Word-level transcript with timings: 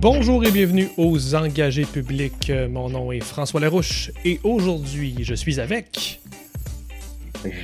Bonjour 0.00 0.44
et 0.44 0.52
bienvenue 0.52 0.88
aux 0.96 1.34
engagés 1.34 1.84
publics. 1.84 2.50
Euh, 2.50 2.68
Mon 2.68 2.88
nom 2.88 3.10
est 3.10 3.18
François 3.18 3.58
Larouche 3.58 4.12
et 4.24 4.38
aujourd'hui, 4.44 5.16
je 5.22 5.34
suis 5.34 5.58
avec. 5.58 6.20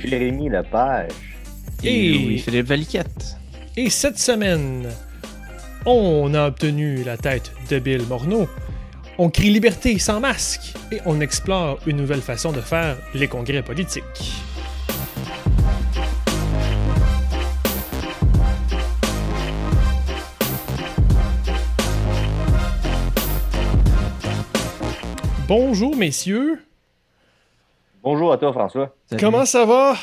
Jérémy 0.03 0.49
Lepage. 0.49 1.13
Et, 1.81 2.11
Louis-Philippe 2.11 2.65
Valiquette. 2.65 3.37
et 3.77 3.89
cette 3.89 4.19
semaine, 4.19 4.89
on 5.85 6.33
a 6.33 6.47
obtenu 6.47 7.05
la 7.05 7.15
tête 7.15 7.53
de 7.69 7.79
Bill 7.79 8.01
Morneau. 8.01 8.49
On 9.17 9.29
crie 9.29 9.49
liberté 9.49 9.97
sans 9.97 10.19
masque 10.19 10.73
et 10.91 10.99
on 11.05 11.21
explore 11.21 11.79
une 11.87 11.95
nouvelle 11.95 12.21
façon 12.21 12.51
de 12.51 12.59
faire 12.59 12.97
les 13.13 13.29
congrès 13.29 13.63
politiques. 13.63 14.44
Bonjour 25.47 25.95
messieurs, 25.95 26.59
Bonjour 28.03 28.31
à 28.31 28.37
toi, 28.37 28.53
François. 28.53 28.95
Salut. 29.09 29.19
comment 29.19 29.45
ça 29.45 29.65
va? 29.65 29.95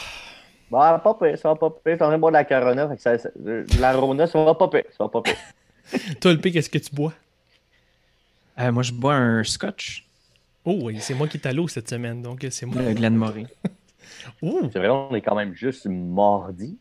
Bah, 0.73 1.01
pas 1.05 1.15
pire, 1.15 1.39
ça 1.39 1.51
va 1.51 1.55
pas 1.55 1.71
pire. 1.71 1.97
T'en 1.99 2.07
train 2.07 2.17
de 2.17 2.21
boire 2.21 2.33
de 2.33 2.37
la 2.37 2.45
Corona, 2.45 2.89
fait 2.89 2.97
que 2.97 3.03
ça, 3.03 3.17
ça- 3.19 3.31
de 3.37 3.65
la 3.81 3.93
Rona, 3.93 4.27
ça 4.27 4.43
va 4.45 4.55
pas 4.57 4.67
pire, 4.69 4.83
ça 4.91 5.05
va 5.05 5.09
pas 5.09 5.23
pire. 5.23 5.37
Toi 6.21 6.33
le 6.33 6.41
P, 6.41 6.51
qu'est-ce 6.51 6.69
que 6.71 6.79
tu 6.79 6.93
bois? 6.95 7.13
Euh, 8.59 8.73
moi, 8.73 8.83
je 8.83 8.93
bois 8.93 9.15
un 9.15 9.45
scotch, 9.45 10.07
Oh 10.65 10.79
oui, 10.83 10.99
c'est 11.01 11.15
moi 11.15 11.27
qui 11.29 11.37
est 11.39 11.47
à 11.47 11.53
l'eau 11.53 11.67
cette 11.69 11.89
semaine, 11.91 12.23
donc 12.23 12.45
c'est 12.51 12.67
moi. 12.67 12.83
le 12.83 12.93
Glenmorangie. 12.95 13.47
Ouh, 14.43 14.69
C'est 14.73 14.79
vrai, 14.79 14.89
on 14.89 15.13
est 15.15 15.21
quand 15.21 15.35
même 15.35 15.55
juste 15.55 15.87
mardi. 15.87 16.77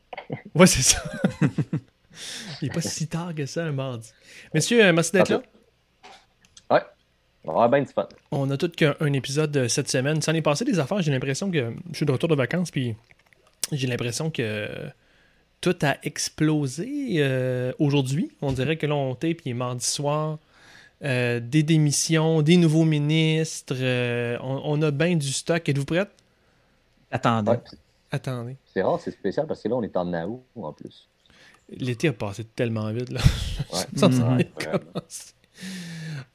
ouais, 0.56 0.68
c'est 0.68 0.82
ça. 0.84 1.04
Il 2.62 2.68
n'est 2.68 2.74
pas 2.74 2.82
si 2.82 3.08
tard 3.08 3.34
que 3.36 3.46
ça 3.46 3.64
un 3.64 3.72
mardi. 3.72 4.12
Messieurs, 4.54 4.84
euh, 4.84 4.94
merci 4.94 5.12
d'être 5.14 5.30
là. 5.30 5.42
On 7.44 7.48
va 7.50 7.54
avoir 7.64 7.70
bien 7.70 7.82
du 7.82 7.92
fun. 7.92 8.08
On 8.32 8.50
a 8.52 8.58
tout 8.58 8.70
qu'un 8.70 8.96
un 9.00 9.14
épisode 9.14 9.56
euh, 9.58 9.68
cette 9.68 9.90
semaine. 9.90 10.22
Ça 10.22 10.32
en 10.32 10.36
est 10.36 10.42
passé 10.42 10.64
des 10.66 10.78
affaires. 10.80 11.02
J'ai 11.02 11.12
l'impression 11.12 11.50
que 11.50 11.74
je 11.92 11.96
suis 11.98 12.06
de 12.06 12.12
retour 12.12 12.30
de 12.30 12.36
vacances, 12.36 12.70
puis 12.72 12.96
j'ai 13.72 13.88
l'impression 13.88 14.30
que 14.30 14.68
tout 15.60 15.76
a 15.82 15.98
explosé 16.04 17.16
euh, 17.18 17.72
aujourd'hui. 17.80 18.32
On 18.42 18.52
dirait 18.52 18.78
que 18.78 18.86
là, 18.86 18.96
on 18.96 19.16
tape, 19.16 19.38
il 19.46 19.50
est 19.52 19.54
mardi 19.54 19.86
soir. 19.86 20.38
Euh, 21.04 21.40
des 21.40 21.64
démissions, 21.64 22.44
des 22.44 22.58
nouveaux 22.58 22.86
ministres. 22.86 23.74
euh, 23.80 24.38
on, 24.42 24.62
on 24.64 24.82
a 24.84 24.92
bien 24.92 25.16
du 25.16 25.32
stock. 25.32 25.68
Êtes-vous 25.68 25.86
prête? 25.86 26.10
Attendez. 27.10 27.52
Ouais, 27.52 27.60
Attendez. 28.12 28.56
c'est 28.74 28.82
rare, 28.84 29.00
c'est 29.04 29.12
spécial 29.12 29.48
parce 29.48 29.62
que 29.64 29.68
là, 29.70 29.76
on 29.78 29.84
est 29.84 29.98
en 29.98 30.14
août 30.30 30.44
en 30.56 30.74
plus. 30.74 31.08
L'été 31.70 32.10
a 32.10 32.14
passé 32.14 32.44
tellement 32.44 32.92
vite, 32.92 33.10
là. 33.12 33.22
Ouais. 33.74 33.80
Ça, 33.96 34.12
ça 34.12 34.24
Mhm. 34.30 34.44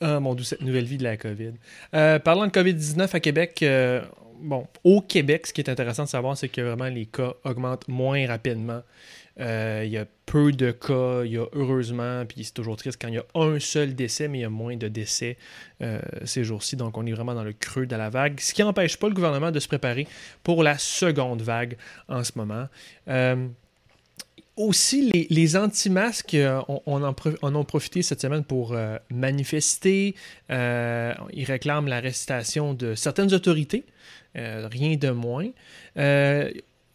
Ah, 0.01 0.21
mon 0.21 0.35
Dieu, 0.35 0.45
cette 0.45 0.61
nouvelle 0.61 0.85
vie 0.85 0.99
de 0.99 1.05
la 1.05 1.17
COVID. 1.17 1.53
Euh, 1.95 2.19
parlant 2.19 2.47
de 2.47 2.53
COVID-19 2.53 3.15
à 3.15 3.21
Québec, 3.21 3.61
euh, 3.63 4.03
bon, 4.41 4.67
au 4.85 5.01
Québec, 5.01 5.47
ce 5.47 5.55
qui 5.55 5.63
est 5.63 5.71
intéressant 5.71 6.05
de 6.05 6.09
savoir, 6.09 6.37
c'est 6.37 6.51
que 6.51 6.61
vraiment 6.61 6.89
les 6.89 7.07
cas 7.07 7.33
augmentent 7.45 7.89
moins 7.89 8.27
rapidement. 8.27 8.83
Euh, 9.41 9.83
Il 9.87 9.91
y 9.91 9.97
a 9.97 10.05
peu 10.27 10.53
de 10.53 10.71
cas, 10.71 11.23
il 11.25 11.33
y 11.33 11.39
a 11.39 11.47
heureusement, 11.55 12.25
puis 12.27 12.45
c'est 12.45 12.53
toujours 12.53 12.77
triste 12.77 12.99
quand 13.01 13.09
il 13.09 13.15
y 13.15 13.19
a 13.19 13.25
un 13.35 13.59
seul 13.59 13.95
décès, 13.95 14.29
mais 14.29 14.39
il 14.39 14.43
y 14.43 14.45
a 14.45 14.51
moins 14.51 14.77
de 14.77 14.89
décès 14.89 15.39
ces 16.25 16.45
jours-ci. 16.45 16.77
Donc, 16.77 16.99
on 16.99 17.07
est 17.07 17.13
vraiment 17.13 17.35
dans 17.35 17.45
le 17.45 17.53
creux 17.53 17.87
de 17.87 17.97
la 17.97 18.11
vague, 18.11 18.41
ce 18.41 18.53
qui 18.53 18.63
n'empêche 18.63 18.99
pas 18.99 19.09
le 19.09 19.15
gouvernement 19.15 19.51
de 19.51 19.61
se 19.61 19.69
préparer 19.69 20.07
pour 20.43 20.63
la 20.63 20.77
seconde 20.77 21.43
vague 21.43 21.77
en 22.09 22.23
ce 22.23 22.33
moment. 22.37 22.67
Aussi, 24.57 25.11
les, 25.31 25.57
anti-masques, 25.57 26.35
euh, 26.35 26.61
en, 26.69 27.55
ont 27.55 27.65
profité 27.65 28.03
cette 28.03 28.21
semaine 28.21 28.45
pour 28.45 28.73
euh, 28.73 28.97
manifester. 29.11 30.15
Euh, 30.51 31.15
ils 31.33 31.45
réclament 31.45 31.89
l'arrestation 31.89 32.75
de 32.75 32.95
certaines 32.95 33.33
autorités, 33.35 33.85
rien 34.35 34.97
de 34.97 35.11
moins. 35.11 35.49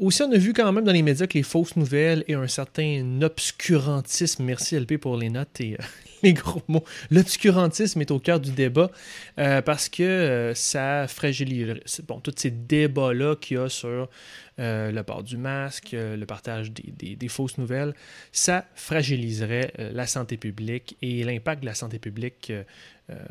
Aussi, 0.01 0.23
on 0.23 0.31
a 0.31 0.37
vu 0.37 0.51
quand 0.53 0.71
même 0.71 0.83
dans 0.83 0.91
les 0.91 1.03
médias 1.03 1.27
que 1.27 1.37
les 1.37 1.43
fausses 1.43 1.75
nouvelles 1.75 2.23
et 2.27 2.33
un 2.33 2.47
certain 2.47 3.21
obscurantisme, 3.21 4.43
merci 4.43 4.75
LP 4.75 4.97
pour 4.97 5.15
les 5.15 5.29
notes 5.29 5.61
et 5.61 5.75
euh, 5.75 5.83
les 6.23 6.33
gros 6.33 6.63
mots, 6.67 6.83
l'obscurantisme 7.11 8.01
est 8.01 8.09
au 8.09 8.17
cœur 8.17 8.39
du 8.39 8.49
débat 8.49 8.89
euh, 9.37 9.61
parce 9.61 9.89
que 9.89 10.01
euh, 10.01 10.55
ça 10.55 11.05
fragilise, 11.07 11.75
bon, 12.07 12.19
tous 12.19 12.33
ces 12.35 12.49
débats-là 12.49 13.35
qu'il 13.35 13.57
y 13.57 13.59
a 13.59 13.69
sur 13.69 14.09
le 14.57 15.01
port 15.01 15.23
du 15.23 15.37
masque, 15.37 15.93
le 15.93 16.23
partage 16.25 16.71
des, 16.71 17.27
fausses 17.29 17.57
nouvelles, 17.57 17.95
ça 18.31 18.65
fragiliserait 18.75 19.73
la 19.91 20.05
santé 20.05 20.37
publique 20.37 20.97
et 21.01 21.23
l'impact 21.23 21.61
de 21.61 21.65
la 21.65 21.73
santé 21.73 21.97
publique 21.97 22.51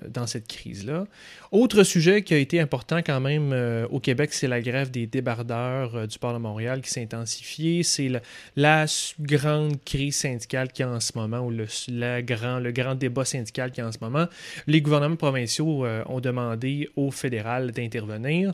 dans 0.09 0.27
cette 0.27 0.47
crise-là. 0.47 1.07
Autre 1.53 1.83
sujet 1.83 2.23
qui 2.23 2.35
a 2.35 2.39
été 2.39 2.61
important 2.61 2.99
quand 2.99 3.21
même 3.21 3.53
euh, 3.53 3.87
au 3.91 4.01
Québec, 4.01 4.33
c'est 4.33 4.47
la 4.47 4.61
grève 4.61 4.91
des 4.91 5.07
débardeurs 5.07 5.95
euh, 5.97 6.07
du 6.07 6.19
port 6.19 6.33
de 6.33 6.39
Montréal 6.39 6.81
qui 6.81 6.91
s'est 6.91 7.03
intensifiée. 7.03 7.83
C'est 7.83 8.11
la 8.57 8.87
grande 9.21 9.83
crise 9.85 10.17
syndicale 10.17 10.71
qui 10.73 10.83
est 10.83 10.87
en 10.87 11.01
ce 11.01 11.13
moment, 11.17 11.41
ou 11.41 11.51
le, 11.51 12.21
grand, 12.23 12.95
débat 12.95 13.25
syndical 13.25 13.73
qui 13.73 13.81
est 13.81 13.85
en 13.85 13.93
ce 13.93 13.99
moment. 14.01 14.27
Les 14.67 14.81
gouvernements 14.81 15.17
provinciaux 15.17 15.85
euh, 15.85 16.03
ont 16.07 16.21
demandé 16.21 16.89
au 16.97 17.11
fédéral 17.11 17.73
d'intervenir. 17.73 18.53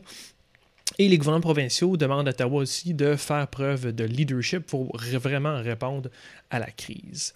Et 0.99 1.09
les 1.09 1.17
gouvernements 1.17 1.41
provinciaux 1.41 1.95
demandent 1.97 2.27
à 2.27 2.31
Ottawa 2.31 2.61
aussi 2.61 2.93
de 2.93 3.15
faire 3.15 3.47
preuve 3.47 3.93
de 3.93 4.03
leadership 4.03 4.65
pour 4.65 4.97
vraiment 4.97 5.61
répondre 5.61 6.09
à 6.49 6.59
la 6.59 6.71
crise. 6.71 7.33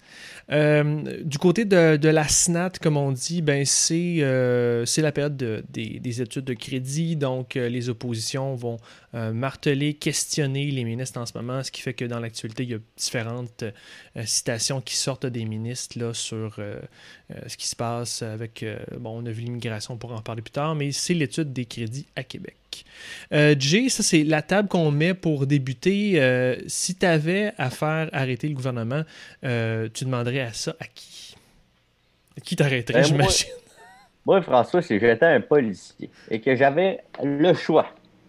Euh, 0.50 1.20
du 1.22 1.38
côté 1.38 1.64
de, 1.64 2.08
la 2.08 2.26
SNAT, 2.26 2.72
comme 2.80 2.96
on 2.96 3.12
dit, 3.12 3.42
ben 3.42 3.64
c'est 3.64 4.16
euh, 4.20 4.84
la 4.96 5.12
période 5.12 5.36
de- 5.36 5.62
des, 5.68 6.00
des 6.00 6.22
études 6.22 6.44
de 6.44 6.54
crédit, 6.54 7.14
donc 7.14 7.56
euh, 7.56 7.68
les 7.68 7.88
oppositions 7.88 8.54
vont 8.54 8.78
marteler, 9.12 9.92
questionner 9.92 10.70
les 10.70 10.84
ministres 10.84 11.20
en 11.20 11.26
ce 11.26 11.36
moment, 11.36 11.62
ce 11.62 11.70
qui 11.70 11.82
fait 11.82 11.92
que 11.92 12.06
dans 12.06 12.18
l'actualité, 12.18 12.62
il 12.62 12.70
y 12.70 12.74
a 12.74 12.78
différentes 12.96 13.62
citations 14.24 14.80
qui 14.80 14.96
sortent 14.96 15.26
des 15.26 15.44
ministres 15.44 15.98
là, 15.98 16.14
sur 16.14 16.58
ce 17.46 17.56
qui 17.58 17.66
se 17.66 17.76
passe 17.76 18.22
avec, 18.22 18.64
bon, 18.98 19.22
on 19.22 19.26
a 19.26 19.30
vu 19.30 19.42
l'immigration, 19.42 19.92
on 19.92 19.96
pourra 19.98 20.16
en 20.16 20.22
parler 20.22 20.40
plus 20.40 20.52
tard, 20.52 20.74
mais 20.74 20.92
c'est 20.92 21.12
l'étude 21.12 21.52
des 21.52 21.66
crédits 21.66 22.06
à 22.16 22.24
Québec. 22.24 22.56
Euh, 23.32 23.54
Jay, 23.58 23.88
ça 23.88 24.02
c'est 24.02 24.24
la 24.24 24.42
table 24.42 24.68
qu'on 24.68 24.90
met 24.90 25.14
pour 25.14 25.46
débuter. 25.46 26.20
Euh, 26.22 26.56
si 26.66 26.94
tu 26.94 27.06
avais 27.06 27.52
à 27.58 27.70
faire 27.70 28.08
arrêter 28.12 28.48
le 28.48 28.54
gouvernement, 28.54 29.02
euh, 29.44 29.88
tu 29.92 30.04
demanderais 30.04 30.40
à 30.40 30.52
ça 30.52 30.74
à 30.80 30.86
qui? 30.86 31.34
Qui 32.42 32.56
t'arrêterait, 32.56 33.00
Ben, 33.00 33.04
j'imagine? 33.04 33.50
Moi, 34.26 34.40
François, 34.42 34.82
si 34.82 34.98
j'étais 34.98 35.26
un 35.26 35.40
policier 35.40 36.08
et 36.30 36.40
que 36.40 36.54
j'avais 36.54 37.00
le 37.22 37.52
choix 37.54 37.88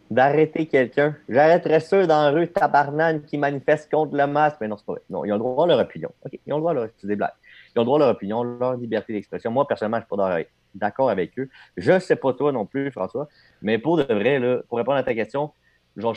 d'arrêter 0.09 0.65
quelqu'un, 0.65 1.15
j'arrêterais 1.29 1.79
ceux 1.79 2.07
dans 2.07 2.23
la 2.23 2.31
rue 2.31 2.47
tabarnane 2.47 3.23
qui 3.23 3.37
manifestent 3.37 3.91
contre 3.91 4.15
le 4.15 4.25
masque. 4.27 4.57
Mais 4.59 4.67
non, 4.67 4.77
c'est 4.77 4.85
pas 4.85 4.93
vrai. 4.93 5.01
Non, 5.09 5.23
ils 5.23 5.31
ont 5.31 5.35
le 5.35 5.39
droit 5.39 5.65
à 5.65 5.67
leur 5.67 5.79
opinion. 5.79 6.09
OK, 6.25 6.39
ils 6.45 6.53
ont 6.53 6.57
le 6.57 6.61
droit 6.61 6.71
à 6.71 6.73
leur... 6.75 6.87
C'est 6.97 7.07
des 7.07 7.15
blagues. 7.15 7.33
Ils 7.75 7.79
ont 7.79 7.83
le 7.83 7.85
droit 7.85 7.97
à 7.97 7.99
leur 7.99 8.09
opinion, 8.09 8.43
leur 8.43 8.75
liberté 8.75 9.13
d'expression. 9.13 9.51
Moi, 9.51 9.67
personnellement, 9.67 9.97
je 9.97 10.03
suis 10.03 10.09
pas 10.09 10.17
d'accord- 10.17 10.45
d'accord 10.75 11.09
avec 11.09 11.37
eux. 11.39 11.49
Je 11.77 11.99
sais 11.99 12.15
pas 12.15 12.33
toi 12.33 12.51
non 12.51 12.65
plus, 12.65 12.91
François, 12.91 13.27
mais 13.61 13.77
pour 13.77 13.97
de 13.97 14.13
vrai, 14.13 14.39
pour 14.67 14.77
répondre 14.77 14.97
à 14.97 15.03
ta 15.03 15.13
question, 15.13 15.51
genre, 15.97 16.15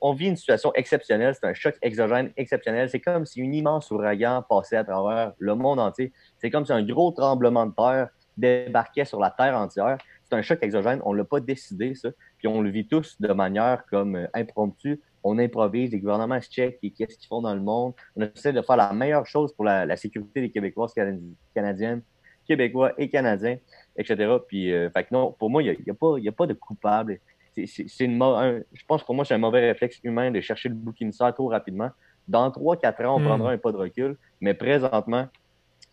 on 0.00 0.12
vit 0.12 0.28
une 0.28 0.36
situation 0.36 0.72
exceptionnelle. 0.74 1.34
C'est 1.34 1.46
un 1.46 1.54
choc 1.54 1.76
exogène 1.82 2.32
exceptionnel. 2.36 2.88
C'est 2.88 3.00
comme 3.00 3.26
si 3.26 3.42
un 3.42 3.52
immense 3.52 3.90
ouragan 3.90 4.44
passait 4.48 4.76
à 4.76 4.84
travers 4.84 5.32
le 5.38 5.54
monde 5.54 5.80
entier. 5.80 6.12
C'est 6.38 6.50
comme 6.50 6.64
si 6.64 6.72
un 6.72 6.84
gros 6.84 7.10
tremblement 7.12 7.66
de 7.66 7.72
terre 7.72 8.08
débarquait 8.36 9.04
sur 9.04 9.20
la 9.20 9.30
terre 9.30 9.56
entière. 9.56 9.98
C'est 10.24 10.36
un 10.36 10.42
choc 10.42 10.58
exogène. 10.62 11.00
On 11.04 11.12
ne 11.12 11.18
l'a 11.18 11.24
pas 11.24 11.40
décidé, 11.40 11.94
ça. 11.94 12.10
Puis 12.38 12.48
on 12.48 12.60
le 12.60 12.70
vit 12.70 12.86
tous 12.86 13.20
de 13.20 13.32
manière 13.32 13.84
comme 13.90 14.16
euh, 14.16 14.26
impromptue. 14.34 15.00
On 15.24 15.38
improvise, 15.38 15.90
les 15.90 15.98
gouvernements 15.98 16.40
se 16.40 16.48
checkent 16.48 16.78
et 16.82 16.90
qu'est-ce 16.92 17.18
qu'ils 17.18 17.26
font 17.26 17.42
dans 17.42 17.54
le 17.54 17.60
monde? 17.60 17.94
On 18.16 18.22
essaie 18.22 18.52
de 18.52 18.62
faire 18.62 18.76
la 18.76 18.92
meilleure 18.92 19.26
chose 19.26 19.52
pour 19.52 19.64
la, 19.64 19.96
sécurité 19.96 20.40
des 20.40 20.50
Québécoises, 20.50 20.94
Canadi- 20.94 21.34
Canadiennes, 21.54 22.02
Québécois 22.48 22.92
et 22.98 23.08
Canadiens, 23.08 23.58
etc. 23.96 24.16
Puis, 24.48 24.72
euh, 24.72 24.90
fait 24.90 25.04
que 25.04 25.08
non, 25.12 25.32
pour 25.38 25.50
moi, 25.50 25.62
il 25.62 25.66
n'y 25.70 25.76
a, 25.76 25.78
y 25.86 25.90
a 25.90 25.94
pas- 25.94 26.18
y 26.18 26.28
a 26.28 26.32
pas 26.32 26.46
de 26.46 26.54
coupable. 26.54 27.20
C'est- 27.66 28.04
une 28.04 28.22
un- 28.22 28.60
je 28.72 28.82
pense 28.86 29.02
que 29.02 29.06
pour 29.06 29.14
moi, 29.14 29.24
c'est 29.24 29.34
un 29.34 29.38
mauvais 29.38 29.60
réflexe 29.66 29.98
humain 30.04 30.30
de 30.30 30.40
chercher 30.40 30.68
le 30.68 30.74
bouc 30.76 31.00
émissaire 31.02 31.34
trop 31.34 31.48
rapidement. 31.48 31.90
Dans 32.26 32.50
3-4 32.50 33.04
ans, 33.04 33.16
on 33.16 33.20
Mm. 33.20 33.24
prendra 33.24 33.50
un 33.52 33.58
pas 33.58 33.72
de 33.72 33.76
recul, 33.76 34.16
mais 34.40 34.54
présentement, 34.54 35.26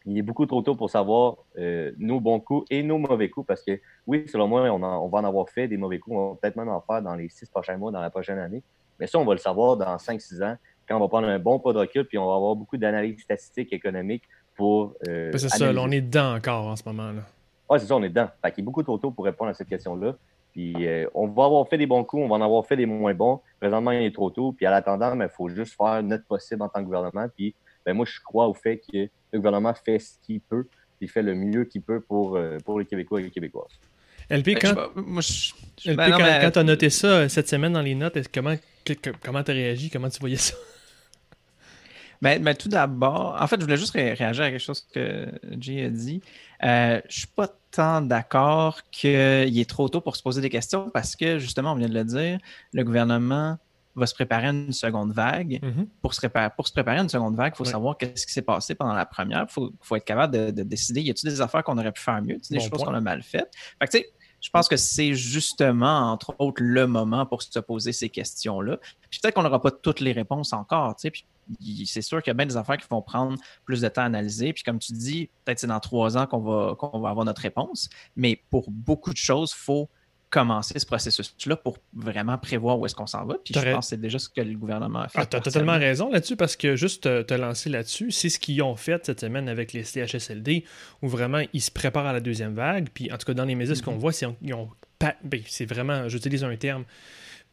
il 0.06 0.18
est 0.18 0.22
beaucoup 0.22 0.46
trop 0.46 0.62
tôt 0.62 0.76
pour 0.76 0.90
savoir 0.92 1.38
euh, 1.58 1.92
nos 1.98 2.20
bons 2.20 2.40
coups 2.40 2.66
et 2.70 2.84
nos 2.84 3.00
mauvais 3.00 3.30
coups 3.30 3.48
parce 3.48 3.64
que, 3.64 3.80
oui, 4.06 4.26
selon 4.28 4.48
moi, 4.48 4.62
on, 4.70 4.84
en- 4.84 5.04
on 5.06 5.08
va 5.08 5.20
en 5.20 5.24
avoir 5.24 5.50
fait 5.50 5.68
des 5.68 5.78
mauvais 5.78 5.98
coups. 5.98 6.16
On 6.16 6.30
va 6.32 6.36
peut-être 6.40 6.56
même 6.58 6.70
en 6.70 6.82
faire 6.82 7.02
dans 7.02 7.16
les 7.16 7.30
six 7.30 7.50
prochains 7.50 7.78
mois, 7.78 7.92
dans 7.92 8.02
la 8.02 8.12
prochaine 8.12 8.38
année. 8.38 8.62
Mais 9.00 9.08
ça, 9.08 9.18
on 9.18 9.26
va 9.26 9.34
le 9.34 9.40
savoir 9.40 9.76
dans 9.78 9.98
5-6 9.98 10.42
ans, 10.44 10.56
quand 10.88 10.98
on 10.98 11.00
va 11.00 11.08
prendre 11.08 11.28
un 11.28 11.40
bon 11.40 11.58
pas 11.60 11.74
de 11.74 11.80
recul, 11.80 12.06
puis 12.06 12.18
on 12.20 12.28
va 12.28 12.36
avoir 12.36 12.56
beaucoup 12.56 12.78
d'analyses 12.78 13.20
statistiques 13.22 13.74
économiques 13.74 14.24
pour. 14.56 14.94
Euh, 15.08 15.32
Ben, 15.32 15.38
C'est 15.38 15.50
ça, 15.50 15.72
là, 15.72 15.82
on 15.82 15.92
est 15.92 16.02
dedans 16.02 16.36
encore 16.36 16.68
en 16.68 16.76
ce 16.76 16.84
moment. 16.86 17.12
Là. 17.12 17.22
Oui, 17.70 17.80
c'est 17.80 17.86
ça, 17.88 17.96
on 17.96 18.04
est 18.04 18.10
dedans. 18.10 18.30
Fait 18.44 18.52
qu'il 18.52 18.64
est 18.64 18.66
beaucoup 18.66 18.84
trop 18.84 18.98
tôt 18.98 19.12
pour 19.12 19.26
répondre 19.26 19.52
à 19.52 19.54
cette 19.54 19.70
question-là. 19.70 20.16
Puis 20.54 20.74
euh, 20.88 21.06
on 21.14 21.28
va 21.28 21.46
avoir 21.46 21.68
fait 21.68 21.78
des 21.78 21.86
bons 21.88 22.04
coups, 22.04 22.24
on 22.24 22.28
va 22.30 22.36
en 22.36 22.42
avoir 22.42 22.66
fait 22.66 22.78
des 22.78 22.86
moins 22.86 23.14
bons. 23.14 23.42
Présentement, 23.60 23.92
il 23.92 24.04
est 24.04 24.14
trop 24.14 24.30
tôt. 24.30 24.54
Puis 24.54 24.66
à 24.66 24.72
l'attendant, 24.72 25.20
il 25.20 25.30
faut 25.30 25.50
juste 25.50 25.76
faire 25.76 26.02
notre 26.04 26.26
possible 26.26 26.62
en 26.62 26.70
tant 26.70 26.80
que 26.80 26.86
gouvernement. 26.86 27.28
Puis 27.36 27.54
ben, 27.86 27.94
moi, 27.94 28.06
je 28.06 28.20
crois 28.24 28.48
au 28.48 28.54
fait 28.54 28.78
que 28.78 28.98
le 29.34 29.38
gouvernement 29.40 29.74
fait 29.74 30.00
ce 30.00 30.14
qu'il 30.26 30.40
peut 30.42 30.66
il 31.02 31.10
fait 31.10 31.22
le 31.22 31.36
mieux 31.36 31.66
qu'il 31.66 31.82
peut 31.82 32.00
pour, 32.00 32.38
euh, 32.38 32.58
pour 32.64 32.80
les 32.80 32.86
Québécois 32.86 33.20
et 33.20 33.24
les 33.26 33.30
Québécoises. 33.30 33.68
LP, 34.30 34.56
quand, 34.60 34.74
moi, 34.96 35.22
je- 35.22 35.52
je- 35.84 35.92
LP, 35.92 35.98
ben 35.98 36.12
quand, 36.12 36.18
mais- 36.20 36.40
quand 36.42 36.52
t'as 36.52 36.64
noté 36.64 36.90
ça 36.90 37.28
cette 37.28 37.50
semaine 37.50 37.74
dans 37.74 37.82
les 37.82 37.94
notes, 37.96 38.18
comment 38.34 38.56
que- 38.86 38.94
comment 39.24 39.44
t'as 39.44 39.52
réagi? 39.54 39.90
Comment 39.90 40.08
tu 40.10 40.20
voyais 40.20 40.38
ça? 40.38 40.56
Ben, 42.22 42.56
tout 42.56 42.70
d'abord, 42.70 43.38
en 43.40 43.48
fait, 43.48 43.58
je 43.60 43.66
voulais 43.66 43.78
juste 43.78 43.94
ré- 43.94 44.14
réagir 44.14 44.44
à 44.46 44.50
quelque 44.50 44.60
chose 44.60 44.86
que 44.94 45.28
Jay 45.60 45.86
a 45.86 45.90
dit. 45.90 46.22
Euh, 46.64 47.02
je 47.10 47.20
suis 47.20 47.28
pas 47.28 47.50
tant 47.72 48.02
d'accord 48.02 48.82
qu'il 48.92 49.16
est 49.16 49.70
trop 49.70 49.90
tôt 49.90 50.02
pour 50.02 50.16
se 50.16 50.24
poser 50.24 50.42
des 50.42 50.50
questions 50.50 50.90
parce 50.90 51.16
que, 51.16 51.40
justement, 51.40 51.74
on 51.74 51.76
vient 51.76 51.90
de 51.90 51.94
le 51.94 52.06
dire, 52.06 52.40
le 52.74 52.84
gouvernement 52.84 53.58
va 53.96 54.06
se 54.06 54.14
préparer 54.14 54.48
à 54.48 54.50
une 54.52 54.74
seconde 54.74 55.14
vague. 55.14 55.60
Mhm. 55.64 55.88
Pour 56.02 56.14
se, 56.14 56.20
préparer, 56.20 56.50
pour 56.56 56.68
se 56.68 56.74
préparer 56.74 56.98
à 56.98 57.02
une 57.02 57.10
seconde 57.10 57.36
vague, 57.36 57.54
il 57.56 57.58
faut 57.58 57.66
savoir 57.66 57.98
qu'est-ce 57.98 58.26
qui 58.28 58.34
s'est 58.34 58.42
passé 58.42 58.76
pendant 58.76 58.94
la 58.94 59.06
première. 59.06 59.46
Il 59.48 59.52
faut, 59.54 59.72
faut 59.82 59.96
être 59.96 60.06
capable 60.06 60.34
de, 60.34 60.52
de 60.52 60.64
décider, 60.64 61.02
y 61.02 61.10
a-t-il 61.10 61.30
des 61.30 61.42
affaires 61.42 61.64
qu'on 61.64 61.78
aurait 61.78 61.92
pu 61.92 62.02
faire 62.02 62.22
mieux, 62.22 62.38
des 62.50 62.58
Bon 62.58 62.70
choses 62.70 62.84
qu'on 62.84 62.94
a 62.94 63.02
mal 63.02 63.24
faites. 63.24 63.52
Fait 63.80 63.88
que, 63.88 63.92
tu 63.92 63.98
sais, 64.00 64.10
je 64.42 64.50
pense 64.50 64.68
que 64.68 64.78
c'est 64.78 65.14
justement, 65.14 66.12
entre 66.12 66.36
autres, 66.40 66.62
le 66.62 66.88
moment 66.88 67.26
pour 67.26 67.42
se 67.42 67.58
poser 67.60 67.94
ces 67.94 68.10
questions-là. 68.10 68.78
Puis 69.10 69.20
peut-être 69.22 69.34
qu'on 69.34 69.44
n'aura 69.44 69.62
pas 69.62 69.72
toutes 69.72 70.02
les 70.02 70.12
réponses 70.12 70.54
encore, 70.54 70.96
tu 70.98 71.04
sais. 71.04 71.12
Puis 71.12 71.26
c'est 71.86 72.02
sûr 72.02 72.22
qu'il 72.22 72.32
y 72.32 72.32
a 72.32 72.34
bien 72.36 72.46
des 72.46 72.58
affaires 72.58 72.78
qui 72.78 72.88
vont 72.90 73.02
prendre 73.02 73.38
plus 73.66 73.82
de 73.82 73.88
temps 73.88 74.04
à 74.04 74.06
analyser. 74.06 74.54
Puis 74.54 74.64
comme 74.64 74.80
tu 74.80 74.94
dis, 74.94 75.30
peut-être 75.44 75.60
c'est 75.60 75.68
dans 75.68 75.80
trois 75.80 76.18
ans 76.18 76.28
qu'on 76.28 76.40
va, 76.40 76.76
qu'on 76.76 77.00
va 77.00 77.10
avoir 77.10 77.26
notre 77.26 77.42
réponse. 77.42 77.90
Mais 78.16 78.42
pour 78.50 78.70
beaucoup 78.70 79.12
de 79.12 79.18
choses, 79.18 79.54
il 79.56 79.62
faut 79.64 79.90
commencer 80.30 80.78
ce 80.80 80.86
processus-là 80.86 81.56
pour 81.56 81.78
vraiment 81.94 82.38
prévoir 82.38 82.78
où 82.78 82.86
est-ce 82.86 82.96
qu'on 82.96 83.08
s'en 83.08 83.26
va. 83.26 83.36
Puis 83.44 83.54
je 83.54 83.60
pense 83.72 83.86
que 83.86 83.90
c'est 83.90 84.02
déjà 84.02 84.20
ce 84.20 84.28
que 84.28 84.42
le 84.42 84.58
gouvernement 84.58 85.00
a 85.00 85.08
fait. 85.08 85.20
Ah, 85.20 85.26
t'as 85.26 85.40
totalement 85.40 85.78
raison 85.78 86.12
là-dessus 86.12 86.36
parce 86.36 86.56
que 86.56 86.76
juste 86.76 87.04
te, 87.04 87.22
te 87.22 87.34
lancer 87.34 87.70
là-dessus, 87.70 88.12
c'est 88.12 88.30
ce 88.30 88.38
qu'ils 88.38 88.62
ont 88.62 88.76
fait 88.76 89.06
cette 89.06 89.22
semaine 89.22 89.48
avec 89.48 89.72
les 89.72 89.84
CHSLD 89.84 90.66
où 91.02 91.08
vraiment 91.08 91.42
ils 91.54 91.62
se 91.62 91.72
préparent 91.72 92.08
à 92.08 92.14
la 92.14 92.20
deuxième 92.20 92.54
vague. 92.54 92.90
Puis 92.94 93.12
en 93.14 93.18
tout 93.18 93.26
cas, 93.26 93.34
dans 93.34 93.46
les 93.46 93.56
médias, 93.56 93.76
ce 93.76 93.84
qu'on 93.84 93.98
voit, 93.98 94.12
c'est 94.12 94.28
qu'ils 94.40 94.54
ont. 94.54 94.70
ben, 95.00 95.42
c'est 95.48 95.66
vraiment, 95.66 96.10
j'utilise 96.10 96.44
un 96.44 96.56
terme, 96.58 96.84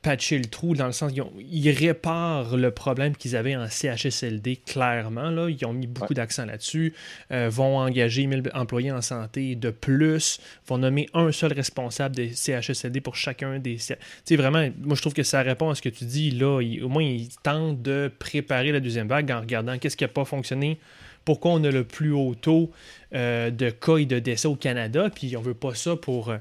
patcher 0.03 0.37
le 0.39 0.47
trou 0.47 0.75
dans 0.75 0.87
le 0.87 0.93
sens 0.93 1.13
qu'ils 1.13 1.23
ont- 1.23 1.33
ils 1.39 1.71
réparent 1.71 2.57
le 2.57 2.71
problème 2.73 3.15
qu'ils 3.17 3.37
avaient 3.37 3.55
en 3.55 3.69
CHSLD 3.69 4.57
clairement. 4.57 5.31
Là. 5.31 5.49
Ils 5.49 5.65
ont 5.65 5.73
mis 5.73 5.87
beaucoup 5.87 6.09
Ouais. 6.09 6.15
d'accent 6.17 6.45
là-dessus. 6.45 6.93
euh, 7.31 7.49
vont 7.49 7.79
engager 7.79 8.27
1000 8.27 8.43
employés 8.53 8.91
en 8.91 9.01
santé 9.01 9.55
de 9.55 9.71
plus. 9.71 10.41
Vont 10.67 10.79
nommer 10.79 11.09
un 11.15 11.31
seul 11.33 11.53
responsable 11.53 12.15
des 12.17 12.31
CHSLD 12.35 13.01
pour 13.01 13.15
chacun 13.17 13.59
des. 13.59 13.77
Tu 13.77 13.95
sais, 14.25 14.37
vraiment, 14.37 14.69
moi, 14.81 14.97
je 14.97 15.01
trouve 15.01 15.15
que 15.15 15.23
ça 15.23 15.41
répond 15.43 15.71
à 15.71 15.75
ce 15.75 15.83
que 15.83 15.89
tu 15.89 16.05
dis. 16.05 16.31
Là, 16.33 16.61
Il- 16.61 16.83
au 16.85 16.89
moins, 16.89 17.03
ils 17.05 17.29
tentent 17.43 17.81
de 17.81 18.11
préparer 18.19 18.73
la 18.73 18.81
deuxième 18.81 19.09
vague 19.09 19.31
en 19.31 19.41
regardant 19.41 19.79
qu'est-ce 19.79 19.97
qui 19.97 20.05
n'a 20.05 20.09
pas 20.09 20.25
fonctionné. 20.25 20.79
Pourquoi 21.25 21.53
on 21.53 21.63
a 21.65 21.71
le 21.71 21.85
plus 21.85 22.11
haut 22.13 22.35
taux 22.35 22.73
euh, 23.15 23.51
de 23.51 23.71
cas 23.71 23.99
et 23.99 24.07
de 24.07 24.19
décès 24.19 24.49
au 24.49 24.57
Canada, 24.57 25.09
puis 25.15 25.37
on 25.37 25.41
veut 25.43 25.55
pas 25.55 25.75
ça 25.75 25.95
pour, 25.97 26.35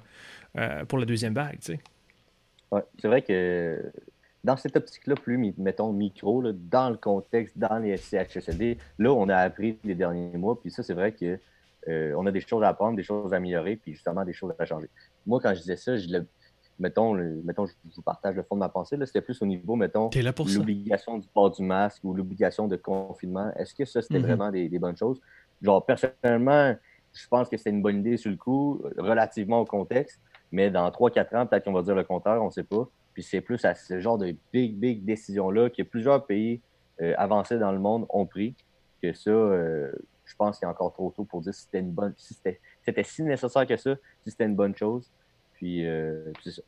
euh, 0.57 0.85
pour 0.85 0.97
la 0.97 1.05
deuxième 1.05 1.33
vague, 1.35 1.59
tu 1.63 1.73
sais. 1.73 1.79
Ouais, 2.71 2.83
c'est 2.99 3.07
vrai 3.07 3.21
que 3.21 3.91
dans 4.43 4.57
cette 4.57 4.75
optique-là, 4.75 5.15
plus, 5.15 5.37
mettons, 5.57 5.91
micro, 5.93 6.41
là, 6.41 6.51
dans 6.53 6.89
le 6.89 6.97
contexte, 6.97 7.57
dans 7.57 7.77
les 7.79 7.97
CHSLD, 7.97 8.77
là, 8.97 9.11
on 9.13 9.29
a 9.29 9.35
appris 9.37 9.79
les 9.83 9.93
derniers 9.95 10.35
mois, 10.37 10.59
puis 10.59 10.71
ça, 10.71 10.81
c'est 10.81 10.93
vrai 10.93 11.11
que 11.13 11.39
euh, 11.87 12.13
on 12.17 12.25
a 12.25 12.31
des 12.31 12.41
choses 12.41 12.63
à 12.63 12.69
apprendre, 12.69 12.95
des 12.95 13.03
choses 13.03 13.33
à 13.33 13.37
améliorer, 13.37 13.75
puis 13.75 13.93
justement 13.93 14.23
des 14.23 14.33
choses 14.33 14.53
à 14.57 14.65
changer. 14.65 14.89
Moi, 15.25 15.39
quand 15.41 15.53
je 15.53 15.59
disais 15.61 15.75
ça, 15.77 15.97
je 15.97 16.07
le, 16.09 16.27
mettons, 16.79 17.13
le- 17.13 17.41
mettons, 17.43 17.65
je 17.65 17.73
vous 17.95 18.01
partage 18.01 18.35
le 18.35 18.43
fond 18.43 18.55
de 18.55 18.59
ma 18.61 18.69
pensée, 18.69 18.97
là, 18.97 19.05
c'était 19.05 19.21
plus 19.21 19.39
au 19.41 19.45
niveau, 19.45 19.75
mettons, 19.75 20.09
l'obligation 20.57 21.17
du 21.17 21.27
port 21.27 21.51
du 21.51 21.61
masque 21.63 22.03
ou 22.03 22.13
l'obligation 22.13 22.67
de 22.67 22.77
confinement. 22.77 23.51
Est-ce 23.57 23.73
que 23.75 23.85
ça, 23.85 24.01
c'était 24.01 24.17
Mhm. 24.19 24.25
vraiment 24.25 24.51
des, 24.51 24.69
des 24.69 24.79
bonnes 24.79 24.97
choses? 24.97 25.19
Genre, 25.61 25.85
personnellement, 25.85 26.75
je 27.13 27.27
pense 27.27 27.49
que 27.49 27.57
c'était 27.57 27.69
une 27.71 27.81
bonne 27.81 27.99
idée 27.99 28.17
sur 28.17 28.31
le 28.31 28.37
coup, 28.37 28.81
relativement 28.97 29.59
au 29.61 29.65
contexte, 29.65 30.19
mais 30.51 30.69
dans 30.69 30.89
3-4 30.89 31.35
ans, 31.35 31.45
peut-être 31.45 31.65
qu'on 31.65 31.73
va 31.73 31.81
dire 31.81 31.95
le 31.95 32.03
contraire, 32.03 32.41
on 32.41 32.47
ne 32.47 32.51
sait 32.51 32.63
pas. 32.63 32.87
Puis 33.13 33.23
c'est 33.23 33.41
plus 33.41 33.63
à 33.65 33.75
ce 33.75 33.99
genre 33.99 34.17
de 34.17 34.35
big, 34.53 34.77
big 34.77 35.05
décisions-là 35.05 35.69
que 35.69 35.83
plusieurs 35.83 36.25
pays 36.25 36.61
euh, 37.01 37.13
avancés 37.17 37.57
dans 37.57 37.71
le 37.71 37.79
monde 37.79 38.05
ont 38.09 38.25
pris, 38.25 38.55
que 39.01 39.13
ça, 39.13 39.29
euh, 39.29 39.91
je 40.25 40.35
pense 40.35 40.59
qu'il 40.59 40.67
est 40.67 40.71
encore 40.71 40.93
trop 40.93 41.11
tôt 41.15 41.25
pour 41.25 41.41
dire 41.41 41.53
si 41.53 41.63
c'était 41.63 41.79
une 41.79 41.91
bonne, 41.91 42.13
si 42.17 42.33
c'était, 42.33 43.03
si 43.03 43.23
nécessaire 43.23 43.65
que 43.65 43.77
ça, 43.77 43.95
si 44.23 44.31
c'était 44.31 44.45
une 44.45 44.55
bonne 44.55 44.75
chose. 44.75 45.09
Puis, 45.53 45.85
euh, 45.85 46.31
c'est 46.43 46.51
ça. 46.51 46.61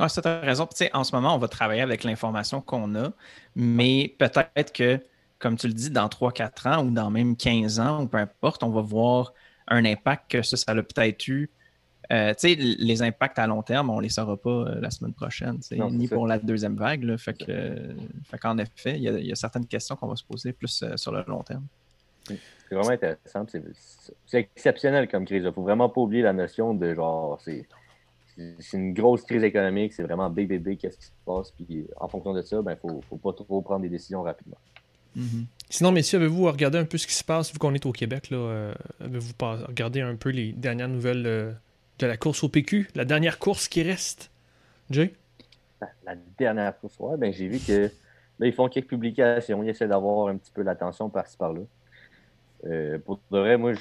Ah, 0.00 0.08
ça, 0.08 0.22
t'as 0.22 0.40
raison. 0.40 0.68
En 0.92 1.04
ce 1.04 1.14
moment, 1.14 1.34
on 1.34 1.38
va 1.38 1.46
travailler 1.46 1.82
avec 1.82 2.02
l'information 2.02 2.60
qu'on 2.60 2.96
a, 2.96 3.12
mais 3.54 4.14
peut-être 4.18 4.72
que, 4.72 4.98
comme 5.38 5.56
tu 5.56 5.68
le 5.68 5.72
dis, 5.72 5.90
dans 5.90 6.08
3-4 6.08 6.68
ans 6.68 6.84
ou 6.84 6.90
dans 6.90 7.10
même 7.10 7.36
15 7.36 7.78
ans, 7.78 8.02
ou 8.02 8.08
peu 8.08 8.18
importe, 8.18 8.64
on 8.64 8.70
va 8.70 8.80
voir 8.80 9.32
un 9.68 9.84
impact 9.84 10.30
que 10.30 10.42
ça, 10.42 10.56
ça 10.56 10.72
a 10.72 10.74
peut-être 10.74 11.28
eu. 11.28 11.50
Euh, 12.12 12.34
les 12.42 13.02
impacts 13.02 13.38
à 13.38 13.46
long 13.46 13.62
terme, 13.62 13.90
on 13.90 13.96
ne 13.96 14.02
les 14.02 14.08
saura 14.10 14.36
pas 14.36 14.50
euh, 14.50 14.80
la 14.80 14.90
semaine 14.90 15.14
prochaine, 15.14 15.58
Non, 15.76 15.90
ni 15.90 16.06
ça. 16.06 16.14
pour 16.14 16.26
la 16.26 16.38
deuxième 16.38 16.76
vague. 16.76 17.02
Là, 17.02 17.16
fait 17.16 17.34
que, 17.34 17.44
euh, 17.48 17.94
fait 18.24 18.38
qu'en 18.38 18.58
effet, 18.58 18.96
il 18.96 19.02
y, 19.02 19.08
a, 19.08 19.12
il 19.12 19.26
y 19.26 19.32
a 19.32 19.34
certaines 19.34 19.66
questions 19.66 19.96
qu'on 19.96 20.08
va 20.08 20.16
se 20.16 20.24
poser 20.24 20.52
plus 20.52 20.82
euh, 20.82 20.96
sur 20.96 21.12
le 21.12 21.24
long 21.26 21.42
terme. 21.42 21.64
C'est 22.26 22.74
vraiment 22.74 22.90
intéressant. 22.90 23.46
C'est 23.48 23.62
c'est 24.26 24.38
exceptionnel 24.38 25.08
comme 25.08 25.24
crise. 25.24 25.42
Il 25.42 25.46
ne 25.46 25.50
faut 25.50 25.62
vraiment 25.62 25.88
pas 25.88 26.00
oublier 26.00 26.22
la 26.22 26.32
notion 26.32 26.74
de 26.74 26.94
genre, 26.94 27.40
c'est 27.40 27.66
une 28.72 28.94
grosse 28.94 29.22
crise 29.22 29.44
économique, 29.44 29.92
c'est 29.92 30.02
vraiment 30.02 30.28
big, 30.30 30.48
big, 30.48 30.62
big, 30.62 30.78
qu'est-ce 30.78 30.96
qui 30.98 31.04
se 31.06 31.10
passe. 31.24 31.50
Puis 31.52 31.86
en 31.96 32.08
fonction 32.08 32.32
de 32.32 32.42
ça, 32.42 32.56
il 32.56 32.62
ben, 32.62 32.72
ne 32.72 32.76
faut, 32.76 33.00
faut 33.08 33.16
pas 33.16 33.32
trop 33.32 33.60
prendre 33.60 33.82
des 33.82 33.88
décisions 33.90 34.22
rapidement. 34.22 34.58
Mhm. 35.16 35.46
Sinon, 35.70 35.92
messieurs, 35.92 36.18
avez-vous 36.18 36.44
regardé 36.44 36.78
un 36.78 36.84
peu 36.84 36.98
ce 36.98 37.06
qui 37.06 37.14
se 37.14 37.24
passe, 37.24 37.52
vu 37.52 37.58
qu'on 37.58 37.74
est 37.74 37.86
au 37.86 37.92
Québec, 37.92 38.30
là, 38.30 38.36
euh, 38.36 38.74
avez-vous 39.00 39.32
regardé 39.66 40.00
un 40.00 40.16
peu 40.16 40.30
les 40.30 40.52
dernières 40.52 40.88
nouvelles 40.88 41.26
euh, 41.26 41.52
de 41.98 42.06
la 42.06 42.16
course 42.16 42.42
au 42.44 42.48
PQ, 42.48 42.88
la 42.94 43.04
dernière 43.04 43.38
course 43.38 43.68
qui 43.68 43.82
reste? 43.82 44.30
Jay? 44.90 45.14
La 46.04 46.14
dernière 46.38 46.78
course, 46.78 46.98
ouais, 46.98 47.16
ben, 47.18 47.32
j'ai 47.32 47.46
vu 47.46 47.58
que 47.58 47.90
là, 48.38 48.46
ils 48.46 48.52
font 48.52 48.68
quelques 48.68 48.88
publications, 48.88 49.62
ils 49.62 49.68
essaient 49.68 49.86
d'avoir 49.88 50.28
un 50.28 50.36
petit 50.36 50.50
peu 50.52 50.62
l'attention 50.62 51.10
par-ci 51.10 51.36
par-là. 51.36 51.60
Euh, 52.66 52.98
pour 52.98 53.20
de 53.30 53.38
vrai, 53.38 53.56
moi, 53.58 53.74
je, 53.74 53.80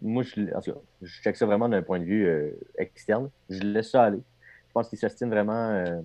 moi, 0.00 0.22
je, 0.22 0.42
en 0.54 0.60
tout 0.60 0.72
cas, 0.72 0.78
je 1.02 1.20
check 1.22 1.36
ça 1.36 1.46
vraiment 1.46 1.68
d'un 1.68 1.82
point 1.82 1.98
de 1.98 2.04
vue 2.04 2.26
euh, 2.26 2.50
externe. 2.78 3.30
Je 3.48 3.58
laisse 3.60 3.90
ça 3.90 4.04
aller. 4.04 4.20
Je 4.68 4.72
pense 4.72 4.88
qu'ils 4.88 4.98
s'estinent 4.98 5.30
vraiment. 5.30 5.70
euh, 5.70 6.00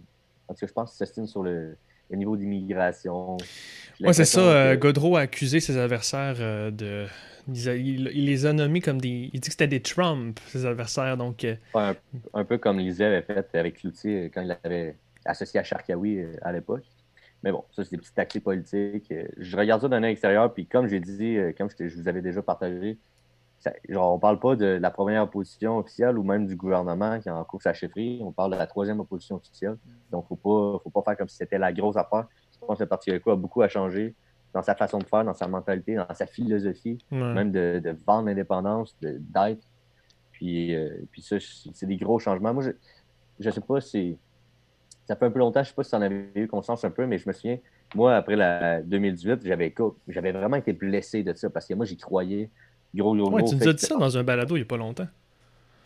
en 0.48 0.54
tout 0.54 0.62
cas, 0.62 0.68
je 0.68 0.74
pense 0.74 0.92
qu'ils 0.92 1.06
s'estinent 1.06 1.28
sur 1.28 1.44
le, 1.44 1.78
le 2.10 2.18
niveau 2.18 2.36
d'immigration. 2.36 3.38
Ouais, 4.02 4.14
c'est 4.14 4.26
ça. 4.26 4.74
que- 4.74 4.76
Godreau 4.78 5.16
a 5.18 5.22
accusé 5.22 5.60
ses 5.60 5.78
adversaires 5.78 6.36
de. 6.72 7.06
Il, 7.48 8.04
les 8.04 8.46
a 8.46 8.54
nommés 8.54 8.82
comme 8.82 9.00
des. 9.00 9.30
Il 9.34 9.40
dit 9.40 9.48
que 9.48 9.52
c'était 9.52 9.68
des 9.68 9.82
Trump, 9.82 10.40
ses 10.48 10.66
adversaires. 10.66 11.18
Donc, 11.18 11.44
euh, 11.44 11.56
un, 12.34 12.44
peu 12.44 12.58
comme 12.58 12.80
Lisée 12.80 13.06
avait 13.06 13.22
fait 13.22 13.56
avec 13.56 13.80
Cloutier 13.80 14.26
euh, 14.26 14.30
quand 14.34 14.42
il 14.42 14.48
l'avait 14.48 14.96
associé 15.26 15.60
à 15.60 15.64
Charkaoui 15.64 16.20
euh, 16.20 16.34
à 16.42 16.52
l'époque. 16.52 16.84
Mais 17.44 17.52
bon, 17.52 17.64
ça, 17.72 17.84
c'est 17.84 17.92
des 17.92 17.98
petites 17.98 18.16
tactiques 18.16 18.44
politiques. 18.44 19.14
Je 19.38 19.58
regarde 19.58 19.82
ça 19.82 19.88
d'un 19.88 20.02
œil 20.02 20.14
extérieur, 20.14 20.52
puis 20.52 20.66
comme 20.66 20.88
j'ai 20.88 21.00
dit, 21.00 21.38
comme 21.56 21.70
je, 21.70 21.96
vous 21.96 22.08
avais 22.08 22.22
déjà 22.22 22.42
partagé, 22.42 22.98
ça- 23.60 23.74
genre, 23.88 24.16
on 24.16 24.20
parle 24.20 24.40
pas 24.40 24.56
de 24.56 24.66
la 24.66 24.90
première 24.90 25.22
opposition 25.24 25.78
officielle 25.78 26.18
ou 26.18 26.24
même 26.24 26.48
du 26.48 26.56
gouvernement 26.56 27.20
qui 27.20 27.30
est 27.30 27.32
en 27.32 27.44
course 27.44 27.68
à 27.68 27.74
chefferie. 27.74 28.20
On 28.24 28.32
parle 28.32 28.54
de 28.54 28.58
la 28.58 28.66
troisième 28.66 29.00
opposition 29.00 29.36
officielle. 29.36 29.78
Donc, 30.12 30.26
faut 30.28 30.36
pas, 30.36 30.80
faut 30.84 30.90
pas 30.90 31.04
faire 31.04 31.18
comme 31.18 31.30
si 31.30 31.38
c'était 31.38 31.60
la 31.60 31.72
grosse 31.72 31.98
affaire. 31.98 32.26
Je 32.52 32.66
pense 32.66 32.80
que 32.80 32.84
le 32.84 32.90
Parti 32.90 33.12
québécois 33.12 33.34
a 33.34 33.36
beaucoup 33.36 33.62
à 33.62 33.68
changer 33.68 34.16
dans 34.56 34.64
sa 34.64 34.74
façon 34.74 35.00
de 35.00 35.04
faire, 35.04 35.26
dans 35.26 35.34
sa 35.34 35.48
mentalité, 35.50 35.96
dans 35.96 36.08
sa 36.14 36.26
philosophie 36.26 36.98
ouais. 37.12 37.34
même 37.34 37.52
de, 37.52 37.82
de 37.84 37.96
vendre 38.08 38.28
l'indépendance, 38.28 38.96
d'être. 39.02 39.68
Puis, 40.32 40.74
euh, 40.74 40.90
puis 41.12 41.22
ça, 41.22 41.36
c'est 41.74 41.86
des 41.86 41.98
gros 41.98 42.20
changements. 42.20 42.54
Moi, 42.54 42.64
je, 42.64 42.72
je 43.42 43.50
sais 43.50 43.60
pas 43.62 43.82
si. 43.82 44.18
Ça 45.08 45.16
fait 45.18 45.26
un 45.26 45.32
peu 45.32 45.40
longtemps, 45.40 45.62
je 45.62 45.68
sais 45.70 45.76
pas 45.76 45.84
si 45.84 45.90
tu 45.90 45.96
en 45.98 46.02
avais 46.02 46.30
eu 46.36 46.48
conscience 46.48 46.84
un 46.86 46.90
peu, 46.90 47.06
mais 47.06 47.18
je 47.18 47.28
me 47.28 47.34
souviens, 47.34 47.60
moi, 47.94 48.16
après 48.16 48.38
la 48.38 48.82
2018, 48.82 49.42
j'avais 49.46 49.74
j'avais 50.08 50.32
vraiment 50.32 50.56
été 50.56 50.72
blessé 50.74 51.22
de 51.22 51.34
ça 51.34 51.50
parce 51.50 51.68
que 51.68 51.74
moi, 51.74 51.86
j'y 51.86 51.98
croyais. 51.98 52.50
Gros, 52.96 53.14
gros, 53.14 53.30
Ouais, 53.30 53.42
gros. 53.42 53.52
tu 53.52 53.58
nous 53.58 53.68
as 53.68 53.74
dit 53.74 53.86
ça 53.86 53.98
dans 53.98 54.18
un 54.18 54.24
balado 54.24 54.56
il 54.56 54.60
n'y 54.60 54.64
a 54.64 54.68
pas 54.68 54.78
longtemps. 54.78 55.08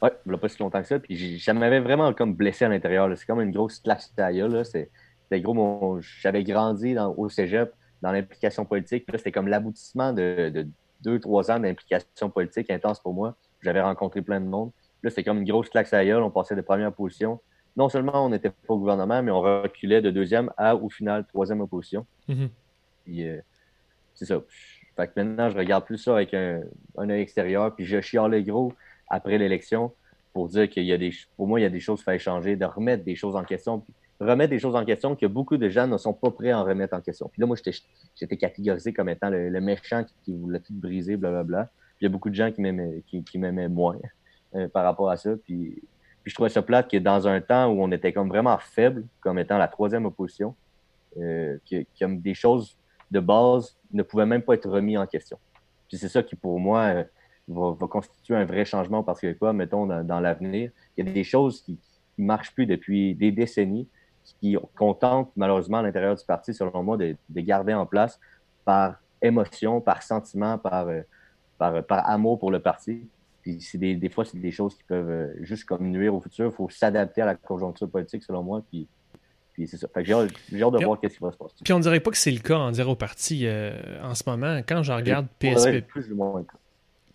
Ouais, 0.01 0.11
il 0.25 0.29
n'y 0.29 0.35
a 0.35 0.38
pas 0.38 0.47
si 0.47 0.59
longtemps 0.59 0.79
que 0.81 0.88
ça. 0.88 0.99
Puis 0.99 1.39
ça 1.39 1.53
m'avait 1.55 1.79
vraiment 1.79 2.13
comme 2.13 2.35
blessé 2.35 2.65
à 2.65 2.69
l'intérieur. 2.69 3.09
C'est 3.17 3.25
comme 3.25 3.41
une 3.41 3.51
grosse 3.51 3.79
claque 3.79 4.01
sur 4.03 4.13
là. 4.47 4.63
C'était 4.63 5.41
gros. 5.41 5.55
mon- 5.55 5.99
J'avais 6.21 6.43
grandi 6.43 6.93
dans, 6.93 7.13
au 7.17 7.27
cégep 7.29 7.73
dans 8.01 8.11
l'implication 8.11 8.65
politique. 8.65 9.05
Puis 9.05 9.13
là, 9.13 9.17
c'était 9.17 9.31
comme 9.31 9.47
l'aboutissement 9.47 10.13
de, 10.13 10.49
de 10.53 10.67
deux, 11.01 11.19
trois 11.19 11.51
ans 11.51 11.59
d'implication 11.59 12.29
politique 12.29 12.69
intense 12.69 12.99
pour 12.99 13.13
moi. 13.13 13.35
J'avais 13.61 13.81
rencontré 13.81 14.21
plein 14.21 14.39
de 14.39 14.45
monde. 14.45 14.71
Là, 15.03 15.09
c'était 15.09 15.23
comme 15.23 15.39
une 15.39 15.49
grosse 15.49 15.69
claque 15.69 15.89
la 15.91 16.05
gueule. 16.05 16.23
On 16.23 16.31
passait 16.31 16.55
de 16.55 16.61
première 16.61 16.93
position. 16.93 17.39
Non 17.77 17.89
seulement 17.89 18.25
on 18.25 18.29
n'était 18.29 18.49
pas 18.49 18.73
au 18.73 18.77
gouvernement, 18.77 19.21
mais 19.23 19.31
on 19.31 19.41
reculait 19.41 20.01
de 20.01 20.11
deuxième 20.11 20.51
à, 20.57 20.75
au 20.75 20.89
final, 20.89 21.25
troisième 21.25 21.61
opposition. 21.61 22.05
Mhm. 22.27 22.49
Puis, 23.05 23.27
euh, 23.27 23.39
c'est 24.13 24.25
ça. 24.25 24.41
Fait 24.95 25.07
que 25.07 25.13
maintenant, 25.15 25.49
je 25.49 25.57
regarde 25.57 25.85
plus 25.85 25.97
ça 25.97 26.15
avec 26.15 26.33
un, 26.33 26.61
un 26.97 27.09
œil 27.09 27.21
extérieur, 27.21 27.73
puis 27.73 27.85
je 27.85 28.01
chiale 28.01 28.43
gros 28.43 28.73
après 29.07 29.37
l'élection 29.37 29.93
pour 30.33 30.49
dire 30.49 30.69
qu'il 30.69 30.83
y 30.83 30.91
a 30.91 30.97
des, 30.97 31.11
pour 31.37 31.47
moi, 31.47 31.59
il 31.59 31.63
y 31.63 31.65
a 31.65 31.69
des 31.69 31.79
choses 31.79 31.99
qu'il 31.99 32.05
fallait 32.05 32.19
changer, 32.19 32.55
de 32.55 32.65
remettre 32.65 33.03
des 33.03 33.15
choses 33.15 33.35
en 33.35 33.43
question, 33.43 33.79
puis 33.79 33.93
remettre 34.19 34.49
des 34.49 34.59
choses 34.59 34.75
en 34.75 34.85
question 34.85 35.15
que 35.15 35.25
beaucoup 35.25 35.57
de 35.57 35.69
gens 35.69 35.88
ne 35.88 35.97
sont 35.97 36.13
pas 36.13 36.31
prêts 36.31 36.51
à 36.51 36.59
en 36.59 36.63
remettre 36.63 36.95
en 36.95 37.01
question. 37.01 37.29
Puis 37.29 37.39
là, 37.41 37.47
moi, 37.47 37.55
j'étais, 38.15 38.38
catégorisé 38.38 38.93
comme 38.93 39.09
étant 39.09 39.29
le, 39.29 39.49
le 39.49 39.61
méchant 39.61 40.05
qui, 40.23 40.35
voulait 40.35 40.59
tout 40.59 40.73
briser, 40.73 41.17
blablabla. 41.17 41.69
il 41.99 42.05
y 42.05 42.07
a 42.07 42.09
beaucoup 42.09 42.29
de 42.29 42.35
gens 42.35 42.51
qui 42.51 42.61
m'aimaient, 42.61 43.03
qui, 43.07 43.38
moins 43.38 43.97
par 44.73 44.83
rapport 44.83 45.09
à 45.09 45.17
ça. 45.17 45.31
Puis, 45.45 45.81
puis 46.23 46.31
je 46.31 46.35
trouvais 46.35 46.49
ça 46.49 46.61
plate 46.61 46.89
que 46.89 46.97
dans 46.97 47.27
un 47.27 47.39
temps 47.39 47.67
où 47.67 47.81
on 47.81 47.91
était 47.91 48.11
comme 48.11 48.29
vraiment 48.29 48.57
faible, 48.57 49.05
comme 49.21 49.39
étant 49.39 49.57
la 49.57 49.67
troisième 49.67 50.05
opposition, 50.05 50.55
que, 51.15 51.85
comme 51.99 52.19
des 52.19 52.33
choses 52.33 52.77
de 53.11 53.19
base 53.19 53.77
ne 53.91 54.03
pouvaient 54.03 54.25
même 54.25 54.41
pas 54.41 54.53
être 54.53 54.69
remis 54.69 54.97
en 54.97 55.07
question. 55.07 55.38
Puis 55.88 55.97
c'est 55.97 56.09
ça 56.09 56.21
qui, 56.21 56.35
pour 56.35 56.59
moi, 56.59 57.05
va, 57.49 57.88
constituer 57.88 58.35
un 58.35 58.45
vrai 58.45 58.65
changement 58.65 59.03
parce 59.03 59.19
que 59.19 59.33
quoi, 59.33 59.53
mettons, 59.53 59.85
dans, 59.85 60.19
l'avenir. 60.19 60.71
Il 60.97 61.05
y 61.05 61.09
a 61.09 61.11
des 61.11 61.23
choses 61.23 61.61
qui 61.61 61.77
ne 62.17 62.25
marchent 62.25 62.53
plus 62.53 62.65
depuis 62.65 63.15
des 63.15 63.31
décennies, 63.31 63.88
qui 64.39 64.57
contentent 64.77 65.31
malheureusement 65.36 65.77
à 65.77 65.81
l'intérieur 65.81 66.15
du 66.15 66.25
parti, 66.25 66.53
selon 66.53 66.83
moi, 66.83 66.98
de, 66.98 67.15
garder 67.29 67.74
en 67.74 67.86
place 67.86 68.19
par 68.65 68.95
émotion, 69.21 69.81
par 69.81 70.03
sentiment, 70.03 70.57
par, 70.57 70.88
euh, 70.88 71.01
par, 71.57 71.83
par 71.83 72.09
amour 72.09 72.39
pour 72.39 72.51
le 72.51 72.59
parti. 72.59 73.01
Puis 73.41 73.59
des, 73.75 73.95
des 73.95 74.09
fois, 74.09 74.25
c'est 74.25 74.39
des 74.39 74.51
choses 74.51 74.75
qui 74.75 74.83
peuvent 74.83 75.09
euh, 75.09 75.33
juste 75.41 75.65
comme 75.65 75.89
nuire 75.89 76.13
au 76.13 76.21
futur. 76.21 76.48
Il 76.48 76.51
faut 76.51 76.69
s'adapter 76.69 77.21
à 77.21 77.25
la 77.25 77.36
conjoncture 77.36 77.89
politique, 77.89 78.24
selon 78.24 78.43
moi. 78.43 78.62
Puis, 78.69 78.88
puis 79.53 79.67
c'est 79.67 79.77
ça. 79.77 79.88
j'ai 79.98 80.13
hâte, 80.13 80.29
de 80.51 80.83
voir 80.83 81.00
qu'est-ce 81.00 81.17
qui 81.17 81.24
va 81.24 81.31
se 81.31 81.38
passer. 81.38 81.55
Puis 81.63 81.74
on 81.74 81.79
dirait 81.79 82.00
pas 82.00 82.12
que 82.12 82.17
c'est 82.17 82.31
le 82.31 82.39
cas 82.39 82.57
en 82.57 82.71
dire 82.71 82.89
au 82.89 82.95
parti 82.95 83.45
euh, 83.45 84.01
en 84.03 84.15
ce 84.15 84.24
moment. 84.27 84.62
Quand 84.67 84.83
je 84.83 84.91
regarde 84.91 85.27
PSP. 85.39 85.86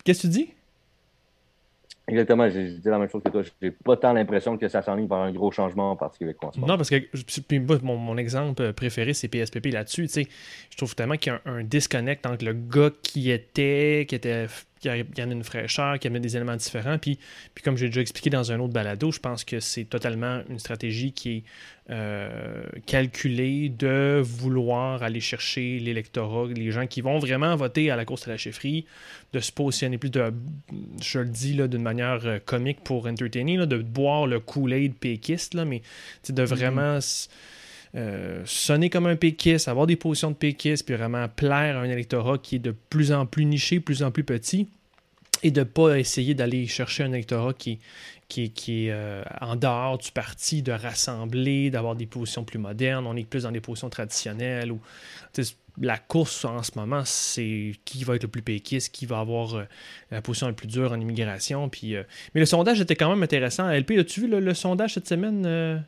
Qu'est-ce 0.03 0.21
que 0.21 0.27
tu 0.27 0.27
dis? 0.27 0.53
Exactement, 2.07 2.47
j'ai 2.49 2.67
dit 2.67 2.87
la 2.87 2.99
même 2.99 3.09
chose 3.09 3.23
que 3.23 3.29
toi. 3.29 3.41
J'ai 3.61 3.71
pas 3.71 3.97
tant 3.97 4.13
l'impression 4.13 4.57
que 4.57 4.67
ça 4.67 4.83
s'enligne 4.83 5.07
vers 5.07 5.17
un 5.17 5.31
gros 5.31 5.51
changement 5.51 5.91
en 5.91 5.95
particulier. 5.95 6.35
Non, 6.57 6.77
parce 6.77 6.89
que 6.91 6.97
puis, 7.47 7.59
mon, 7.59 7.97
mon, 7.97 8.17
exemple 8.17 8.73
préféré, 8.73 9.13
c'est 9.13 9.27
PSPP 9.27 9.67
là-dessus. 9.73 10.07
Je 10.07 10.77
trouve 10.77 10.95
tellement 10.95 11.15
qu'il 11.15 11.33
y 11.33 11.35
a 11.35 11.41
un, 11.45 11.59
un, 11.59 11.63
disconnect 11.63 12.27
entre 12.27 12.45
le 12.45 12.53
gars 12.53 12.91
qui 13.01 13.31
était, 13.31 14.05
qui 14.07 14.13
était 14.13 14.45
qui 14.79 14.89
en 14.89 15.29
a 15.29 15.33
une 15.33 15.43
fraîcheur, 15.43 15.99
qui 15.99 16.07
amène 16.07 16.21
des 16.21 16.35
éléments 16.35 16.55
différents. 16.55 16.97
Puis, 16.97 17.17
puis 17.53 17.63
comme 17.63 17.77
j'ai 17.77 17.87
déjà 17.87 18.01
expliqué 18.01 18.29
dans 18.29 18.51
un 18.51 18.59
autre 18.59 18.73
balado, 18.73 19.11
je 19.11 19.19
pense 19.19 19.43
que 19.43 19.59
c'est 19.59 19.85
totalement 19.85 20.41
une 20.49 20.59
stratégie 20.59 21.11
qui 21.11 21.37
est 21.37 21.43
euh, 21.89 22.63
calculée 22.85 23.69
de 23.69 24.21
vouloir 24.23 25.03
aller 25.03 25.19
chercher 25.19 25.79
l'électorat, 25.79 26.47
les 26.53 26.71
gens 26.71 26.87
qui 26.87 27.01
vont 27.01 27.19
vraiment 27.19 27.55
voter 27.55 27.91
à 27.91 27.95
la 27.95 28.05
course 28.05 28.27
à 28.27 28.31
la 28.31 28.37
chefferie, 28.37 28.85
de 29.33 29.39
se 29.39 29.51
positionner 29.51 29.97
plus 29.97 30.09
de, 30.09 30.33
je 31.01 31.19
le 31.19 31.29
dis 31.29 31.55
d'une 31.55 31.81
manière 31.81 32.25
euh, 32.25 32.39
comique 32.43 32.83
pour 32.83 33.07
entertainer, 33.07 33.65
de 33.65 33.77
boire 33.77 34.27
le 34.27 34.39
Kool-Aid 34.39 34.95
péquiste, 34.95 35.53
là, 35.53 35.65
mais 35.65 35.81
de 36.27 36.33
mm-hmm. 36.33 36.45
vraiment... 36.45 36.99
Euh, 37.95 38.41
sonner 38.45 38.89
comme 38.89 39.05
un 39.05 39.15
péquiste, 39.15 39.69
avoir 39.69 39.87
des 39.87 39.95
positions 39.95 40.31
de 40.31 40.35
péquiste, 40.35 40.85
puis 40.85 40.95
vraiment 40.95 41.29
plaire 41.29 41.77
à 41.77 41.81
un 41.81 41.89
électorat 41.89 42.37
qui 42.37 42.57
est 42.57 42.59
de 42.59 42.71
plus 42.71 43.13
en 43.13 43.25
plus 43.25 43.45
niché, 43.45 43.79
plus 43.79 44.03
en 44.03 44.11
plus 44.11 44.25
petit, 44.25 44.67
et 45.43 45.51
de 45.51 45.61
ne 45.61 45.63
pas 45.63 45.97
essayer 45.97 46.33
d'aller 46.33 46.67
chercher 46.67 47.03
un 47.03 47.13
électorat 47.13 47.53
qui, 47.53 47.79
est 48.37 48.89
euh, 48.89 49.23
en 49.39 49.55
dehors 49.55 49.97
du 49.97 50.11
parti, 50.11 50.61
de 50.61 50.73
rassembler, 50.73 51.69
d'avoir 51.69 51.95
des 51.95 52.05
positions 52.05 52.43
plus 52.43 52.59
modernes. 52.59 53.07
On 53.07 53.15
est 53.15 53.23
plus 53.23 53.43
dans 53.43 53.51
des 53.51 53.61
positions 53.61 53.89
traditionnelles. 53.89 54.73
Ou, 54.73 54.79
la 55.81 55.97
course 55.97 56.45
en 56.45 56.63
ce 56.63 56.71
moment, 56.75 57.03
c'est 57.05 57.73
qui 57.83 58.05
va 58.05 58.15
être 58.15 58.23
le 58.23 58.29
plus 58.29 58.41
péquiste, 58.41 58.93
qui 58.93 59.05
va 59.05 59.19
avoir 59.19 59.55
euh, 59.55 59.63
la 60.11 60.21
position 60.21 60.47
la 60.47 60.53
plus 60.53 60.67
dure 60.67 60.91
en 60.91 60.99
immigration. 60.99 61.69
Puis, 61.69 61.95
mais 62.33 62.41
le 62.41 62.45
sondage 62.45 62.81
était 62.81 62.95
quand 62.97 63.09
même 63.09 63.23
intéressant. 63.23 63.69
LP, 63.69 63.91
as-tu 63.99 64.21
vu 64.21 64.27
le 64.27 64.53
sondage 64.53 64.95
cette 64.95 65.07
semaine 65.07 65.85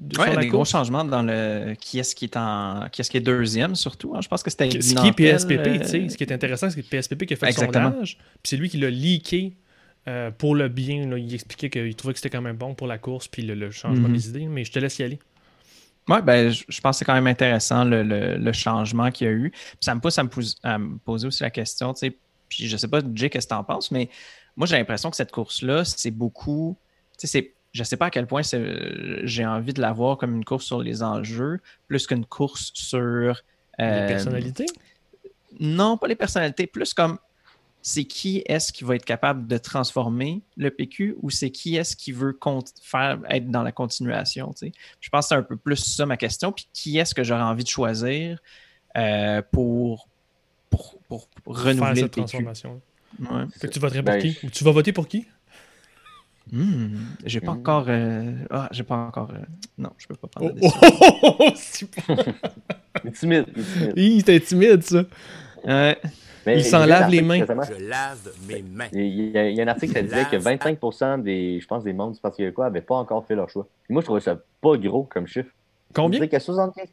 oui, 0.00 0.24
il 0.26 0.32
y 0.32 0.36
a 0.36 0.40
des 0.40 0.48
gros 0.48 0.64
changements 0.64 1.04
dans 1.04 1.22
le 1.22 1.74
qui 1.78 1.98
est-ce 1.98 2.14
qui 2.14 2.24
est 2.24 2.36
en 2.36 2.88
qui 2.90 3.02
est-ce 3.02 3.10
qui 3.10 3.18
est 3.18 3.20
deuxième 3.20 3.74
surtout. 3.74 4.14
Hein. 4.14 4.20
Je 4.22 4.28
pense 4.28 4.42
que 4.42 4.50
c'était 4.50 4.80
ce 4.80 4.94
qui 4.94 5.06
est 5.06 5.12
PSPP, 5.12 5.82
tu 5.82 5.88
sais, 5.88 6.08
ce 6.08 6.16
qui 6.16 6.24
est 6.24 6.32
intéressant, 6.32 6.70
c'est 6.70 6.82
que 6.82 6.88
PSPP 6.88 7.26
qui 7.26 7.34
a 7.34 7.36
fait 7.36 7.46
le 7.46 7.52
sondage, 7.52 8.16
puis 8.42 8.48
c'est 8.48 8.56
lui 8.56 8.70
qui 8.70 8.78
l'a 8.78 8.90
leaké 8.90 9.56
euh, 10.08 10.30
pour 10.30 10.54
le 10.54 10.68
bien. 10.68 11.16
Il 11.16 11.34
expliquait 11.34 11.68
qu'il 11.68 11.94
trouvait 11.94 12.14
que 12.14 12.20
c'était 12.20 12.34
quand 12.34 12.42
même 12.42 12.56
bon 12.56 12.74
pour 12.74 12.86
la 12.86 12.98
course 12.98 13.28
puis 13.28 13.42
le, 13.42 13.70
changement 13.70 14.08
mm-hmm. 14.08 14.12
des 14.12 14.28
idées. 14.28 14.46
Mais 14.46 14.64
je 14.64 14.72
te 14.72 14.78
laisse 14.78 14.98
y 14.98 15.02
aller. 15.02 15.18
Oui, 16.08 16.18
ben, 16.24 16.50
je, 16.50 16.80
pense 16.80 16.96
que 16.96 16.98
c'est 17.00 17.04
quand 17.04 17.14
même 17.14 17.26
intéressant 17.26 17.84
le, 17.84 18.52
changement 18.52 19.10
qu'il 19.10 19.26
y 19.26 19.30
a 19.30 19.32
eu. 19.32 19.52
ça 19.80 19.94
me 19.94 20.00
pousse 20.00 20.18
à 20.18 20.78
me, 20.78 20.98
poser 20.98 21.26
aussi 21.26 21.42
la 21.42 21.50
question, 21.50 21.92
tu 21.92 22.00
sais, 22.00 22.16
puis 22.48 22.66
je 22.66 22.76
sais 22.76 22.88
pas, 22.88 23.00
Jay, 23.14 23.30
qu'est-ce 23.30 23.46
que 23.46 23.54
tu 23.54 23.58
en 23.58 23.62
penses, 23.62 23.90
mais 23.92 24.08
moi 24.56 24.66
j'ai 24.66 24.76
l'impression 24.76 25.10
que 25.10 25.16
cette 25.16 25.30
course-là, 25.30 25.84
c'est 25.84 26.10
beaucoup, 26.10 26.76
tu 27.16 27.26
sais, 27.26 27.26
c'est 27.26 27.54
je 27.72 27.82
ne 27.82 27.84
sais 27.84 27.96
pas 27.96 28.06
à 28.06 28.10
quel 28.10 28.26
point 28.26 28.42
j'ai 28.42 29.46
envie 29.46 29.72
de 29.72 29.80
la 29.80 29.92
voir 29.92 30.18
comme 30.18 30.34
une 30.34 30.44
course 30.44 30.64
sur 30.64 30.80
les 30.80 31.02
enjeux, 31.02 31.60
plus 31.88 32.06
qu'une 32.06 32.26
course 32.26 32.70
sur. 32.74 33.42
Euh, 33.80 34.00
les 34.00 34.06
personnalités? 34.06 34.66
Non, 35.58 35.96
pas 35.96 36.08
les 36.08 36.16
personnalités, 36.16 36.66
plus 36.66 36.94
comme 36.94 37.18
c'est 37.82 38.04
qui 38.04 38.42
est-ce 38.46 38.72
qui 38.72 38.84
va 38.84 38.96
être 38.96 39.04
capable 39.04 39.46
de 39.46 39.56
transformer 39.56 40.42
le 40.56 40.70
PQ 40.70 41.16
ou 41.22 41.30
c'est 41.30 41.50
qui 41.50 41.76
est-ce 41.76 41.96
qui 41.96 42.12
veut 42.12 42.38
faire 42.82 43.20
être 43.28 43.50
dans 43.50 43.62
la 43.62 43.72
continuation. 43.72 44.52
Je 45.00 45.08
pense 45.08 45.24
que 45.24 45.28
c'est 45.28 45.34
un 45.34 45.42
peu 45.42 45.56
plus 45.56 45.76
ça 45.76 46.04
ma 46.04 46.16
question. 46.16 46.52
Puis 46.52 46.68
qui 46.72 46.98
est-ce 46.98 47.14
que 47.14 47.24
j'aurais 47.24 47.42
envie 47.42 47.64
de 47.64 47.68
choisir 47.68 48.38
euh, 48.96 49.40
pour, 49.50 50.08
pour, 50.68 50.98
pour, 50.98 51.28
renouveler 51.46 52.02
le 52.02 52.08
PQ. 52.08 52.20
transformation. 52.20 52.80
tu 53.18 53.78
voterais 53.78 54.02
pour 54.02 54.14
ben, 54.14 54.20
qui? 54.20 54.50
Tu 54.50 54.64
vas 54.64 54.72
voter 54.72 54.92
pour 54.92 55.08
qui? 55.08 55.26
Hmm, 56.52 56.96
j'ai 57.24 57.40
pas 57.40 57.52
encore. 57.52 57.86
Euh, 57.88 58.32
ah, 58.50 58.68
j'ai 58.72 58.82
pas 58.82 58.96
encore. 58.96 59.30
Euh, 59.30 59.44
non, 59.78 59.90
je 59.98 60.06
peux 60.06 60.14
pas 60.14 60.28
prendre 60.28 60.48
la 60.48 60.54
oh, 60.54 61.44
décision. 61.50 61.88
Oh, 62.08 62.14
oh, 63.04 63.08
timide. 63.14 63.46
Il 63.96 64.20
était 64.20 64.40
timide, 64.40 64.82
ça. 64.82 65.04
il 66.46 66.64
s'en 66.64 66.86
lave 66.86 67.10
les 67.10 67.22
mains. 67.22 67.44
Je 67.44 67.88
lave 67.88 68.32
mes 68.48 68.62
mains. 68.62 68.88
Il 68.92 69.30
y, 69.30 69.60
a, 69.60 69.62
un 69.62 69.68
article 69.68 69.94
qui 69.94 70.02
disait 70.02 70.24
que 70.24 70.36
25% 70.36 71.22
des, 71.22 71.60
je 71.60 71.66
pense, 71.66 71.84
des 71.84 71.92
membres 71.92 72.14
du 72.14 72.20
Parti 72.20 72.38
québécois 72.38 72.64
n'avaient 72.64 72.80
pas 72.80 72.96
encore 72.96 73.24
fait 73.26 73.36
leur 73.36 73.48
choix. 73.48 73.66
moi, 73.88 74.00
je 74.00 74.06
trouvais 74.06 74.20
ça 74.20 74.36
pas 74.60 74.76
gros 74.76 75.04
comme 75.04 75.26
chiffre. 75.26 75.50
Combien? 75.94 76.18
Ça 76.18 76.24
veut 76.24 76.28
dire 76.28 76.38
que 76.38 76.44
75, 76.44 76.86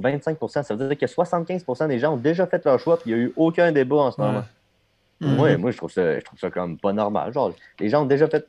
25% 0.00 0.62
ça 0.62 0.74
veut 0.74 0.88
dire 0.88 0.98
que 0.98 1.06
75% 1.06 1.88
des 1.88 1.98
gens 1.98 2.14
ont 2.14 2.16
déjà 2.16 2.46
fait 2.46 2.64
leur 2.64 2.78
choix, 2.80 2.98
puis 2.98 3.10
il 3.10 3.16
n'y 3.16 3.20
a 3.20 3.24
eu 3.26 3.32
aucun 3.36 3.70
débat 3.72 3.96
en 3.96 4.10
ce 4.10 4.20
moment. 4.20 4.44
Mhm. 5.20 5.56
moi, 5.58 5.70
je 5.70 5.76
trouve 5.76 5.90
ça, 5.90 6.18
je 6.18 6.24
trouve 6.24 6.38
ça 6.38 6.50
comme 6.50 6.78
pas 6.78 6.92
normal. 6.92 7.32
Genre, 7.32 7.52
les 7.78 7.88
gens 7.88 8.02
ont 8.02 8.06
déjà 8.06 8.28
fait. 8.28 8.46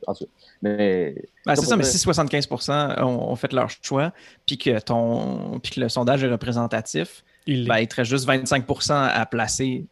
Mais. 0.62 1.14
Ben, 1.44 1.54
c'est 1.54 1.66
ça, 1.66 1.76
mais 1.76 1.84
si 1.84 1.98
75% 1.98 3.02
ont, 3.02 3.36
fait 3.36 3.52
leur 3.52 3.70
choix, 3.70 4.12
puis 4.46 4.58
que, 4.58 4.78
ton, 4.80 5.60
puis 5.62 5.72
que 5.72 5.80
le 5.80 5.88
sondage 5.88 6.24
est 6.24 6.30
représentatif, 6.30 7.24
il, 7.46 7.68
ben, 7.68 7.78
il 7.78 7.88
te 7.88 7.96
reste 7.96 8.10
juste 8.10 8.28
25% 8.28 8.92
à 8.92 9.26
placer 9.26 9.86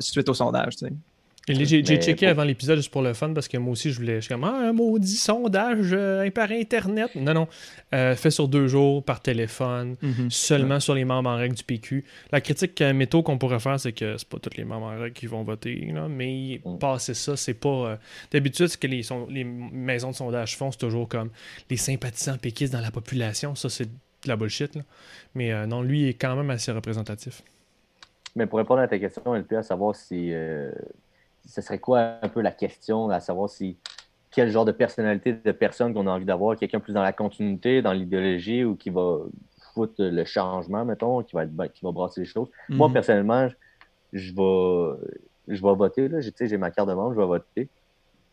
suite 0.00 0.28
au 0.28 0.34
sondage. 0.34 0.76
Tu 0.76 0.86
sais. 0.86 0.92
J'ai 1.48 1.82
checké 1.82 2.26
avant 2.26 2.42
l'épisode 2.42 2.76
juste 2.76 2.90
pour 2.90 3.02
le 3.02 3.14
fun 3.14 3.32
parce 3.32 3.46
que 3.46 3.56
moi 3.56 3.72
aussi 3.72 3.92
je 3.92 3.98
voulais. 3.98 4.16
Je 4.16 4.22
suis 4.22 4.34
comme 4.34 4.42
ah, 4.42 4.68
un 4.68 4.72
maudit 4.72 5.16
sondage 5.16 5.90
euh, 5.92 6.28
par 6.30 6.50
Internet. 6.50 7.14
Non, 7.14 7.34
non. 7.34 7.48
Euh, 7.94 8.16
fait 8.16 8.32
sur 8.32 8.48
deux 8.48 8.66
jours 8.66 9.04
par 9.04 9.20
téléphone, 9.20 9.96
mhm. 10.02 10.28
seulement 10.28 10.80
sur 10.80 10.94
les 10.94 11.04
membres 11.04 11.30
en 11.30 11.36
règle 11.36 11.54
du 11.54 11.62
PQ. 11.62 12.04
La 12.32 12.40
critique 12.40 12.80
euh, 12.82 12.92
métaux 12.92 13.22
qu'on 13.22 13.38
pourrait 13.38 13.60
faire, 13.60 13.78
c'est 13.78 13.92
que 13.92 14.16
c'est 14.16 14.28
pas 14.28 14.38
tous 14.38 14.56
les 14.56 14.64
membres 14.64 14.86
en 14.86 14.98
règle 14.98 15.12
qui 15.12 15.26
vont 15.26 15.44
voter. 15.44 15.76
Là, 15.94 16.08
mais 16.08 16.60
mm. 16.64 16.78
passer 16.78 17.14
ça, 17.14 17.36
c'est 17.36 17.54
pas. 17.54 17.98
D'habitude, 18.32 18.66
ce 18.66 18.76
que 18.76 18.88
les, 18.88 19.02
les 19.30 19.44
maisons 19.44 20.10
de 20.10 20.16
sondage 20.16 20.56
font, 20.56 20.72
c'est 20.72 20.78
toujours 20.78 21.08
comme 21.08 21.30
les 21.70 21.76
sympathisants 21.76 22.38
péquistes 22.38 22.72
dans 22.72 22.80
la 22.80 22.90
population. 22.90 23.54
Ça, 23.54 23.68
c'est 23.68 23.86
de 23.86 24.28
la 24.28 24.34
bullshit. 24.34 24.74
Là. 24.74 24.82
Mais 25.36 25.66
non, 25.66 25.82
lui 25.82 26.02
il 26.02 26.08
est 26.08 26.14
quand 26.14 26.34
même 26.34 26.50
assez 26.50 26.72
représentatif. 26.72 27.42
Mais 28.34 28.46
pour 28.46 28.58
répondre 28.58 28.80
à 28.80 28.88
ta 28.88 28.98
question, 28.98 29.32
LP, 29.32 29.52
à 29.52 29.62
savoir 29.62 29.94
si 29.94 30.32
ce 31.46 31.60
serait 31.60 31.78
quoi 31.78 32.18
un 32.22 32.28
peu 32.28 32.40
la 32.40 32.52
question, 32.52 33.08
à 33.08 33.20
savoir 33.20 33.48
si 33.48 33.76
quel 34.30 34.50
genre 34.50 34.64
de 34.64 34.72
personnalité 34.72 35.32
de 35.32 35.52
personne 35.52 35.94
qu'on 35.94 36.06
a 36.06 36.10
envie 36.10 36.24
d'avoir, 36.24 36.56
quelqu'un 36.56 36.80
plus 36.80 36.92
dans 36.92 37.02
la 37.02 37.12
continuité, 37.12 37.80
dans 37.80 37.92
l'idéologie 37.92 38.64
ou 38.64 38.76
qui 38.76 38.90
va 38.90 39.20
foutre 39.72 39.94
le 39.98 40.24
changement, 40.24 40.84
mettons, 40.84 41.22
qui 41.22 41.34
va, 41.34 41.44
être, 41.44 41.54
ben, 41.54 41.68
qui 41.68 41.84
va 41.84 41.92
brasser 41.92 42.20
les 42.20 42.26
choses. 42.26 42.48
Moi, 42.68 42.88
mhm. 42.88 42.94
personnellement, 42.94 43.48
je, 44.12 44.34
vais, 44.34 45.08
je 45.48 45.62
vais 45.62 45.74
voter. 45.74 46.10
J'ai 46.20 46.58
ma 46.58 46.70
carte 46.70 46.88
de 46.88 46.94
membre, 46.94 47.14
je 47.14 47.20
vais 47.20 47.26
voter. 47.26 47.68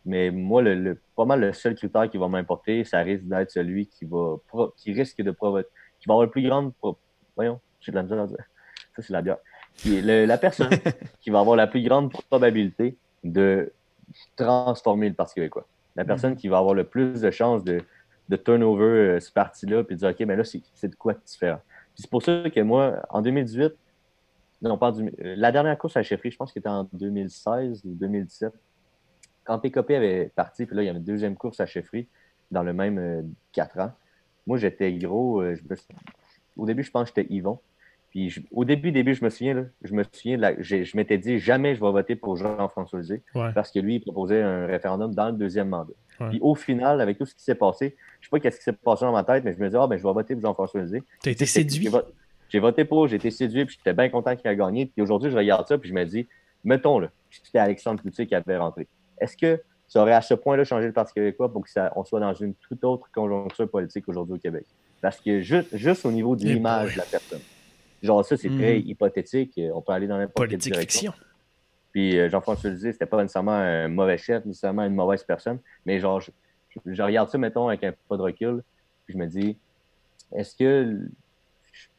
Mais 0.04 0.30
moi, 0.30 0.60
le, 0.60 1.00
pas 1.16 1.24
mal 1.24 1.40
le 1.40 1.52
seul 1.52 1.74
critère 1.74 2.10
qui 2.10 2.18
va 2.18 2.28
m'importer, 2.28 2.84
ça 2.84 2.98
risque 2.98 3.24
d'être 3.24 3.50
celui 3.50 3.86
qui 3.86 4.04
va 4.04 4.36
qui 4.76 4.92
risque 4.92 5.22
de 5.22 5.30
provoquer, 5.30 5.68
qui 6.00 6.08
va 6.08 6.14
avoir 6.14 6.26
le 6.26 6.30
plus 6.30 6.42
grande. 6.42 6.72
Voyons, 7.34 7.60
j'ai 7.80 7.92
de 7.92 7.96
la 7.96 8.02
misère 8.02 8.20
à 8.20 8.26
dire. 8.26 8.44
Ça, 8.94 9.02
c'est 9.02 9.12
la 9.12 9.22
bière. 9.22 9.38
Qui 9.76 9.96
est 9.96 10.26
la 10.26 10.38
personne 10.38 10.68
qui 11.22 11.30
va 11.30 11.40
avoir 11.40 11.56
la 11.56 11.66
plus 11.66 11.82
grande 11.82 12.12
probabilité 12.12 12.96
de 13.24 13.72
transformer 14.36 15.08
le 15.08 15.14
Parti 15.14 15.34
québécois. 15.34 15.66
La 15.96 16.04
personne 16.04 16.32
mm. 16.32 16.36
qui 16.36 16.48
va 16.48 16.58
avoir 16.58 16.74
le 16.74 16.84
plus 16.84 17.20
de 17.20 17.30
chances 17.30 17.64
de, 17.64 17.80
de 18.28 18.36
turnover 18.36 18.84
euh, 18.84 19.20
ce 19.20 19.32
parti-là, 19.32 19.84
puis 19.84 19.96
de 19.96 20.00
dire, 20.00 20.10
OK, 20.10 20.20
mais 20.20 20.36
là, 20.36 20.44
c'est 20.44 20.88
de 20.88 20.96
quoi 20.96 21.14
différent? 21.14 21.60
c'est 21.96 22.10
pour 22.10 22.24
ça 22.24 22.50
que 22.50 22.60
moi, 22.60 23.00
en 23.08 23.22
2018, 23.22 23.72
non, 24.62 24.78
pas 24.78 24.92
euh, 24.98 25.10
la 25.36 25.52
dernière 25.52 25.78
course 25.78 25.96
à 25.96 26.00
la 26.00 26.04
chefferie, 26.04 26.30
je 26.30 26.36
pense 26.36 26.52
qu'elle 26.52 26.62
était 26.62 26.68
en 26.68 26.88
2016 26.92 27.82
ou 27.84 27.94
2017, 27.94 28.52
quand 29.44 29.58
PKP 29.58 29.90
avait 29.90 30.32
parti, 30.34 30.66
puis 30.66 30.74
là, 30.74 30.82
il 30.82 30.86
y 30.86 30.88
avait 30.88 30.98
une 30.98 31.04
deuxième 31.04 31.36
course 31.36 31.60
à 31.60 31.66
chefferie 31.66 32.08
dans 32.50 32.62
le 32.62 32.72
même 32.72 33.32
4 33.52 33.76
euh, 33.76 33.82
ans. 33.82 33.92
Moi, 34.46 34.58
j'étais 34.58 34.92
gros. 34.94 35.42
au 36.56 36.66
début, 36.66 36.82
je 36.82 36.90
pense 36.90 37.10
que 37.10 37.20
j'étais 37.20 37.32
Yvon. 37.32 37.60
Puis 38.14 38.30
je- 38.30 38.40
au 38.52 38.64
début, 38.64 38.92
début, 38.92 39.12
je 39.14 39.24
me 39.24 39.28
souviens, 39.28 39.54
là, 39.54 39.62
je 39.82 39.92
me 39.92 40.04
souviens, 40.12 40.36
la- 40.36 40.54
j'ai- 40.62 40.84
je 40.84 40.96
m'étais 40.96 41.18
dit 41.18 41.40
jamais 41.40 41.74
je 41.74 41.80
vais 41.80 41.90
voter 41.90 42.14
pour 42.14 42.36
Jean-François 42.36 43.00
Lisée 43.00 43.22
Ouais. 43.34 43.50
parce 43.52 43.72
que 43.72 43.80
lui, 43.80 43.96
il 43.96 44.00
proposait 44.00 44.40
un 44.40 44.66
référendum 44.66 45.12
dans 45.12 45.26
le 45.26 45.32
deuxième 45.32 45.68
mandat. 45.68 45.92
Ouais. 46.20 46.28
Puis 46.30 46.38
au 46.40 46.54
final, 46.54 47.00
avec 47.00 47.18
tout 47.18 47.26
ce 47.26 47.34
qui 47.34 47.42
s'est 47.42 47.56
passé, 47.56 47.96
je 48.20 48.26
sais 48.26 48.30
pas 48.30 48.38
qu'est-ce 48.38 48.58
qui 48.58 48.62
s'est 48.62 48.72
passé 48.72 49.04
dans 49.04 49.10
ma 49.10 49.24
tête, 49.24 49.42
mais 49.42 49.52
je 49.52 49.58
me 49.58 49.66
disais, 49.66 49.78
ah, 49.80 49.88
ben, 49.88 49.96
je 49.98 50.02
vais 50.06 50.12
voter 50.12 50.34
pour 50.34 50.42
Jean-François 50.42 50.82
Lisée. 50.82 51.02
T'as 51.22 51.32
été 51.32 51.44
séduit. 51.44 51.82
J'ai 51.84 51.88
vo- 51.90 52.02
J'ai 52.50 52.60
voté 52.60 52.84
pour, 52.84 53.08
j'ai 53.08 53.16
été 53.16 53.32
séduit, 53.32 53.64
puis 53.64 53.74
j'étais 53.78 53.94
bien 53.94 54.08
content 54.08 54.36
qu'il 54.36 54.46
a 54.46 54.54
gagné. 54.54 54.86
Puis 54.86 55.02
aujourd'hui, 55.02 55.28
je 55.28 55.36
regarde 55.36 55.66
ça, 55.66 55.76
puis 55.76 55.88
je 55.88 55.94
me 55.94 56.04
dis, 56.04 56.28
mettons, 56.62 57.00
là, 57.00 57.08
c'était 57.30 57.58
Alexandre 57.58 58.00
Cloutier 58.00 58.28
qui 58.28 58.34
avait 58.36 58.56
rentré. 58.58 58.86
Est-ce 59.20 59.36
que 59.36 59.60
ça 59.88 60.00
aurait 60.02 60.12
à 60.12 60.22
ce 60.22 60.34
point-là 60.34 60.62
changé 60.62 60.86
le 60.86 60.92
Parti 60.92 61.14
québécois 61.14 61.50
pour 61.52 61.64
qu'on 61.64 62.04
soit 62.04 62.20
dans 62.20 62.32
une 62.34 62.54
toute 62.54 62.84
autre 62.84 63.08
conjoncture 63.12 63.68
politique 63.68 64.08
aujourd'hui 64.08 64.34
au 64.36 64.38
Québec? 64.38 64.66
Parce 65.00 65.18
que 65.20 65.40
juste, 65.40 65.76
juste 65.76 66.06
au 66.06 66.12
niveau 66.12 66.36
de 66.36 66.44
l'image 66.44 66.92
de 66.94 66.98
la 66.98 67.04
personne. 67.06 67.40
Genre, 68.04 68.24
ça, 68.24 68.36
c'est 68.36 68.50
Mhm. 68.50 68.58
très 68.58 68.80
hypothétique. 68.80 69.56
euh, 69.58 69.70
On 69.74 69.80
peut 69.80 69.92
aller 69.92 70.06
dans 70.06 70.18
n'importe 70.18 70.48
quelle 70.48 70.58
direction. 70.58 71.12
fiction. 71.12 71.26
Puis 71.92 72.18
euh, 72.18 72.28
Jean-François 72.28 72.70
Lisée, 72.70 72.92
c'était 72.92 73.06
pas 73.06 73.22
nécessairement 73.22 73.52
un 73.52 73.88
mauvais 73.88 74.18
chef, 74.18 74.44
nécessairement 74.44 74.84
une 74.84 74.94
mauvaise 74.94 75.22
personne. 75.24 75.58
Mais 75.86 75.98
genre, 76.00 76.20
je, 76.20 76.30
regarde 77.02 77.30
ça, 77.30 77.38
mettons, 77.38 77.68
avec 77.68 77.82
un 77.84 77.94
peu 78.08 78.16
de 78.18 78.22
recul, 78.22 78.62
puis 79.06 79.14
je 79.14 79.18
me 79.18 79.26
dis, 79.26 79.56
est-ce 80.32 80.54
que 80.54 81.08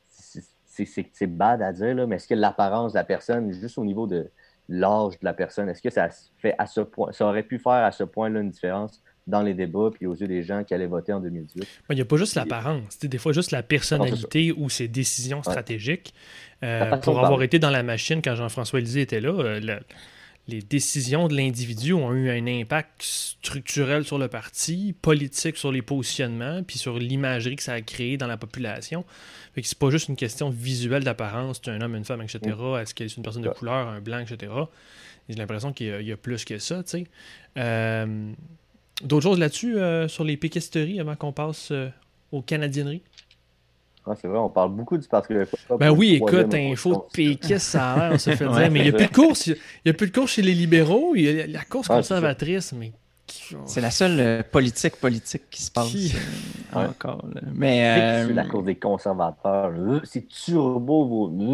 c'est- 0.07 0.43
c'est- 0.65 0.85
c'est 0.85 1.09
c'est 1.13 1.27
bad 1.27 1.61
à 1.61 1.71
dire, 1.73 1.95
là, 1.95 2.05
mais 2.05 2.17
est-ce 2.17 2.27
que 2.27 2.35
l'apparence 2.35 2.93
de 2.93 2.97
la 2.99 3.03
personne, 3.03 3.51
juste 3.51 3.77
au 3.77 3.85
niveau 3.85 4.05
de 4.05 4.29
l'âge 4.69 5.13
de 5.19 5.25
la 5.25 5.33
personne, 5.33 5.69
est-ce 5.69 5.81
que 5.81 5.89
ça 5.89 6.09
fait 6.37 6.53
à 6.57 6.67
ce 6.67 6.81
point, 6.81 7.11
ça 7.13 7.25
aurait 7.25 7.43
pu 7.43 7.57
faire 7.57 7.71
à 7.83 7.91
ce 7.91 8.03
point-là 8.03 8.41
une 8.41 8.49
différence? 8.51 9.01
Dans 9.27 9.41
les 9.41 9.53
débats 9.53 9.89
puis 9.93 10.05
aux 10.05 10.13
yeux 10.15 10.27
des 10.27 10.43
gens 10.43 10.63
qui 10.63 10.73
allaient 10.73 10.85
voter 10.87 11.13
en 11.13 11.19
2018? 11.19 11.67
Il 11.89 11.95
n'y 11.95 12.01
a 12.01 12.05
pas 12.05 12.17
juste 12.17 12.35
l'apparence, 12.35 12.99
des 12.99 13.17
fois 13.17 13.33
juste 13.33 13.51
la 13.51 13.63
personnalité 13.63 14.51
ou 14.51 14.69
ses 14.69 14.87
décisions 14.87 15.41
stratégiques. 15.43 16.13
Euh, 16.63 16.95
pour 16.97 17.15
avoir 17.17 17.31
parler. 17.31 17.45
été 17.47 17.59
dans 17.59 17.69
la 17.69 17.83
machine 17.83 18.21
quand 18.21 18.35
Jean-François 18.35 18.79
Lisée 18.79 19.01
était 19.01 19.19
là, 19.19 19.29
euh, 19.31 19.59
la- 19.59 19.81
les 20.47 20.61
décisions 20.61 21.27
de 21.27 21.35
l'individu 21.35 21.93
ont 21.93 22.13
eu 22.13 22.29
un 22.29 22.45
impact 22.45 23.01
structurel 23.01 24.03
sur 24.05 24.19
le 24.19 24.27
parti, 24.27 24.93
politique 25.01 25.57
sur 25.57 25.71
les 25.71 25.81
positionnements, 25.81 26.61
puis 26.63 26.77
sur 26.77 26.99
l'imagerie 26.99 27.55
que 27.55 27.63
ça 27.63 27.73
a 27.73 27.81
créé 27.81 28.15
dans 28.17 28.27
la 28.27 28.37
population. 28.37 29.05
Fait 29.55 29.61
que 29.63 29.67
c'est 29.67 29.77
pas 29.77 29.89
juste 29.89 30.07
une 30.07 30.15
question 30.15 30.49
visuelle 30.51 31.03
d'apparence, 31.03 31.61
tu 31.61 31.71
es 31.71 31.73
un 31.73 31.81
homme, 31.81 31.95
une 31.95 32.05
femme, 32.05 32.21
etc. 32.21 32.39
Est-ce 32.79 32.93
que 32.93 33.07
c'est 33.07 33.17
une 33.17 33.23
personne 33.23 33.41
de 33.41 33.49
couleur, 33.49 33.87
un 33.87 34.01
blanc, 34.01 34.19
etc. 34.19 34.51
J'ai 35.27 35.35
l'impression 35.35 35.73
qu'il 35.73 35.87
y, 35.87 35.91
a- 35.91 35.99
il 36.01 36.07
y 36.07 36.11
a 36.11 36.17
plus 36.17 36.45
que 36.45 36.59
ça, 36.59 36.83
tu 36.83 36.89
sais. 36.91 37.03
Euh, 37.57 38.31
D'autres 39.03 39.23
choses 39.23 39.39
là-dessus 39.39 39.77
euh, 39.77 40.07
sur 40.07 40.23
les 40.23 40.37
péquisteries 40.37 40.99
avant 40.99 41.15
qu'on 41.15 41.31
passe 41.33 41.69
euh, 41.71 41.89
aux 42.31 42.41
canadienneries? 42.41 43.01
Ah, 44.07 44.13
c'est 44.19 44.27
vrai, 44.27 44.37
on 44.37 44.49
parle 44.49 44.71
beaucoup 44.71 44.97
du 44.97 45.07
Parti 45.07 45.29
québécois. 45.29 45.77
Ben 45.79 45.89
oui, 45.89 46.13
écoute, 46.13 46.53
info 46.53 46.89
de 46.91 46.95
option. 46.95 47.09
péquiste, 47.11 47.57
ça 47.59 47.93
a 47.93 47.97
l'air, 47.99 48.11
on 48.13 48.17
se 48.19 48.29
fait 48.35 48.45
Ouais, 48.47 48.61
dire. 48.61 48.71
Mais 48.71 48.79
il 48.79 48.83
n'y 48.83 48.89
a 48.89 48.93
plus 48.93 49.07
de 49.07 49.11
course. 49.11 49.47
Il 49.47 49.57
n'y 49.85 49.89
a 49.89 49.93
plus 49.93 50.07
de 50.07 50.11
course 50.13 50.31
chez 50.33 50.43
les 50.43 50.53
libéraux. 50.53 51.13
Il 51.15 51.23
y 51.23 51.41
a 51.41 51.47
la 51.47 51.63
course 51.63 51.87
Ah, 51.89 51.95
conservatrice, 51.97 52.71
mais. 52.73 52.91
C'est 53.65 53.81
la 53.81 53.91
seule 53.91 54.19
euh, 54.19 54.43
politique 54.43 54.95
politique 54.97 55.49
qui 55.49 55.61
se 55.63 55.71
passe 55.71 55.87
Qui? 55.89 56.13
euh, 56.15 56.79
Ouais. 56.79 56.85
encore. 56.87 57.25
là. 57.33 57.41
Mais 57.53 58.23
C'est 58.25 58.31
euh, 58.31 58.33
la 58.33 58.45
cour 58.45 58.63
des 58.63 58.75
conservateurs? 58.75 59.71
C'est 60.03 60.27
turbo 60.27 61.05
vos. 61.07 61.53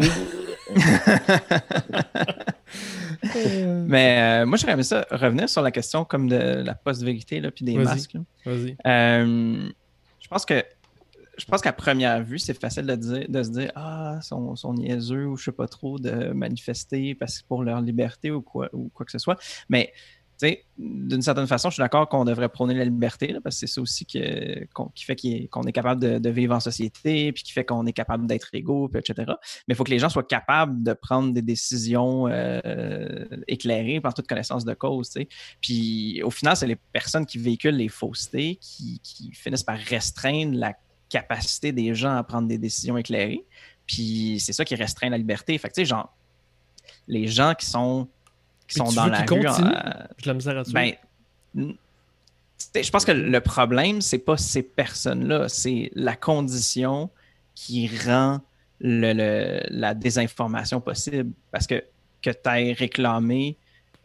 Mais 3.86 4.42
euh, 4.42 4.46
moi, 4.46 4.56
j'aurais 4.58 4.72
aimé 4.72 4.82
ça 4.82 5.06
revenir 5.10 5.48
sur 5.48 5.62
la 5.62 5.70
question 5.70 6.04
comme 6.04 6.28
de 6.28 6.36
la 6.36 6.74
post-vérité 6.74 7.40
là, 7.40 7.50
puis 7.50 7.64
des 7.64 7.76
Vas-y. 7.76 7.84
masques. 7.84 8.14
là. 8.14 8.20
Vas-y. 8.46 8.76
Euh, 8.86 9.68
je 10.20 10.28
pense 10.28 10.44
que 10.44 10.64
je 11.38 11.44
pense 11.46 11.62
qu'à 11.62 11.72
première 11.72 12.22
vue, 12.22 12.38
c'est 12.38 12.58
facile 12.58 12.84
de, 12.86 12.94
dire, 12.94 13.24
de 13.28 13.42
se 13.42 13.50
dire 13.50 13.72
Ah, 13.74 14.18
sont, 14.22 14.54
sont 14.56 14.74
niaiseux 14.74 15.26
ou 15.26 15.36
je 15.36 15.44
sais 15.44 15.52
pas 15.52 15.66
trop 15.66 15.98
de 15.98 16.32
manifester 16.32 17.14
parce 17.14 17.40
que 17.40 17.46
pour 17.48 17.62
leur 17.64 17.80
liberté 17.80 18.30
ou 18.30 18.42
quoi, 18.42 18.68
ou 18.72 18.90
quoi 18.92 19.06
que 19.06 19.12
ce 19.12 19.18
soit. 19.18 19.38
Mais 19.68 19.92
d'une 20.78 21.22
certaine 21.22 21.46
façon, 21.46 21.70
je 21.70 21.74
suis 21.74 21.80
d'accord 21.80 22.08
qu'on 22.08 22.24
devrait 22.24 22.48
prôner 22.48 22.74
la 22.74 22.84
liberté, 22.84 23.34
parce 23.42 23.56
que 23.56 23.60
c'est 23.60 23.72
ça 23.74 23.80
aussi 23.80 24.04
qui 24.04 24.18
fait 24.18 25.48
qu'on 25.50 25.62
est 25.64 25.72
capable 25.72 26.20
de, 26.20 26.30
vivre 26.30 26.54
en 26.54 26.60
société, 26.60 27.32
puis 27.32 27.42
qui 27.42 27.52
fait 27.52 27.64
qu'on 27.64 27.86
est 27.86 27.92
capable 27.92 28.26
d'être 28.26 28.48
égaux, 28.52 28.88
puis 28.88 29.00
etc. 29.00 29.32
Mais 29.68 29.74
il 29.74 29.74
faut 29.74 29.84
que 29.84 29.90
les 29.90 29.98
gens 29.98 30.08
soient 30.08 30.22
capables 30.22 30.82
de 30.82 30.92
prendre 30.92 31.32
des 31.32 31.42
décisions 31.42 32.26
euh, 32.28 33.24
éclairées 33.48 34.00
par 34.00 34.14
toute 34.14 34.26
connaissance 34.26 34.64
de 34.64 34.74
cause. 34.74 35.12
Puis 35.60 36.22
au 36.22 36.30
final, 36.30 36.56
c'est 36.56 36.66
les 36.66 36.76
personnes 36.76 37.26
qui 37.26 37.38
véhiculent 37.38 37.76
les 37.76 37.88
faussetés 37.88 38.58
qui, 38.60 39.00
finissent 39.34 39.62
par 39.62 39.78
restreindre 39.78 40.56
la 40.56 40.74
capacité 41.08 41.72
des 41.72 41.94
gens 41.94 42.16
à 42.16 42.22
prendre 42.24 42.48
des 42.48 42.58
décisions 42.58 42.96
éclairées. 42.96 43.44
Puis 43.86 44.40
c'est 44.40 44.52
ça 44.52 44.64
qui 44.64 44.74
restreint 44.74 45.10
la 45.10 45.18
liberté. 45.18 45.56
Fait 45.58 45.68
que, 45.68 45.84
genre, 45.84 46.14
les 47.06 47.26
gens 47.26 47.54
qui 47.54 47.66
sont, 47.66 48.08
Puis 48.74 48.78
sont 48.78 48.84
tu 48.88 48.96
dans 48.96 49.04
veux 49.04 49.10
la 49.10 49.18
rue. 49.24 49.46
euh, 49.46 50.04
J'ai 50.18 50.26
la 50.30 50.34
misère 50.34 50.58
à 50.58 50.64
tuer. 50.64 50.72
ben, 51.54 51.72
je 52.74 52.90
pense 52.90 53.04
que 53.04 53.12
le 53.12 53.40
problème, 53.40 54.00
c'est 54.00 54.18
pas 54.18 54.36
ces 54.36 54.62
personnes-là, 54.62 55.48
c'est 55.48 55.90
la 55.94 56.16
condition 56.16 57.10
qui 57.54 57.90
rend 58.06 58.40
le- 58.80 59.12
le- 59.12 59.60
la 59.68 59.94
désinformation 59.94 60.80
possible. 60.80 61.32
Parce 61.50 61.66
que 61.66 61.82
que 62.22 62.30
tu 62.30 62.48
aies 62.48 62.72
réclamé 62.72 63.56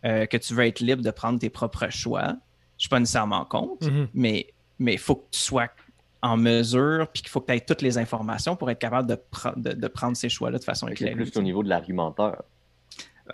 euh, 0.06 0.26
que 0.26 0.38
tu 0.38 0.54
veux 0.56 0.66
être 0.66 0.80
libre 0.80 1.04
de 1.04 1.12
prendre 1.12 1.40
tes 1.40 1.50
propres 1.50 1.90
choix, 1.92 2.36
je 2.78 2.82
suis 2.84 2.90
pas 2.90 3.00
nécessairement 3.00 3.46
contre, 3.46 3.90
Mhm. 3.90 4.08
mais 4.14 4.48
il 4.80 4.98
faut 5.00 5.16
que 5.16 5.26
tu 5.32 5.40
sois 5.40 5.68
en 6.24 6.36
mesure, 6.38 7.08
puis 7.14 7.22
qu'il 7.24 7.30
faut 7.30 7.42
que 7.42 7.48
tu 7.48 7.54
aies 7.54 7.62
toutes 7.62 7.82
les 7.84 7.98
informations 8.00 8.56
pour 8.56 8.70
être 8.72 8.80
capable 8.80 9.08
de, 9.08 9.16
pre- 9.32 9.60
de, 9.60 9.74
de 9.74 9.88
prendre 9.88 10.16
ces 10.18 10.30
choix-là 10.30 10.58
de 10.60 10.64
façon 10.64 10.88
C'est 10.88 10.94
éclairée. 10.94 11.16
plus 11.16 11.36
au 11.38 11.42
niveau 11.44 11.62
de 11.64 11.70
l'argumentaire. 11.70 12.42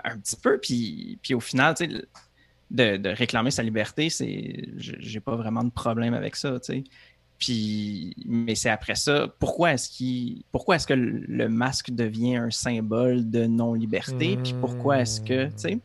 Un 0.03 0.17
petit 0.17 0.35
peu, 0.35 0.57
puis, 0.57 1.19
puis 1.21 1.33
au 1.33 1.39
final, 1.39 1.75
de, 2.71 2.97
de 2.97 3.09
réclamer 3.09 3.51
sa 3.51 3.63
liberté, 3.63 4.09
c'est 4.09 4.69
j'ai 4.77 5.19
pas 5.19 5.35
vraiment 5.35 5.63
de 5.63 5.71
problème 5.71 6.13
avec 6.13 6.35
ça, 6.35 6.59
tu 6.59 6.73
sais. 6.73 6.83
Puis, 7.39 8.15
mais 8.25 8.55
c'est 8.55 8.69
après 8.69 8.95
ça, 8.95 9.27
pourquoi 9.39 9.73
est-ce 9.73 9.89
qu'il, 9.89 10.43
pourquoi 10.51 10.77
est-ce 10.77 10.87
que 10.87 10.93
le, 10.93 11.49
masque 11.49 11.91
devient 11.91 12.37
un 12.37 12.51
symbole 12.51 13.29
de 13.29 13.45
non-liberté, 13.45 14.37
puis 14.41 14.53
pourquoi 14.61 15.01
est-ce 15.01 15.19
que, 15.19 15.47
tu 15.47 15.51
sais, 15.57 15.79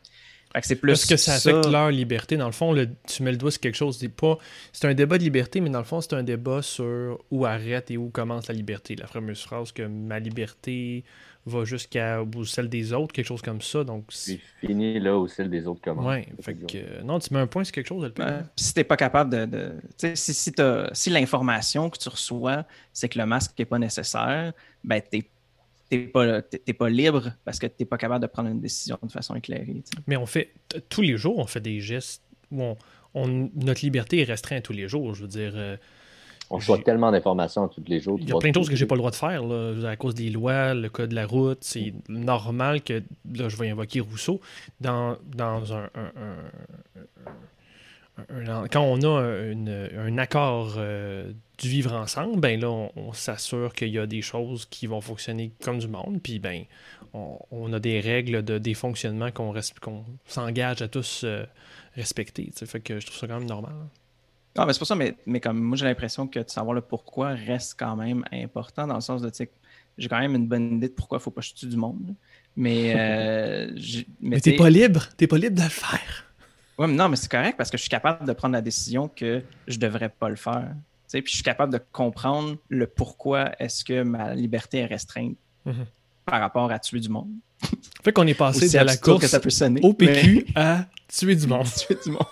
c'est 0.63 0.77
plus 0.77 0.93
Parce 0.93 1.07
que 1.07 1.17
ça 1.17 1.35
affecte 1.35 1.67
leur 1.71 1.91
liberté. 1.91 2.37
Dans 2.37 2.47
le 2.47 2.53
fond, 2.53 2.73
le- 2.73 2.89
tu 3.07 3.23
mets 3.23 3.31
le 3.33 3.37
doigt 3.37 3.51
sur 3.51 3.61
quelque 3.61 3.75
chose. 3.77 3.99
C'est 3.99 4.09
pas. 4.09 4.39
C'est 4.73 4.87
un 4.89 4.95
débat 4.95 5.19
de 5.19 5.23
liberté, 5.23 5.61
mais 5.61 5.71
dans 5.71 5.79
le 5.79 5.85
fond, 5.85 6.01
c'est 6.01 6.15
un 6.15 6.23
débat 6.23 6.63
sur 6.63 7.19
où 7.31 7.45
arrête 7.47 7.91
et 7.91 7.97
où 7.97 8.09
commence 8.11 8.49
la 8.49 8.55
liberté. 8.55 8.97
La 8.97 9.07
fameuse 9.07 9.43
phrase 9.43 9.73
que 9.73 9.83
ma 9.83 10.19
liberté 10.19 11.05
va 11.47 11.65
jusqu'à 11.65 12.23
celle 12.45 12.69
des 12.69 12.93
autres, 12.93 13.13
quelque 13.13 13.25
chose 13.27 13.41
comme 13.41 13.63
ça. 13.63 13.83
Donc, 13.83 14.05
c'est- 14.11 14.39
fini 14.61 15.01
là 15.01 15.17
où 15.17 15.27
celle 15.29 15.49
des 15.49 15.67
autres 15.67 15.81
commence. 15.81 16.05
ouais. 16.07 16.29
Fait 16.43 16.55
que 16.55 16.77
euh, 16.77 17.03
non, 17.03 17.19
tu 17.19 17.33
mets 17.33 17.41
un 17.41 17.47
point 17.47 17.65
sur 17.65 17.73
quelque 17.73 17.87
chose. 17.87 18.11
Puis 18.15 18.25
si 18.57 18.75
t'es 18.75 18.85
pas 18.85 18.97
capable 18.97 19.49
de. 19.49 19.73
si, 20.15 20.35
si, 20.35 20.53
t'as- 20.53 20.91
si 20.93 21.09
l'information 21.11 21.89
que 21.89 21.99
tu 21.99 22.09
reçois, 22.09 22.65
c'est 22.93 23.09
que 23.09 23.19
le 23.19 23.25
masque 23.27 23.53
n'est 23.59 23.65
pas 23.65 23.79
nécessaire, 23.79 24.53
ben 24.85 25.01
t'es 25.01 25.25
t'es 25.89 25.99
pas, 26.01 26.43
t'es- 26.43 26.73
pas 26.73 26.89
libre 26.91 27.33
parce 27.45 27.59
que 27.59 27.67
t'es 27.67 27.85
pas 27.85 27.99
capable 27.99 28.23
de 28.23 28.27
prendre 28.31 28.49
une 28.51 28.61
décision 28.61 28.99
de 29.03 29.11
façon 29.11 29.35
éclairée. 29.35 29.83
Mais 30.07 30.17
on 30.17 30.27
fait 30.27 30.53
tous 30.89 31.03
les 31.03 31.17
jours, 31.17 31.39
on 31.39 31.47
fait 31.47 31.61
des 31.61 31.81
gestes 31.81 32.23
où 32.51 32.63
on, 32.63 32.77
on- 33.15 33.51
notre 33.55 33.83
liberté 33.83 34.21
est 34.21 34.25
restreinte 34.25 34.65
tous 34.65 34.73
les 34.73 34.89
jours. 34.89 35.15
Je 35.15 35.23
veux 35.23 35.29
dire, 35.29 35.53
euh, 35.55 35.77
On 36.51 36.57
reçoit 36.57 36.79
tellement 36.79 37.11
d'informations 37.13 37.69
tous 37.69 37.85
les 37.87 38.01
jours. 38.01 38.19
il 38.21 38.29
y 38.29 38.33
a 38.33 38.39
plein 38.39 38.51
de 38.51 38.55
choses 38.55 38.71
que 38.71 38.77
j'ai 38.77 38.87
pas 38.87 38.95
le 38.95 39.01
droit 39.01 39.11
de 39.11 39.17
faire 39.17 39.43
là, 39.45 39.91
à 39.91 39.97
cause 39.97 40.15
des 40.15 40.31
lois, 40.31 40.73
le 40.75 40.89
code 40.89 41.11
de 41.11 41.15
la 41.15 41.27
route. 41.27 41.59
C'est 41.63 41.93
normal 42.09 42.83
que 42.83 43.03
là, 43.35 43.49
je 43.49 43.57
vais 43.57 43.69
invoquer 43.71 44.01
Rousseau 44.01 44.41
dans, 44.81 45.17
dans 45.35 45.75
un, 45.75 45.85
un- 45.95 46.13
un- 46.17 47.03
un- 48.31 48.49
un- 48.63 48.69
quand 48.69 48.83
on 48.83 49.01
a 49.03 49.23
un 49.23 50.19
accord 50.19 50.75
euh, 50.79 51.31
du 51.59 51.69
vivre 51.69 51.93
ensemble, 51.95 52.41
ben 52.41 52.61
là, 52.61 52.71
on, 52.71 52.91
on 52.97 53.13
s'assure 53.13 53.75
qu'il 53.75 53.89
y 53.89 53.99
a 53.99 54.07
des 54.07 54.23
choses 54.23 54.67
qui 54.67 54.87
vont 54.87 55.01
fonctionner 55.01 55.53
comme 55.63 55.79
du 55.79 55.89
monde, 55.89 56.21
puis 56.23 56.39
ben, 56.39 56.65
on, 57.15 57.39
on 57.51 57.73
a 57.73 57.81
des 57.81 58.01
règles 58.01 58.45
de 58.45 58.59
des 58.59 58.75
fonctionnements 58.75 59.31
qu'on 59.33 59.55
s'engage 60.27 60.83
à 60.83 60.89
tous 60.89 61.23
euh, 61.25 61.45
respecter. 61.97 62.51
Fait 62.55 62.81
que 62.81 63.01
je 63.01 63.07
trouve 63.07 63.19
ça 63.19 63.27
quand 63.27 63.39
même 63.39 63.49
normal. 63.49 63.73
hein. 63.75 63.89
Ah, 64.57 64.67
mais 64.67 64.73
c'est 64.73 64.79
pour 64.81 64.89
ça, 64.89 64.97
mais, 64.97 65.17
mais 65.27 65.41
comme 65.41 65.61
moi, 65.61 65.77
j'ai 65.77 65.85
l'impression 65.85 66.27
que 66.27 66.41
de 66.41 66.49
savoir 66.51 66.75
le 66.75 66.81
pourquoi 66.81 67.29
reste 67.31 67.77
quand 67.79 67.97
même 67.97 68.25
important 68.33 68.87
dans 68.89 68.97
le 68.97 69.01
sens 69.01 69.23
de, 69.23 69.29
tu 69.31 69.37
sais, 69.37 69.53
j'ai 69.99 70.09
quand 70.09 70.19
même 70.19 70.35
une 70.35 70.49
bonne 70.49 70.77
idée 70.77 70.89
de 70.89 70.95
pourquoi 70.95 71.19
il 71.19 71.23
faut 71.23 71.31
pas 71.31 71.41
que 71.43 71.47
je 71.49 71.55
tue 71.55 71.67
du 71.67 71.77
monde. 71.77 72.15
Mais, 72.57 72.93
euh, 72.97 73.71
mais 74.21 74.41
t'es 74.41 74.53
pas 74.53 74.71
libre, 74.71 75.09
t'es 75.17 75.27
pas 75.29 75.39
libre 75.39 75.57
de 75.57 75.63
le 75.63 75.69
faire. 75.69 76.25
Ouais, 76.79 76.87
mais 76.87 76.95
non, 76.95 77.09
mais 77.09 77.17
c'est 77.17 77.31
correct 77.31 77.57
parce 77.57 77.71
que 77.71 77.77
je 77.77 77.83
suis 77.83 77.91
capable 77.91 78.27
de 78.27 78.33
prendre 78.33 78.53
la 78.55 78.63
décision 78.63 79.09
que 79.09 79.43
je 79.67 79.79
devrais 79.79 80.09
pas 80.09 80.29
le 80.29 80.37
faire. 80.37 80.75
Tu 81.09 81.13
sais, 81.13 81.23
puis 81.23 81.31
je 81.31 81.37
suis 81.37 81.43
capable 81.45 81.73
de 81.73 81.81
comprendre 81.91 82.57
le 82.69 82.87
pourquoi 82.87 83.53
est-ce 83.59 83.83
que 83.83 84.03
ma 84.03 84.35
liberté 84.35 84.79
est 84.79 84.87
restreinte 84.87 85.37
Mhm. 85.65 85.87
par 86.27 86.41
rapport 86.41 86.71
à 86.71 86.79
tuer 86.79 87.01
du 87.01 87.09
monde. 87.09 87.31
Fait 88.05 88.13
qu'on 88.13 88.27
est 88.27 88.35
passé 88.35 88.69
de 88.69 88.85
la 88.85 88.97
course 88.97 89.23
que 89.23 89.27
ça 89.27 89.41
peut 89.41 89.51
sonner. 89.51 89.81
au 89.83 89.93
PQ 89.95 90.47
à 90.55 90.87
tuer 91.09 91.35
du 91.35 91.47
monde. 91.47 91.65
mais- 91.67 91.71
tuer 91.87 91.97
du 92.05 92.11
monde. 92.11 92.25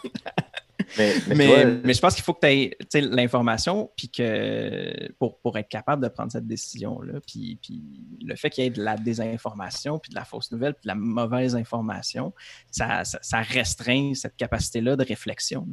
mais, 1.35 1.95
je 1.95 2.01
pense 2.01 2.15
qu'il 2.15 2.23
faut 2.23 2.35
que 2.35 2.41
tu 2.41 2.47
aies 2.47 3.01
l'information 3.01 3.91
puis 3.97 4.09
que 4.09 5.13
pour, 5.15 5.39
pour, 5.39 5.57
être 5.59 5.69
capable 5.69 6.03
de 6.03 6.09
prendre 6.09 6.31
cette 6.31 6.47
décision-là. 6.47 7.15
Puis, 7.27 7.59
puis, 7.63 7.83
le 8.25 8.37
fait 8.37 8.51
qu'il 8.51 8.65
y 8.65 8.67
ait 8.67 8.71
de 8.71 8.83
la 8.83 8.97
désinformation, 8.97 9.99
puis 9.99 10.11
de 10.11 10.15
la 10.15 10.25
fausse 10.25 10.53
nouvelle, 10.53 10.75
puis 10.75 10.83
de 10.85 10.89
la 10.89 10.95
mauvaise 10.95 11.57
information, 11.57 12.33
ça, 12.71 13.05
ça, 13.05 13.41
restreint 13.41 14.13
cette 14.15 14.37
capacité-là 14.37 14.97
de 14.97 15.05
réflexion. 15.05 15.67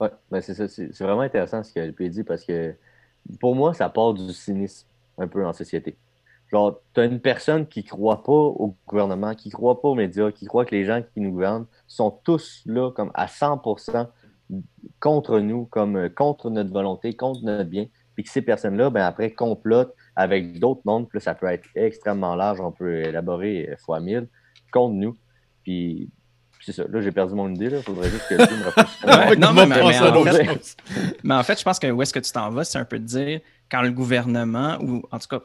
Oui, 0.00 0.08
ben 0.30 0.40
c'est 0.40 0.54
ça. 0.54 0.66
C'est 0.68 1.00
vraiment 1.00 1.20
intéressant 1.20 1.62
ce 1.62 1.72
qu'elle 1.72 1.92
dit 1.92 2.24
parce 2.24 2.44
que 2.44 2.74
pour 3.38 3.54
moi, 3.54 3.74
ça 3.74 3.88
part 3.88 4.14
du 4.14 4.32
cynisme 4.32 4.88
un 5.18 5.28
peu 5.28 5.46
en 5.46 5.52
société. 5.52 5.96
Genre, 6.50 6.80
tu 6.94 7.00
as 7.00 7.04
une 7.04 7.20
personne 7.20 7.66
qui 7.66 7.84
croit 7.84 8.24
pas 8.24 8.32
au 8.32 8.74
gouvernement, 8.88 9.34
qui 9.34 9.50
croit 9.50 9.80
pas 9.80 9.88
aux 9.88 9.94
médias, 9.94 10.32
qui 10.32 10.46
croit 10.46 10.64
que 10.64 10.74
les 10.74 10.84
gens 10.84 11.02
qui 11.14 11.20
nous 11.20 11.30
gouvernent 11.30 11.66
sont 11.86 12.10
tous 12.24 12.62
là 12.66 12.90
comme 12.90 13.12
à 13.14 13.26
100% 13.26 14.08
contre 14.98 15.38
nous, 15.38 15.66
comme 15.66 15.96
euh, 15.96 16.08
contre 16.08 16.50
notre 16.50 16.72
volonté, 16.72 17.14
contre 17.14 17.42
notre 17.44 17.68
bien. 17.68 17.86
Puis 18.14 18.24
que 18.24 18.30
ces 18.30 18.42
personnes-là, 18.42 18.90
ben 18.90 19.04
après, 19.04 19.32
complotent 19.32 19.94
avec 20.16 20.58
d'autres 20.58 20.82
mondes. 20.84 21.08
Puis 21.08 21.20
ça 21.20 21.34
peut 21.34 21.46
être 21.46 21.68
extrêmement 21.76 22.34
large. 22.34 22.60
On 22.60 22.72
peut 22.72 22.96
élaborer 22.96 23.72
fois 23.78 24.00
mille 24.00 24.28
contre 24.72 24.94
nous. 24.94 25.16
Puis 25.62 26.10
c'est 26.60 26.72
ça. 26.72 26.84
Là, 26.88 27.00
j'ai 27.00 27.12
perdu 27.12 27.34
mon 27.34 27.52
idée. 27.52 27.70
Il 27.70 27.82
faudrait 27.82 28.10
juste 28.10 28.28
que 28.28 28.34
tu 28.34 28.54
me 28.54 28.64
réfléchisse. 28.64 29.38
non, 29.38 29.52
mais, 29.52 29.66
mais, 31.24 31.34
en 31.34 31.42
fait, 31.42 31.58
je 31.58 31.64
pense 31.64 31.78
que 31.78 31.90
où 31.90 32.02
est-ce 32.02 32.12
que 32.12 32.18
tu 32.18 32.32
t'en 32.32 32.50
vas, 32.50 32.64
c'est 32.64 32.78
un 32.78 32.84
peu 32.84 32.98
de 32.98 33.04
dire 33.04 33.40
quand 33.70 33.82
le 33.82 33.92
gouvernement, 33.92 34.78
ou 34.82 35.02
en 35.10 35.18
tout 35.18 35.28
cas, 35.28 35.40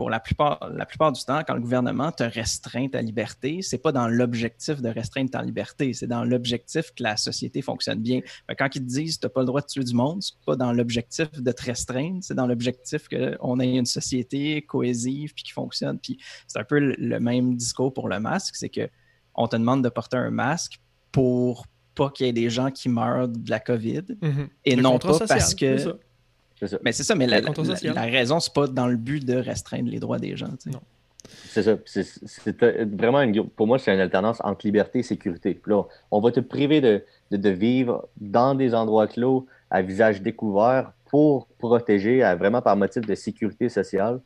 pour 0.00 0.08
la 0.08 0.18
plupart, 0.18 0.66
la 0.74 0.86
plupart 0.86 1.12
du 1.12 1.22
temps, 1.22 1.42
quand 1.46 1.52
le 1.52 1.60
gouvernement 1.60 2.10
te 2.10 2.22
restreint 2.22 2.88
ta 2.88 3.02
liberté, 3.02 3.60
c'est 3.60 3.76
pas 3.76 3.92
dans 3.92 4.08
l'objectif 4.08 4.80
de 4.80 4.88
restreindre 4.88 5.30
ta 5.30 5.42
liberté, 5.42 5.92
c'est 5.92 6.06
dans 6.06 6.24
l'objectif 6.24 6.92
que 6.96 7.02
la 7.02 7.18
société 7.18 7.60
fonctionne 7.60 8.00
bien. 8.00 8.20
quand 8.58 8.74
ils 8.74 8.80
te 8.80 8.86
disent 8.86 9.16
que 9.16 9.20
tu 9.20 9.26
n'as 9.26 9.30
pas 9.30 9.40
le 9.40 9.46
droit 9.46 9.60
de 9.60 9.66
tuer 9.66 9.84
du 9.84 9.92
monde, 9.92 10.22
c'est 10.22 10.38
pas 10.46 10.56
dans 10.56 10.72
l'objectif 10.72 11.30
de 11.38 11.52
te 11.52 11.62
restreindre, 11.64 12.20
c'est 12.22 12.32
dans 12.32 12.46
l'objectif 12.46 13.08
qu'on 13.08 13.60
ait 13.60 13.76
une 13.76 13.84
société 13.84 14.62
cohésive 14.62 15.34
puis 15.34 15.44
qui 15.44 15.52
fonctionne. 15.52 15.98
Puis 15.98 16.16
c'est 16.46 16.58
un 16.58 16.64
peu 16.64 16.78
le, 16.78 17.20
même 17.20 17.54
discours 17.56 17.92
pour 17.92 18.08
le 18.08 18.20
masque, 18.20 18.56
c'est 18.56 18.70
que 18.70 18.88
on 19.40 19.48
te 19.48 19.56
demande 19.56 19.82
de 19.82 19.88
porter 19.88 20.16
un 20.16 20.30
masque 20.30 20.80
pour 21.12 21.66
pas 21.94 22.10
qu'il 22.10 22.26
y 22.26 22.28
ait 22.28 22.32
des 22.32 22.50
gens 22.50 22.70
qui 22.70 22.88
meurent 22.88 23.28
de 23.28 23.50
la 23.50 23.60
COVID 23.60 24.04
mhm. 24.20 24.48
et 24.64 24.76
non 24.76 24.98
pas 24.98 25.18
parce 25.26 25.54
que 25.54 25.96
mais 26.82 26.92
c'est 26.92 27.04
ça, 27.04 27.14
mais 27.14 27.26
la, 27.26 27.40
la, 27.40 28.02
raison, 28.02 28.38
c'est 28.38 28.52
pas 28.52 28.66
dans 28.66 28.86
le 28.86 28.96
but 28.96 29.24
de 29.24 29.34
restreindre 29.34 29.90
les 29.90 29.98
droits 29.98 30.18
des 30.18 30.36
gens. 30.36 30.50
Non. 30.66 30.80
C'est 31.46 31.62
ça. 31.62 31.76
C'est 31.86 32.62
vraiment 32.94 33.22
une, 33.22 33.48
pour 33.48 33.66
moi, 33.66 33.78
c'est 33.78 33.94
une 33.94 34.00
alternance 34.00 34.38
entre 34.44 34.66
liberté 34.66 34.98
et 34.98 35.02
sécurité. 35.02 35.58
là, 35.66 35.82
on 36.10 36.20
va 36.20 36.32
te 36.32 36.40
priver 36.40 36.80
de, 36.80 37.02
de, 37.30 37.50
vivre 37.50 38.08
dans 38.20 38.54
des 38.54 38.74
endroits 38.74 39.06
clos 39.06 39.46
à 39.70 39.82
visage 39.82 40.22
découvert 40.22 40.92
pour 41.08 41.46
protéger, 41.58 42.20
vraiment 42.38 42.62
par 42.62 42.76
motif 42.76 43.06
de 43.06 43.14
sécurité 43.14 43.68
sociale, 43.68 44.20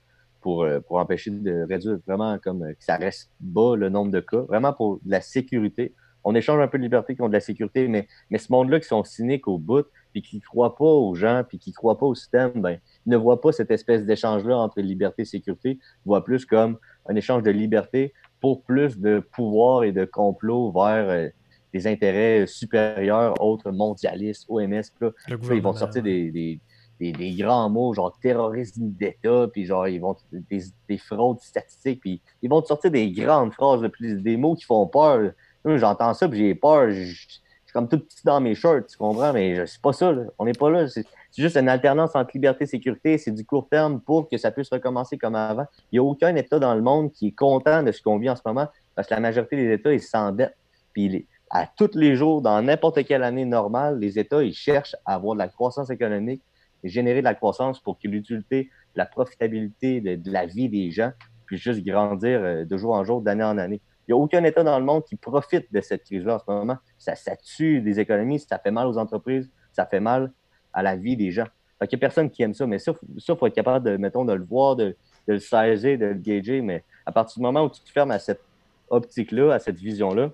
pour, 0.45 0.63
euh, 0.63 0.79
pour 0.79 0.99
empêcher 0.99 1.31
de 1.31 1.67
réduire 1.67 1.97
vraiment 2.07 2.39
comme 2.39 2.65
euh, 2.65 2.75
que 2.75 2.85
ça 2.85 2.97
reste 2.97 3.31
bas 3.41 3.77
le 3.77 3.89
nombre 3.89 4.13
de 4.13 4.21
cas, 4.21 4.43
vraiment 4.43 4.75
pour 4.75 5.01
la 5.07 5.23
sécurité. 5.23 5.95
On 6.23 6.35
échange 6.35 6.61
un 6.61 6.69
peu 6.69 6.77
de 6.77 6.83
liberté 6.83 7.17
contre 7.17 7.31
de 7.31 7.35
la 7.37 7.41
sécurité, 7.41 7.89
mais, 7.89 8.07
mais 8.29 8.37
ce 8.37 8.53
monde-là 8.53 8.79
qui 8.79 8.87
sont 8.87 9.03
cyniques 9.05 9.49
au 9.49 9.57
bout, 9.57 9.87
puis 10.13 10.21
qui 10.21 10.37
ne 10.37 10.43
croient 10.43 10.77
pas 10.77 10.85
aux 10.85 11.15
gens, 11.15 11.45
puis 11.49 11.59
qui 11.59 11.71
ne 11.71 11.75
croient 11.75 11.97
pas 11.97 12.05
au 12.05 12.15
système, 12.15 12.53
ben, 12.57 12.79
ils 13.07 13.11
ne 13.11 13.17
voient 13.17 13.41
pas 13.41 13.53
cette 13.53 13.71
espèce 13.71 14.05
d'échange-là 14.05 14.59
entre 14.59 14.83
liberté 14.83 15.23
et 15.23 15.25
sécurité. 15.25 15.79
Ils 15.81 16.09
voient 16.09 16.25
plus 16.25 16.45
comme 16.45 16.77
un 17.07 17.17
échange 17.17 17.43
de 17.43 17.51
liberté 17.51 18.13
pour 18.43 18.65
plus 18.65 18.99
de 18.99 19.21
pouvoir 19.21 19.85
et 19.85 19.93
de 19.93 20.05
complot 20.05 20.71
vers 20.73 21.09
euh, 21.09 21.29
des 21.73 21.87
intérêts 21.87 22.47
supérieurs, 22.47 23.35
autres 23.43 23.71
mondialistes, 23.71 24.45
OMS. 24.51 24.83
Là, 25.01 25.11
ils 25.31 25.63
vont 25.63 25.73
sortir 25.73 26.03
des, 26.03 26.31
des, 26.31 26.61
des, 27.01 27.35
grands 27.35 27.69
mots, 27.69 27.95
genre 27.95 28.17
terrorisme 28.21 28.91
d'État, 28.91 29.47
puis 29.53 29.67
genre, 29.67 29.89
ils 29.89 30.01
vont 30.01 30.17
des, 30.33 30.63
des, 30.89 30.99
fraudes 30.99 31.41
statistiques, 31.41 32.01
puis 32.01 32.21
ils 32.43 32.49
vont 32.49 32.63
te 32.63 32.69
sortir 32.69 32.91
des 32.91 33.11
grandes 33.11 33.53
phrases, 33.53 33.83
des 34.01 34.37
mots 34.37 34.55
qui 34.55 34.65
font 34.65 34.87
peur. 34.87 35.33
J'entends 35.65 36.15
ça, 36.15 36.29
puis 36.29 36.39
j'ai 36.39 36.55
peur 36.55 36.91
comme 37.75 37.89
tout 37.89 37.99
petit 37.99 38.25
dans 38.25 38.41
mes 38.41 38.55
shorts, 38.55 38.87
tu 38.89 38.97
comprends? 38.97 39.33
Mais 39.33 39.67
c'est 39.67 39.83
pas 39.83 39.93
ça, 39.93 40.15
on 40.39 40.45
n'est 40.45 40.53
pas 40.53 40.71
là. 40.71 40.87
C'est 40.87 41.05
juste 41.37 41.57
une 41.57 41.69
alternance 41.69 42.15
entre 42.15 42.31
liberté 42.33 42.65
et 42.65 42.67
sécurité. 42.69 43.19
C'est 43.19 43.33
du 43.33 43.45
court 43.45 43.69
terme 43.69 44.01
pour 44.01 44.29
que 44.29 44.39
ça 44.39 44.53
puisse 44.53 44.71
recommencer 44.71 45.19
comme 45.19 45.35
avant. 45.35 45.67
Il 45.91 45.97
n'y 45.97 45.99
a 45.99 46.05
aucun 46.05 46.35
État 46.37 46.61
dans 46.61 46.75
le 46.75 46.83
monde 46.83 47.11
qui 47.11 47.29
est 47.29 47.33
content 47.33 47.83
de 47.83 47.91
ce 47.91 48.01
qu'on 48.01 48.19
vit 48.19 48.31
en 48.31 48.37
ce 48.37 48.43
moment 48.47 48.69
parce 48.95 49.09
que 49.09 49.15
la 49.15 49.21
majorité 49.21 49.57
des 49.57 49.73
États, 49.73 49.93
ils 49.93 50.01
s'endettent. 50.01 50.57
Puis 50.93 51.27
à 51.51 51.67
tous 51.67 51.91
les 51.95 52.15
jours, 52.15 52.41
dans 52.43 52.63
n'importe 52.63 53.05
quelle 53.05 53.25
année 53.25 53.45
normale, 53.45 53.99
les 53.99 54.21
États, 54.21 54.45
ils 54.45 54.55
cherchent 54.55 54.95
à 55.05 55.15
avoir 55.15 55.35
de 55.35 55.41
la 55.41 55.49
croissance 55.49 55.91
économique 55.91 56.43
générer 56.89 57.21
de 57.21 57.25
la 57.25 57.35
croissance 57.35 57.81
pour 57.81 57.99
que 57.99 58.09
l'utilité, 58.09 58.71
la 58.95 59.07
profitabilité 59.07 60.01
de, 60.01 60.31
la 60.31 60.47
vie 60.47 60.69
des 60.69 60.91
gens 60.91 61.13
puisse 61.47 61.61
juste 61.61 61.85
grandir 61.85 62.41
euh, 62.43 62.65
de 62.65 62.77
jour 62.77 62.93
en 62.93 63.05
jour, 63.05 63.21
d'année 63.21 63.45
en 63.45 63.59
année. 63.59 63.81
Il 64.07 64.15
n'y 64.15 64.21
a 64.21 64.23
aucun 64.23 64.45
État 64.45 64.63
dans 64.63 64.79
le 64.79 64.85
monde 64.85 65.05
qui 65.05 65.17
profite 65.17 65.73
de 65.73 65.81
cette 65.81 66.05
crise-là 66.05 66.37
en 66.37 66.39
ce 66.39 66.45
moment. 66.47 66.77
Ça, 66.99 67.15
tue 67.37 67.81
des 67.81 68.01
économies, 68.01 68.39
ça 68.39 68.59
fait 68.59 68.71
mal 68.71 68.87
aux 68.87 68.99
entreprises, 68.99 69.51
ça 69.73 69.87
fait 69.87 70.01
mal 70.01 70.31
à 70.73 70.83
la 70.83 70.97
vie 70.97 71.17
des 71.17 71.31
gens. 71.31 71.47
il 71.81 71.89
n'y 71.91 71.95
a 71.95 71.99
personne 71.99 72.31
qui 72.31 72.43
aime 72.43 72.53
ça, 72.53 72.67
mais 72.67 72.79
ça, 72.79 72.93
il 73.17 73.37
faut 73.37 73.47
être 73.47 73.55
capable 73.55 73.87
de, 73.91 73.97
mettons, 73.97 74.25
de 74.25 74.35
le 74.35 74.45
voir, 74.45 74.77
de, 74.77 74.95
le 75.27 75.39
saisir, 75.39 75.99
de 75.99 76.07
le 76.07 76.15
gager, 76.15 76.61
mais 76.61 76.85
à 77.07 77.13
partir 77.13 77.37
du 77.39 77.43
moment 77.43 77.65
où 77.65 77.71
tu 77.71 77.81
te 77.81 77.91
fermes 77.91 78.11
à 78.11 78.19
cette 78.19 78.43
optique-là, 78.91 79.55
à 79.55 79.59
cette 79.59 79.79
vision-là, 79.79 80.31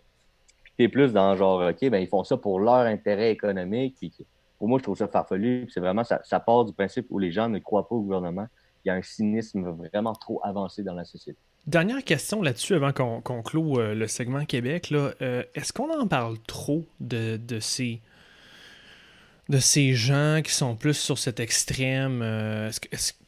tu 0.77 0.85
es 0.85 0.89
plus 0.89 1.13
dans 1.13 1.37
genre, 1.37 1.71
OK, 1.71 1.91
ben, 1.91 1.99
ils 1.99 2.09
font 2.09 2.25
ça 2.25 2.37
pour 2.37 2.59
leur 2.59 2.87
intérêt 2.87 3.31
économique, 3.31 3.97
pour 4.61 4.69
moi, 4.69 4.79
je 4.79 4.83
trouve 4.83 4.99
ça 4.99 5.09
farfelu, 5.09 5.67
c'est 5.73 5.81
vraiment, 5.81 6.05
ça, 6.05 6.41
part 6.41 6.67
du 6.67 6.75
principe 6.75 7.07
où 7.09 7.19
les 7.19 7.33
gens 7.33 7.49
ne 7.49 7.59
croient 7.59 7.89
pas 7.89 7.95
au 7.95 8.03
gouvernement. 8.03 8.47
Il 8.85 8.89
y 8.89 8.91
a 8.91 8.95
un 8.95 9.01
cynisme 9.01 9.71
vraiment 9.71 10.13
trop 10.13 10.39
avancé 10.45 10.83
dans 10.83 10.93
la 10.93 11.05
société. 11.05 11.39
Dernière 11.67 12.05
question 12.05 12.43
là-dessus 12.43 12.75
avant 12.75 12.93
qu'on 12.93 13.23
qu 13.23 13.43
clôt 13.43 13.81
euh, 13.81 13.95
le 13.95 14.07
segment 14.07 14.45
Québec. 14.45 14.93
Euh, 14.93 15.45
Est-ce 15.55 15.73
qu'on 15.73 15.91
en 15.99 16.07
parle 16.07 16.39
trop 16.47 16.85
de, 17.01 17.39
ces, 17.61 18.03
de 19.49 19.59
ces 19.59 19.95
gens 19.95 20.43
qui 20.45 20.53
sont 20.53 20.77
plus 20.77 20.93
sur 20.93 21.17
cet 21.17 21.41
extrême? 21.41 22.21
Euh, 22.23 22.71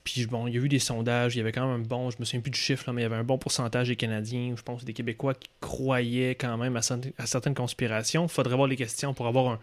puis 0.05 0.27
bon, 0.27 0.47
il 0.49 0.55
y 0.55 0.59
a 0.59 0.61
eu 0.61 0.69
des 0.69 0.79
sondages, 0.79 1.35
il 1.35 1.39
y 1.39 1.41
avait 1.41 1.53
quand 1.53 1.67
même 1.67 1.81
un 1.81 1.87
bon, 1.87 2.11
je 2.11 2.19
me 2.19 2.27
souviens 2.27 2.41
plus 2.41 2.51
du 2.51 2.61
chiffre, 2.61 2.85
là, 2.87 2.93
mais 2.93 3.01
il 3.01 3.05
y 3.05 3.07
avait 3.07 3.17
un 3.17 3.25
bon 3.25 3.39
pourcentage 3.39 3.89
des 3.89 3.97
Canadiens, 3.97 4.53
je 4.55 4.63
pense 4.63 4.85
des 4.85 4.93
Québécois 4.93 5.33
qui 5.33 5.49
croyaient 5.61 6.35
quand 6.35 6.59
même 6.59 6.77
à, 6.77 6.81
à 7.17 7.27
certaines 7.27 7.55
conspirations. 7.55 8.29
Faudrait 8.29 8.57
voir 8.57 8.69
les 8.69 8.77
questions 8.77 9.15
pour 9.15 9.27
avoir 9.27 9.49
un 9.49 9.59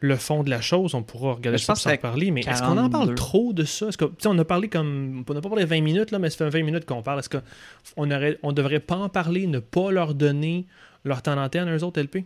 le 0.00 0.16
fond 0.16 0.44
de 0.44 0.50
la 0.50 0.60
chose, 0.60 0.94
on 0.94 1.02
pourra 1.02 1.34
regarder 1.34 1.58
ça 1.58 1.74
sans 1.74 1.96
parler, 1.96 2.30
mais 2.30 2.42
est-ce 2.42 2.62
qu'on 2.62 2.78
en 2.78 2.90
parle 2.90 3.14
trop 3.14 3.52
de 3.52 3.64
ça? 3.64 3.88
Que, 3.90 4.04
on 4.26 4.38
a 4.38 4.44
parlé 4.44 4.68
comme. 4.68 5.24
On 5.28 5.34
n'a 5.34 5.40
pas 5.40 5.48
parlé 5.48 5.64
20 5.64 5.80
minutes, 5.80 6.10
là, 6.10 6.18
mais 6.18 6.30
ça 6.30 6.38
fait 6.50 6.58
20 6.58 6.64
minutes 6.64 6.84
qu'on 6.84 7.02
parle. 7.02 7.20
Est-ce 7.20 7.28
qu'on 7.28 8.06
ne 8.06 8.34
on 8.42 8.52
devrait 8.52 8.80
pas 8.80 8.96
en 8.96 9.08
parler, 9.08 9.46
ne 9.46 9.58
pas 9.58 9.90
leur 9.90 10.14
donner 10.14 10.66
leur 11.04 11.22
temps 11.22 11.34
d'antenne 11.34 11.68
à 11.68 11.76
eux 11.76 11.82
autres 11.82 12.00
LP? 12.00 12.24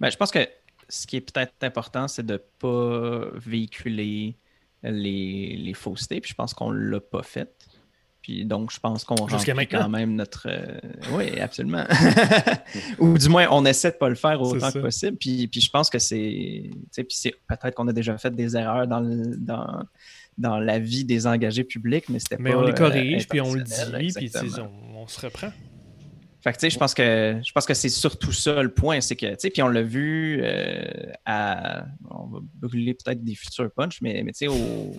Ben, 0.00 0.10
je 0.10 0.16
pense 0.16 0.30
que 0.30 0.46
ce 0.88 1.06
qui 1.06 1.16
est 1.16 1.20
peut-être 1.20 1.52
important, 1.62 2.08
c'est 2.08 2.24
de 2.24 2.34
ne 2.34 2.38
pas 2.38 3.30
véhiculer 3.34 4.36
les, 4.82 5.56
les 5.56 5.74
faussetés, 5.74 6.20
puis 6.20 6.30
je 6.30 6.34
pense 6.34 6.54
qu'on 6.54 6.72
ne 6.72 6.78
l'a 6.78 7.00
pas 7.00 7.22
fait. 7.22 7.50
Puis 8.24 8.46
donc, 8.46 8.72
je 8.72 8.80
pense 8.80 9.04
qu'on 9.04 9.16
remplit 9.16 9.66
quand 9.66 9.90
même 9.90 10.14
notre. 10.14 10.46
Euh, 10.48 10.78
oui, 11.12 11.38
absolument. 11.38 11.84
Ou 12.98 13.18
du 13.18 13.28
moins, 13.28 13.48
on 13.50 13.66
essaie 13.66 13.90
de 13.90 13.96
ne 13.96 13.98
pas 13.98 14.08
le 14.08 14.14
faire 14.14 14.40
autant 14.40 14.72
que 14.72 14.78
possible. 14.78 15.18
Puis, 15.18 15.46
puis 15.46 15.60
je 15.60 15.68
pense 15.68 15.90
que 15.90 15.98
c'est. 15.98 16.70
Puis 16.96 17.32
peut-être 17.46 17.74
qu'on 17.74 17.86
a 17.86 17.92
déjà 17.92 18.16
fait 18.16 18.34
des 18.34 18.56
erreurs 18.56 18.86
dans, 18.86 19.02
dans, 19.02 19.84
dans 20.38 20.58
la 20.58 20.78
vie 20.78 21.04
des 21.04 21.26
engagés 21.26 21.64
publics, 21.64 22.08
mais 22.08 22.18
c'était 22.18 22.38
pas. 22.38 22.42
Mais 22.44 22.54
on 22.54 22.62
les 22.62 22.72
corrige, 22.72 23.28
puis 23.28 23.42
on 23.42 23.52
le 23.52 23.62
dit, 23.62 23.74
puis 24.16 24.30
on, 24.58 25.02
on, 25.02 25.06
se 25.06 25.20
reprend. 25.20 25.52
Fait 26.40 26.52
que, 26.52 26.56
tu 26.56 26.60
sais, 26.60 26.70
je 26.70 26.78
pense 26.78 26.94
que 26.94 27.38
je 27.44 27.52
pense 27.52 27.66
que 27.66 27.74
c'est 27.74 27.90
surtout 27.90 28.32
ça 28.32 28.62
le 28.62 28.72
point, 28.72 29.02
c'est 29.02 29.16
que, 29.16 29.26
tu 29.32 29.36
sais, 29.38 29.50
puis 29.50 29.60
on 29.60 29.68
l'a 29.68 29.82
vu 29.82 30.40
euh, 30.42 30.82
à, 31.26 31.84
on 32.08 32.24
va 32.28 32.38
brûler 32.54 32.94
peut-être 32.94 33.22
des 33.22 33.34
futurs 33.34 33.70
punch, 33.70 34.00
mais, 34.00 34.22
mais 34.24 34.32
tu 34.32 34.38
sais, 34.38 34.48
au, 34.48 34.96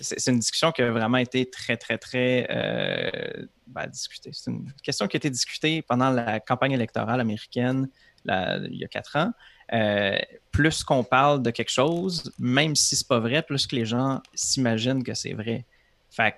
c'est 0.00 0.30
une 0.30 0.38
discussion 0.38 0.72
qui 0.72 0.82
a 0.82 0.90
vraiment 0.90 1.18
été 1.18 1.48
très, 1.48 1.76
très, 1.76 1.98
très 1.98 2.46
euh, 2.50 3.46
ben, 3.66 3.86
discutée. 3.86 4.30
C'est 4.32 4.50
une 4.50 4.72
question 4.82 5.06
qui 5.06 5.16
a 5.16 5.18
été 5.18 5.30
discutée 5.30 5.82
pendant 5.82 6.10
la 6.10 6.40
campagne 6.40 6.72
électorale 6.72 7.20
américaine 7.20 7.88
il 8.26 8.76
y 8.76 8.84
a 8.84 8.88
quatre 8.88 9.16
ans. 9.16 9.32
Euh, 9.72 10.18
plus 10.50 10.82
qu'on 10.82 11.04
parle 11.04 11.42
de 11.42 11.50
quelque 11.50 11.70
chose, 11.70 12.32
même 12.38 12.74
si 12.74 12.96
c'est 12.96 13.06
pas 13.06 13.20
vrai, 13.20 13.42
plus 13.42 13.66
que 13.66 13.76
les 13.76 13.86
gens 13.86 14.20
s'imaginent 14.34 15.04
que 15.04 15.14
c'est 15.14 15.32
vrai. 15.32 15.64
Fait 16.10 16.34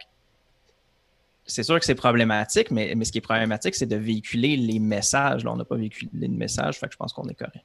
c'est 1.44 1.64
sûr 1.64 1.78
que 1.80 1.84
c'est 1.84 1.96
problématique, 1.96 2.70
mais, 2.70 2.94
mais, 2.94 3.04
ce 3.04 3.10
qui 3.10 3.18
est 3.18 3.22
problématique, 3.22 3.74
c'est 3.74 3.86
de 3.86 3.96
véhiculer 3.96 4.56
les 4.56 4.78
messages. 4.78 5.44
Là, 5.44 5.52
on 5.52 5.56
n'a 5.56 5.64
pas 5.64 5.76
véhiculé 5.76 6.10
les 6.12 6.28
messages, 6.28 6.78
fait 6.78 6.86
que 6.86 6.92
je 6.92 6.98
pense 6.98 7.12
qu'on 7.12 7.28
est 7.28 7.34
correct. 7.34 7.64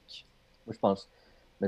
Moi, 0.65 0.73
je 0.73 0.79
pense 0.79 1.07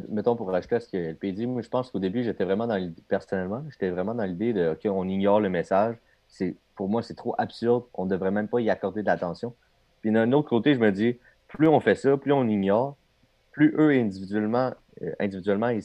mettons 0.10 0.36
pour 0.36 0.48
rajouter 0.48 0.76
à 0.76 0.80
ce 0.80 0.90
que 0.90 0.98
LP 0.98 1.48
moi 1.48 1.62
je 1.62 1.70
pense 1.70 1.92
qu'au 1.92 2.00
début, 2.00 2.24
j'étais 2.24 2.44
vraiment 2.44 2.68
dans 2.68 2.76
l'idée, 2.76 3.02
personnellement, 3.08 3.64
j'étais 3.72 3.90
vraiment 3.90 4.14
dans 4.14 4.24
l'idée 4.24 4.54
de 4.54 4.72
OK, 4.72 4.82
on 4.86 5.08
ignore 5.08 5.40
le 5.40 5.50
message. 5.50 5.96
C'est, 6.28 6.56
pour 6.76 6.90
moi, 6.90 7.02
c'est 7.02 7.16
trop 7.16 7.34
absurde, 7.38 7.84
on 7.94 8.06
ne 8.06 8.10
devrait 8.10 8.32
même 8.32 8.48
pas 8.48 8.62
y 8.62 8.70
accorder 8.70 9.02
de 9.02 9.08
l'attention. 9.08 9.54
Puis 10.02 10.12
d'un 10.12 10.32
autre 10.32 10.48
côté, 10.48 10.76
je 10.76 10.80
me 10.80 10.92
dis, 10.92 11.18
plus 11.48 11.68
on 11.68 11.80
fait 11.80 11.96
ça, 11.96 12.16
plus 12.18 12.32
on 12.32 12.48
ignore, 12.48 12.96
plus 13.52 13.74
eux, 13.78 13.90
individuellement, 13.90 14.74
euh, 15.02 15.12
individuellement 15.20 15.70
ils, 15.70 15.84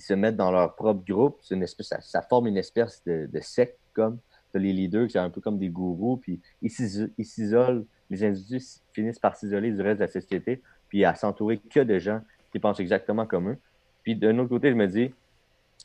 se 0.00 0.14
mettent 0.14 0.36
dans 0.36 0.52
leur 0.52 0.76
propre 0.76 1.04
groupe, 1.04 1.40
une 1.50 1.62
espèce, 1.62 1.92
ça, 2.00 2.22
forme 2.22 2.46
une 2.46 2.56
espèce 2.56 3.02
de, 3.04 3.28
secte, 3.40 3.78
comme 3.92 4.18
les 4.54 4.72
leaders 4.72 5.06
qui 5.06 5.12
sont 5.12 5.18
un 5.18 5.30
peu 5.30 5.40
comme 5.40 5.58
des 5.58 5.68
gourous, 5.68 6.16
puis 6.16 6.40
ils 6.62 6.70
s'isolent, 6.70 7.84
les 8.08 8.24
individus 8.24 8.80
finissent 8.92 9.18
par 9.18 9.36
s'isoler 9.36 9.72
du 9.72 9.82
reste 9.82 9.98
de 9.98 10.04
la 10.04 10.10
société, 10.10 10.62
puis 10.88 11.04
à 11.04 11.14
s'entourer 11.14 11.58
que 11.58 11.80
de 11.80 11.98
gens 11.98 12.20
qui 12.52 12.58
pensent 12.58 12.80
exactement 12.80 13.26
comme 13.26 13.50
eux. 13.50 13.58
Puis 14.02 14.16
d'un 14.16 14.38
autre 14.38 14.48
côté, 14.48 14.70
je 14.70 14.76
me 14.76 14.86
dis, 14.86 15.12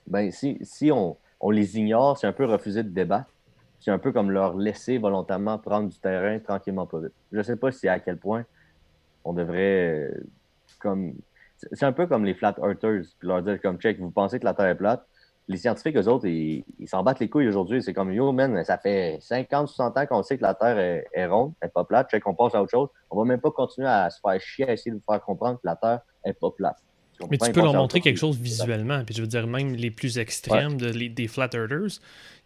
ben 0.08 0.32
si, 0.32 0.58
si 0.62 0.92
on, 0.92 1.18
on 1.40 1.50
les 1.52 1.78
ignore, 1.78 2.18
c'est 2.18 2.28
un 2.28 2.34
peu 2.34 2.46
refuser 2.46 2.84
de 2.84 2.90
débattre. 2.90 3.30
C'est 3.80 3.92
un 3.92 4.00
peu 4.00 4.12
comme 4.12 4.32
leur 4.32 4.58
laisser 4.58 4.98
volontairement 4.98 5.58
prendre 5.60 5.90
du 5.90 6.00
terrain 6.00 6.40
tranquillement 6.40 6.88
pas 6.88 7.00
vite. 7.00 7.14
Je 7.32 7.38
ne 7.38 7.44
sais 7.44 7.56
pas 7.56 7.72
si 7.72 7.88
à 7.88 8.00
quel 8.00 8.18
point 8.18 8.46
on 9.24 9.34
devrait 9.34 10.12
euh, 10.12 10.24
comme 10.80 11.14
c'est 11.58 11.86
un 11.86 11.92
peu 11.92 12.06
comme 12.08 12.26
les 12.26 12.34
flat 12.34 12.56
earthers, 12.58 13.04
puis 13.20 13.28
leur 13.28 13.42
dire 13.42 13.62
comme 13.62 13.78
check, 13.78 14.00
vous 14.00 14.12
pensez 14.12 14.40
que 14.40 14.46
la 14.46 14.54
Terre 14.54 14.68
est 14.68 14.76
plate. 14.76 15.06
Les 15.48 15.58
scientifiques, 15.58 15.96
eux 15.96 16.08
autres, 16.08 16.28
ils 16.28 16.64
s'en 16.88 17.04
battent 17.04 17.20
les 17.20 17.30
couilles 17.30 17.48
aujourd'hui. 17.48 17.84
C'est 17.84 17.94
comme 17.94 18.12
yo, 18.12 18.32
man, 18.32 18.64
ça 18.66 18.80
fait 18.80 19.20
50, 19.22 19.68
60 19.68 19.98
ans 19.98 20.06
qu'on 20.08 20.24
sait 20.24 20.38
que 20.38 20.42
la 20.42 20.56
Terre 20.56 20.78
est, 20.80 21.26
ronde, 21.28 21.54
elle 21.62 21.68
n'est 21.68 21.72
pas 21.72 21.84
plate. 21.84 22.10
Check, 22.10 22.26
on 22.28 22.34
passe 22.34 22.56
à 22.56 22.64
autre 22.64 22.72
chose. 22.72 22.90
On 23.12 23.18
va 23.18 23.26
même 23.26 23.40
pas 23.40 23.52
continuer 23.52 23.88
à 23.88 24.10
se 24.10 24.20
faire 24.20 24.42
chier 24.42 24.68
à 24.68 24.74
essayer 24.74 24.92
de 24.92 24.96
vous 24.96 25.04
faire 25.08 25.22
comprendre 25.22 25.60
que 25.60 25.68
la 25.68 25.76
Terre 25.76 26.00
n'est 26.26 26.34
pas 26.34 26.50
plate. 26.50 26.78
Mais 27.30 27.38
tu 27.38 27.52
peux 27.52 27.62
leur 27.62 27.74
montrer 27.74 28.02
quelque 28.02 28.18
chose 28.18 28.38
visuellement. 28.38 29.04
Puis 29.06 29.16
je 29.16 29.22
veux 29.22 29.28
dire, 29.28 29.46
même 29.48 29.74
les 29.76 29.92
plus 29.92 30.18
extrêmes 30.18 30.78
des 30.78 31.28
flat 31.28 31.50
earthers 31.54 32.00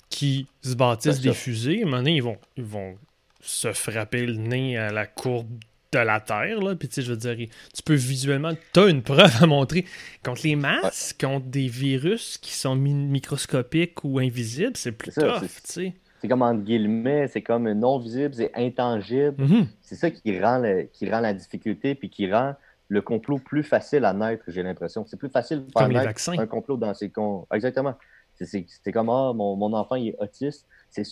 qui 0.09 0.47
se 0.61 0.75
bâtissent 0.75 1.21
des 1.21 1.33
fusées, 1.33 1.79
à 1.79 1.81
un 1.83 1.85
moment 1.85 1.97
donné, 1.97 2.15
ils 2.15 2.23
vont, 2.23 2.37
ils 2.57 2.63
vont 2.63 2.97
se 3.41 3.71
frapper 3.71 4.25
le 4.25 4.33
nez 4.33 4.77
à 4.77 4.91
la 4.91 5.05
courbe 5.05 5.47
de 5.91 5.99
la 5.99 6.19
Terre. 6.19 6.61
Là. 6.61 6.75
Puis 6.75 6.87
tu 6.87 6.95
sais, 6.95 7.01
je 7.01 7.11
veux 7.11 7.17
dire, 7.17 7.35
tu 7.73 7.83
peux 7.83 7.95
visuellement, 7.95 8.51
tu 8.73 8.79
as 8.79 8.87
une 8.87 9.01
preuve 9.01 9.31
à 9.41 9.45
montrer 9.45 9.85
contre 10.23 10.41
les 10.43 10.55
masques, 10.55 11.19
contre 11.21 11.47
des 11.47 11.67
virus 11.67 12.37
qui 12.37 12.53
sont 12.53 12.75
microscopiques 12.75 14.03
ou 14.03 14.19
invisibles, 14.19 14.75
c'est 14.75 14.91
plus 14.91 15.11
tough, 15.11 15.41
tu 15.41 15.49
sais. 15.63 15.93
C'est 16.21 16.27
comme 16.27 16.41
entre 16.41 16.63
guillemets, 16.63 17.27
c'est 17.27 17.41
comme 17.41 17.71
non 17.71 17.97
visible, 17.97 18.33
c'est 18.33 18.51
intangible. 18.53 19.41
Mm-hmm. 19.41 19.65
C'est 19.81 19.95
ça 19.95 20.11
qui 20.11 20.39
rend, 20.39 20.61
qui 20.91 21.09
rend 21.09 21.21
la 21.21 21.33
difficulté, 21.33 21.95
puis 21.95 22.09
qui 22.09 22.29
rend 22.31 22.55
le 22.89 23.01
complot 23.01 23.39
plus 23.39 23.63
facile 23.63 24.03
à 24.03 24.13
naître, 24.13 24.43
j'ai 24.47 24.63
l'impression. 24.63 25.05
C'est 25.07 25.17
plus 25.17 25.29
facile 25.29 25.65
de 25.65 25.71
faire 25.71 25.87
naître 25.87 26.29
un 26.29 26.47
complot 26.47 26.75
dans 26.75 26.93
ces... 26.93 27.09
Con... 27.09 27.47
Exactement. 27.53 27.95
C'est 28.33 28.91
comme, 28.91 29.09
ah, 29.09 29.31
mon, 29.33 29.55
mon, 29.55 29.73
enfant, 29.73 29.95
il 29.95 30.09
est 30.09 30.15
autiste. 30.17 30.67
Il 30.97 31.05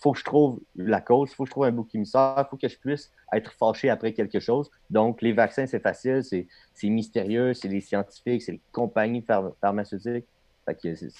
faut 0.00 0.12
que 0.12 0.18
je 0.18 0.24
trouve 0.24 0.60
la 0.76 1.00
cause, 1.00 1.30
il 1.30 1.34
faut 1.34 1.44
que 1.44 1.48
je 1.48 1.52
trouve 1.52 1.64
un 1.64 1.72
bouc 1.72 1.94
émissaire, 1.94 2.34
il 2.38 2.44
faut 2.50 2.56
que 2.56 2.68
je 2.68 2.76
puisse 2.76 3.10
être 3.32 3.52
fâché 3.52 3.88
après 3.90 4.12
quelque 4.12 4.40
chose. 4.40 4.70
Donc, 4.88 5.22
les 5.22 5.32
vaccins, 5.32 5.66
c'est 5.66 5.80
facile, 5.80 6.22
c'est 6.24 6.46
mystérieux, 6.88 7.54
c'est 7.54 7.68
les 7.68 7.80
scientifiques, 7.80 8.42
c'est 8.42 8.52
les 8.52 8.60
compagnies 8.72 9.24
pharmaceutiques. 9.60 10.26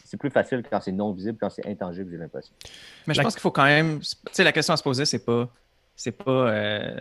C'est 0.04 0.16
plus 0.16 0.30
facile 0.30 0.62
quand 0.68 0.80
c'est 0.80 0.92
non 0.92 1.12
visible, 1.12 1.38
quand 1.40 1.50
c'est 1.50 1.66
intangible, 1.66 2.10
j'ai 2.10 2.18
l'impression. 2.18 2.52
Mais 3.06 3.14
je 3.14 3.22
pense 3.22 3.34
qu'il 3.34 3.42
faut 3.42 3.50
quand 3.50 3.64
même. 3.64 4.00
Tu 4.00 4.16
sais, 4.32 4.44
la 4.44 4.52
question 4.52 4.74
à 4.74 4.76
se 4.76 4.82
poser, 4.82 5.04
c'est 5.04 5.24
pas. 5.24 5.48
C'est 5.96 6.12
pas. 6.12 6.50
Euh, 6.52 6.94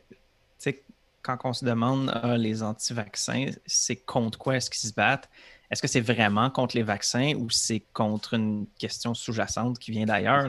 tu 0.00 0.14
sais, 0.58 0.82
quand 1.22 1.38
on 1.44 1.52
se 1.52 1.64
demande 1.64 2.10
ah, 2.12 2.36
les 2.36 2.62
anti-vaccins, 2.62 3.46
c'est 3.66 3.96
contre 3.96 4.38
quoi 4.38 4.56
est-ce 4.56 4.70
qu'ils 4.70 4.88
se 4.88 4.94
battent? 4.94 5.28
Est-ce 5.70 5.80
que 5.80 5.88
c'est 5.88 6.00
vraiment 6.00 6.50
contre 6.50 6.76
les 6.76 6.82
vaccins 6.82 7.34
ou 7.36 7.48
c'est 7.50 7.80
contre 7.92 8.34
une 8.34 8.66
question 8.78 9.14
sous-jacente 9.14 9.78
qui 9.78 9.92
vient 9.92 10.06
d'ailleurs? 10.06 10.48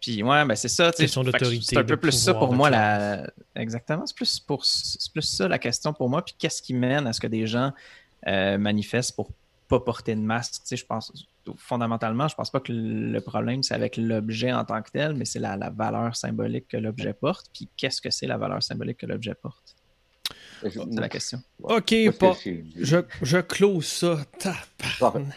Puis 0.00 0.22
ouais, 0.22 0.44
ben 0.44 0.54
c'est 0.54 0.68
ça. 0.68 0.92
C'est 0.94 1.76
un 1.78 1.84
peu 1.84 1.96
plus 1.96 2.12
ça 2.12 2.34
pour 2.34 2.52
moi. 2.52 2.68
La... 2.68 3.30
Exactement. 3.54 4.04
C'est 4.06 4.14
plus, 4.14 4.38
pour... 4.38 4.64
plus 5.12 5.22
ça 5.22 5.48
la 5.48 5.58
question 5.58 5.92
pour 5.92 6.10
moi. 6.10 6.24
Puis 6.24 6.34
qu'est-ce 6.38 6.60
qui 6.60 6.74
mène 6.74 7.06
à 7.06 7.12
ce 7.12 7.20
que 7.20 7.26
des 7.26 7.46
gens 7.46 7.72
euh, 8.26 8.58
manifestent 8.58 9.16
pour 9.16 9.30
pas 9.68 9.80
porter 9.80 10.14
de 10.14 10.20
masque? 10.20 10.62
je 10.70 10.84
pense 10.84 11.12
fondamentalement, 11.56 12.28
je 12.28 12.34
pense 12.34 12.50
pas 12.50 12.60
que 12.60 12.72
le 12.72 13.20
problème, 13.20 13.62
c'est 13.62 13.74
avec 13.74 13.96
l'objet 13.96 14.52
en 14.52 14.64
tant 14.64 14.82
que 14.82 14.90
tel, 14.90 15.14
mais 15.14 15.24
c'est 15.24 15.38
la, 15.38 15.56
valeur 15.70 16.16
symbolique 16.16 16.68
que 16.68 16.76
l'objet 16.76 17.12
porte. 17.12 17.46
Puis 17.52 17.68
qu'est-ce 17.76 18.00
que 18.00 18.10
c'est 18.10 18.26
la 18.26 18.36
valeur 18.36 18.62
symbolique 18.62 18.98
que 18.98 19.06
l'objet 19.06 19.34
porte? 19.34 19.75
C'est 20.62 21.00
la 21.00 21.08
question. 21.08 21.42
Ok, 21.62 21.94
pas, 22.18 22.36
je, 22.76 22.98
je 23.22 23.38
close 23.38 23.86
ça. 23.86 24.18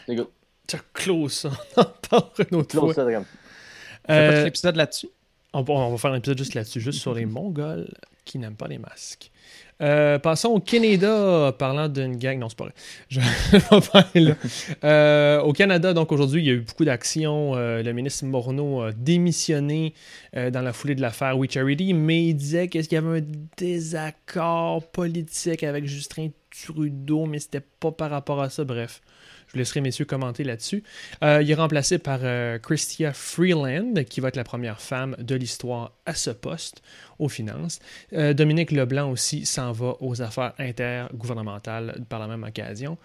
Je 0.07 0.77
close 0.93 1.33
ça. 1.33 1.51
On 2.11 2.23
une 2.49 2.57
autre 2.57 2.79
fois. 2.79 2.93
Ça, 2.93 3.07
euh, 4.09 4.43
l'épisode 4.43 4.75
là-dessus? 4.75 5.09
On, 5.53 5.63
on, 5.67 5.91
va 5.91 5.97
faire 5.97 6.11
un 6.11 6.17
épisode 6.17 6.37
juste 6.37 6.53
là-dessus, 6.53 6.81
juste 6.81 6.99
sur 6.99 7.13
les 7.13 7.25
Mongols 7.25 7.91
qui 8.25 8.39
n'aiment 8.39 8.55
pas 8.55 8.67
les 8.67 8.77
masques. 8.77 9.31
Euh, 9.81 10.19
passons 10.19 10.49
au 10.49 10.59
Canada, 10.59 11.53
parlant 11.57 11.87
d'une 11.87 12.17
gang. 12.17 12.37
Non, 12.37 12.49
c'est 12.49 12.57
pas 12.57 12.65
vrai. 12.65 12.73
Je 14.15 14.21
vais. 14.21 14.35
Euh, 14.83 15.41
au 15.41 15.53
Canada, 15.53 15.93
donc 15.93 16.11
aujourd'hui, 16.11 16.41
il 16.41 16.47
y 16.47 16.49
a 16.49 16.53
eu 16.53 16.61
beaucoup 16.61 16.85
d'actions. 16.85 17.55
Euh, 17.55 17.81
le 17.81 17.93
ministre 17.93 18.25
Morneau 18.25 18.81
a 18.81 18.91
démissionné 18.91 19.93
dans 20.33 20.61
la 20.61 20.73
foulée 20.73 20.95
de 20.95 21.01
l'affaire 21.01 21.37
We 21.37 21.49
Charity, 21.49 21.93
mais 21.93 22.27
il 22.27 22.33
disait 22.35 22.67
qu'il 22.67 22.85
y 22.91 22.95
avait 22.95 23.19
un 23.19 23.25
désaccord 23.57 24.85
politique 24.91 25.63
avec 25.63 25.85
Justin 25.85 26.29
Trudeau, 26.51 27.25
mais 27.25 27.39
c'était 27.39 27.63
pas 27.79 27.91
par 27.91 28.11
rapport 28.11 28.41
à 28.41 28.49
ça. 28.49 28.63
Bref. 28.63 29.01
Je 29.49 29.53
vous 29.53 29.59
laisserai, 29.59 29.81
messieurs, 29.81 30.05
commenter 30.05 30.43
là-dessus. 30.43 30.83
Euh, 31.23 31.41
il 31.41 31.49
est 31.49 31.55
remplacé 31.55 31.97
par 31.97 32.19
euh, 32.21 32.59
Christia 32.59 33.13
Freeland, 33.13 33.95
qui 34.07 34.21
va 34.21 34.27
être 34.27 34.35
la 34.35 34.43
première 34.43 34.79
femme 34.79 35.15
de 35.17 35.33
l'histoire 35.33 35.91
à 36.05 36.13
ce 36.13 36.29
poste 36.29 36.83
aux 37.17 37.29
finances. 37.29 37.79
Euh, 38.13 38.35
Dominique 38.35 38.69
Leblanc 38.69 39.09
aussi 39.09 39.47
s'en 39.47 39.71
va 39.71 39.95
aux 40.01 40.21
affaires 40.21 40.53
intergouvernementales 40.59 42.05
par 42.09 42.19
la 42.19 42.27
même 42.27 42.43
occasion. 42.43 42.99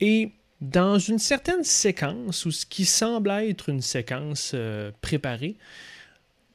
Et 0.00 0.32
dans 0.60 0.98
une 0.98 1.20
certaine 1.20 1.62
séquence, 1.62 2.44
ou 2.44 2.50
ce 2.50 2.66
qui 2.66 2.86
semble 2.86 3.30
être 3.30 3.68
une 3.68 3.80
séquence 3.80 4.56
préparée, 5.00 5.54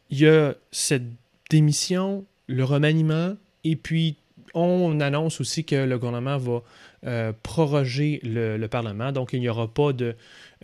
il 0.09 0.19
y 0.19 0.27
a 0.27 0.53
cette 0.71 1.07
démission, 1.49 2.25
le 2.47 2.65
remaniement, 2.65 3.37
et 3.63 3.77
puis 3.77 4.17
on 4.53 4.99
annonce 4.99 5.39
aussi 5.39 5.63
que 5.63 5.75
le 5.75 5.97
gouvernement 5.97 6.37
va 6.37 6.61
euh, 7.05 7.31
proroger 7.43 8.19
le, 8.23 8.67
Parlement. 8.67 9.13
Donc, 9.13 9.29
il 9.31 9.39
n'y 9.39 9.47
aura 9.47 9.73
pas 9.73 9.93
de, 9.93 10.15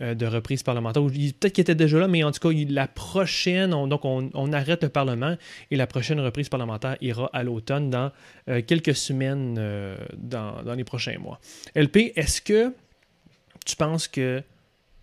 euh, 0.02 0.14
de 0.14 0.26
reprise 0.26 0.62
parlementaire. 0.62 1.02
Peut-être 1.02 1.54
qu'il 1.54 1.62
était 1.62 1.74
déjà 1.74 1.98
là, 1.98 2.08
mais 2.08 2.22
en 2.24 2.30
tout 2.30 2.46
cas, 2.46 2.54
la 2.68 2.86
prochaine, 2.86 3.72
on, 3.72 3.86
donc 3.86 4.04
on, 4.04 4.52
arrête 4.52 4.82
le 4.82 4.90
Parlement 4.90 5.36
et 5.70 5.76
la 5.76 5.86
prochaine 5.86 6.20
reprise 6.20 6.50
parlementaire 6.50 6.98
ira 7.00 7.30
à 7.32 7.42
l'automne 7.42 7.88
dans 7.88 8.12
euh, 8.50 8.60
quelques 8.60 8.94
semaines 8.94 9.54
dans, 10.18 10.74
les 10.76 10.84
prochains 10.84 11.18
mois. 11.18 11.40
LP, 11.74 12.12
est-ce 12.16 12.42
que 12.42 12.70
tu 13.64 13.74
penses 13.74 14.06
que 14.06 14.42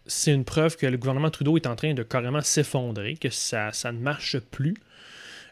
c'est 0.05 0.33
une 0.33 0.45
preuve 0.45 0.77
que 0.77 0.85
le 0.85 0.97
gouvernement 0.97 1.31
Trudeau 1.31 1.57
est 1.57 1.65
en 1.65 1.75
train 1.75 1.95
de 1.95 2.03
carrément 2.03 2.41
s'effondrer, 2.41 3.15
que 3.15 3.31
ça, 3.31 3.71
ça 3.71 3.91
ne 3.91 3.99
marche 3.99 4.37
plus, 4.37 4.75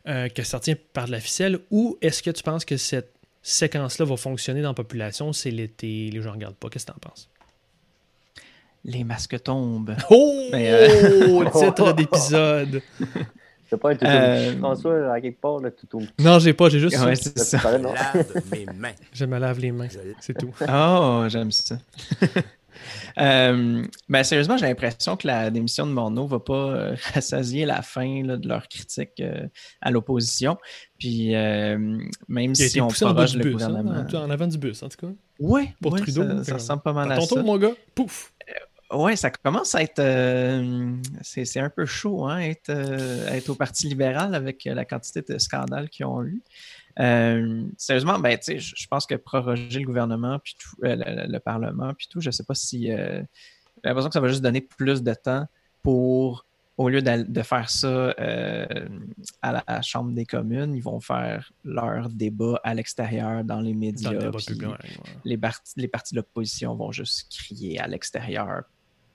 que 0.05 0.43
ça 0.43 0.59
tient 0.59 0.75
par 0.93 1.07
de 1.07 1.11
la 1.11 1.19
ficelle, 1.19 1.59
ou 1.71 1.97
est-ce 2.01 2.21
que 2.21 2.29
tu 2.29 2.43
penses 2.43 2.65
que 2.65 2.77
cette 2.77 3.20
séquence-là 3.41 4.05
va 4.05 4.17
fonctionner 4.17 4.61
dans 4.61 4.69
la 4.69 4.75
population, 4.75 5.33
c'est 5.33 5.51
l'été, 5.51 6.09
les 6.11 6.21
gens 6.21 6.31
ne 6.31 6.35
regardent 6.35 6.55
pas. 6.55 6.69
Qu'est-ce 6.69 6.85
que 6.85 6.91
tu 6.91 6.97
en 6.97 7.09
penses? 7.09 7.29
Les 8.83 9.03
masques 9.03 9.41
tombent. 9.43 9.95
Oh! 10.09 10.49
Euh, 10.53 11.45
titre 11.49 11.93
d'épisode! 11.93 12.81
C'est 13.69 13.77
pas 13.79 13.91
un 13.91 13.93
tuto. 13.93 14.05
Euh... 14.05 14.57
François, 14.57 15.13
à 15.13 15.21
quelque 15.21 15.39
part, 15.39 15.59
le 15.59 15.73
tuto. 15.73 16.01
Non, 16.19 16.39
j'ai 16.39 16.53
pas, 16.53 16.67
j'ai 16.67 16.79
juste 16.79 16.99
ouais, 16.99 17.15
ça. 17.15 17.31
ça. 17.35 17.57
Je 17.59 17.77
me 17.77 17.93
lave 17.93 18.41
mes 18.51 18.65
mains. 18.65 18.93
Je 19.13 19.25
me 19.25 19.39
lave 19.39 19.59
les 19.59 19.71
mains, 19.71 19.87
c'est 20.19 20.37
tout. 20.37 20.51
Oh, 20.67 21.25
j'aime 21.29 21.51
ça. 21.51 21.77
Euh, 23.17 23.83
ben, 24.09 24.23
sérieusement, 24.23 24.57
j'ai 24.57 24.65
l'impression 24.65 25.17
que 25.17 25.27
la 25.27 25.49
démission 25.49 25.85
de 25.85 25.91
Morneau 25.91 26.23
ne 26.23 26.29
va 26.29 26.39
pas 26.39 26.53
euh, 26.53 26.95
rassasier 27.13 27.65
la 27.65 27.81
fin 27.81 28.23
de 28.23 28.47
leur 28.47 28.67
critique 28.67 29.19
euh, 29.19 29.47
à 29.81 29.91
l'opposition. 29.91 30.57
Puis 30.99 31.31
même 32.27 32.55
si 32.55 32.79
on 32.79 32.87
proroge 32.87 33.35
le 33.35 33.43
bus, 33.43 33.63
hein, 33.63 33.69
gouvernement. 33.69 34.05
en 34.13 34.29
avant 34.29 34.47
du 34.47 34.57
bus, 34.57 34.83
en 34.83 34.89
tout 34.89 35.07
cas. 35.07 35.13
Oui, 35.39 35.69
pour 35.81 35.95
Trudeau. 35.95 36.43
Ça, 36.43 36.53
ressemble 36.53 36.83
pas 36.83 36.93
mal 36.93 37.11
à, 37.11 37.15
ton 37.15 37.25
ça. 37.25 37.35
tour, 37.35 37.43
mon 37.43 37.57
gars. 37.57 37.73
Pouf! 37.95 38.31
Oui, 38.93 39.15
ça 39.15 39.29
commence 39.29 39.75
à 39.75 39.83
être. 39.83 40.01
c'est 41.21 41.59
un 41.59 41.69
peu 41.69 41.85
chaud, 41.85 42.25
hein, 42.25 42.39
être, 42.39 42.69
être 42.69 43.49
au 43.49 43.55
Parti 43.55 43.87
libéral 43.87 44.35
avec 44.35 44.65
la 44.65 44.85
quantité 44.85 45.21
de 45.21 45.37
scandales 45.37 45.89
qu'ils 45.89 46.05
ont 46.05 46.23
eu. 46.23 46.41
Euh, 46.99 47.63
sérieusement, 47.77 48.19
ben, 48.19 48.37
je 48.45 48.87
pense 48.87 49.05
que 49.05 49.15
proroger 49.15 49.79
le 49.79 49.85
gouvernement, 49.85 50.39
puis 50.39 50.55
tout, 50.59 50.75
euh, 50.83 50.95
le, 51.27 51.39
Parlement, 51.39 51.93
puis 51.93 52.07
tout, 52.09 52.21
je 52.21 52.29
ne 52.29 52.31
sais 52.31 52.43
pas 52.43 52.55
si. 52.55 52.91
Euh, 52.91 53.21
j'ai 53.83 53.89
l'impression 53.89 54.09
que 54.09 54.13
ça 54.13 54.19
va 54.19 54.27
juste 54.27 54.41
donner 54.41 54.61
plus 54.61 55.01
de 55.01 55.13
temps 55.13 55.47
pour, 55.81 56.45
au 56.77 56.89
lieu 56.89 57.01
de, 57.01 57.41
faire 57.41 57.69
ça 57.69 58.13
à 59.41 59.63
la 59.67 59.81
Chambre 59.81 60.11
des 60.11 60.25
communes, 60.25 60.75
ils 60.75 60.83
vont 60.83 60.99
faire 60.99 61.51
leur 61.63 62.09
débat 62.09 62.59
à 62.63 62.73
l'extérieur 62.75 63.43
dans 63.43 63.59
les 63.59 63.73
médias. 63.73 64.11
les, 65.25 65.37
partis, 65.37 65.73
les 65.77 65.87
partis 65.87 66.13
de 66.13 66.19
l'opposition 66.19 66.75
vont 66.75 66.91
juste 66.91 67.31
crier 67.31 67.79
à 67.79 67.87
l'extérieur 67.87 68.63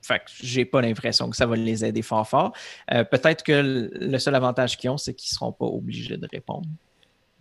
fait 0.06 0.18
que 0.20 0.30
j'ai 0.42 0.64
pas 0.64 0.80
l'impression 0.80 1.28
que 1.30 1.36
ça 1.36 1.46
va 1.46 1.56
les 1.56 1.84
aider 1.84 2.02
fort 2.02 2.28
fort. 2.28 2.52
Peut-être 2.88 3.42
que 3.42 3.90
le 3.92 4.18
seul 4.18 4.34
avantage 4.34 4.76
qu'ils 4.76 4.90
ont, 4.90 4.98
c'est 4.98 5.14
qu'ils 5.14 5.30
seront 5.30 5.52
pas 5.52 5.66
obligés 5.66 6.16
de 6.16 6.28
répondre. 6.32 6.68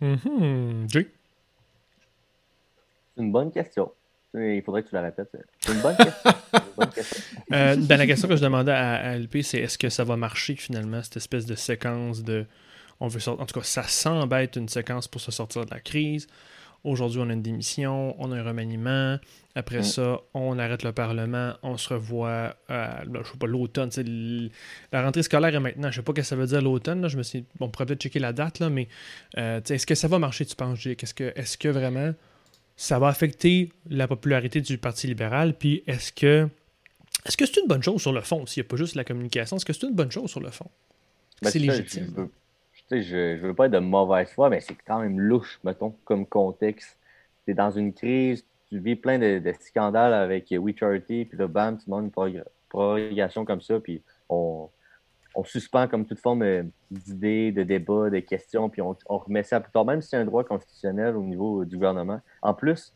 Mm 0.00 0.14
-hmm. 0.14 0.88
C'est 3.16 3.22
une 3.22 3.32
bonne 3.32 3.50
question. 3.50 3.90
Il 4.34 4.62
faudrait 4.62 4.82
que 4.82 4.88
tu 4.90 4.94
la 4.94 5.02
répètes. 5.02 5.30
C'est 5.60 5.72
une 5.72 5.80
bonne 5.80 5.96
question. 5.96 7.20
Euh, 7.52 7.76
ben, 7.76 7.96
la 7.96 8.06
question 8.06 8.28
que 8.28 8.36
je 8.36 8.42
demandais 8.42 8.72
à, 8.72 9.16
LP, 9.16 9.42
c'est 9.42 9.58
est-ce 9.60 9.78
que 9.78 9.88
ça 9.88 10.04
va 10.04 10.16
marcher 10.16 10.56
finalement, 10.56 11.02
cette 11.02 11.16
espèce 11.16 11.46
de 11.46 11.54
séquence 11.54 12.22
de. 12.22 12.44
On 13.00 13.08
veut 13.08 13.20
sortir. 13.20 13.42
En 13.42 13.46
tout 13.46 13.58
cas, 13.58 13.64
ça 13.64 13.84
semble 13.84 14.34
être 14.36 14.56
une 14.56 14.68
séquence 14.68 15.08
pour 15.08 15.20
se 15.20 15.30
sortir 15.30 15.64
de 15.64 15.70
la 15.70 15.80
crise. 15.80 16.26
Aujourd'hui, 16.84 17.20
on 17.20 17.28
a 17.30 17.32
une 17.32 17.42
démission, 17.42 18.14
on 18.18 18.30
a 18.32 18.36
un 18.36 18.44
remaniement. 18.44 19.18
Après 19.54 19.80
mm. 19.80 19.84
ça, 19.84 20.20
on 20.34 20.58
arrête 20.58 20.82
le 20.82 20.92
Parlement, 20.92 21.54
on 21.62 21.76
se 21.76 21.92
revoit 21.92 22.56
à, 22.68 23.02
je 23.04 23.30
sais 23.30 23.38
pas, 23.38 23.46
l'automne. 23.46 23.90
La 24.92 25.02
rentrée 25.02 25.22
scolaire 25.22 25.54
est 25.54 25.60
maintenant. 25.60 25.90
Je 25.90 25.96
sais 25.96 26.02
pas 26.02 26.12
ce 26.12 26.16
que 26.16 26.22
ça 26.22 26.36
veut 26.36 26.46
dire 26.46 26.62
l'automne. 26.62 27.08
Je 27.08 27.16
me 27.16 27.22
suis, 27.22 27.44
on 27.60 27.68
pourrait 27.68 27.86
peut-être 27.86 28.02
checker 28.02 28.18
la 28.18 28.32
date, 28.32 28.60
là, 28.60 28.70
mais 28.70 28.88
euh, 29.38 29.60
est-ce 29.68 29.86
que 29.86 29.94
ça 29.94 30.08
va 30.08 30.18
marcher, 30.18 30.46
tu 30.46 30.54
penses, 30.54 30.78
Jake? 30.78 31.02
Est-ce 31.02 31.14
que, 31.14 31.24
est 31.24 31.56
que 31.56 31.68
vraiment 31.68 32.12
ça 32.76 32.98
va 32.98 33.08
affecter 33.08 33.72
la 33.88 34.06
popularité 34.06 34.60
du 34.60 34.78
Parti 34.78 35.06
libéral? 35.06 35.54
Puis 35.54 35.82
est-ce 35.86 36.12
que 36.12 36.48
est-ce 37.24 37.36
que 37.36 37.46
c'est 37.46 37.60
une 37.60 37.66
bonne 37.66 37.82
chose 37.82 38.00
sur 38.00 38.12
le 38.12 38.20
fond, 38.20 38.46
s'il 38.46 38.62
n'y 38.62 38.66
a 38.66 38.68
pas 38.68 38.76
juste 38.76 38.94
la 38.94 39.02
communication? 39.02 39.56
Est-ce 39.56 39.64
que 39.64 39.72
c'est 39.72 39.86
une 39.86 39.94
bonne 39.94 40.12
chose 40.12 40.30
sur 40.30 40.40
le 40.40 40.50
fond? 40.50 40.70
Ben, 41.42 41.50
c'est 41.50 41.58
légitime 41.58 42.28
je, 42.90 43.36
je 43.36 43.46
veux 43.46 43.54
pas 43.54 43.66
être 43.66 43.72
de 43.72 43.78
mauvaise 43.78 44.30
foi, 44.30 44.50
mais 44.50 44.60
c'est 44.60 44.76
quand 44.86 45.00
même 45.00 45.18
louche, 45.18 45.60
mettons, 45.64 45.94
comme 46.04 46.26
contexte. 46.26 46.98
Tu 47.44 47.52
es 47.52 47.54
dans 47.54 47.70
une 47.70 47.92
crise, 47.92 48.44
tu 48.68 48.78
vis 48.78 48.96
plein 48.96 49.18
de, 49.18 49.52
scandales 49.60 50.14
avec 50.14 50.52
We 50.56 50.74
Charity, 50.76 51.24
puis 51.24 51.38
là, 51.38 51.46
bam, 51.46 51.78
tu 51.78 51.86
demandes 51.86 52.10
une 52.16 52.42
prorogation 52.68 53.44
comme 53.44 53.60
ça, 53.60 53.80
puis 53.80 54.02
on, 54.28 54.68
suspend 55.44 55.86
comme 55.86 56.06
toute 56.06 56.18
forme 56.18 56.42
euh, 56.42 56.62
d'idées, 56.90 57.52
de 57.52 57.62
débats, 57.62 58.08
de 58.08 58.20
questions, 58.20 58.70
puis 58.70 58.80
on, 58.80 58.96
remet 59.08 59.42
ça 59.42 59.60
plus 59.60 59.70
tard, 59.70 59.84
même 59.84 60.00
si 60.00 60.08
c'est 60.08 60.16
un 60.16 60.24
droit 60.24 60.44
constitutionnel 60.44 61.14
au 61.14 61.22
niveau 61.22 61.64
du 61.64 61.76
gouvernement. 61.76 62.20
En 62.40 62.54
plus, 62.54 62.94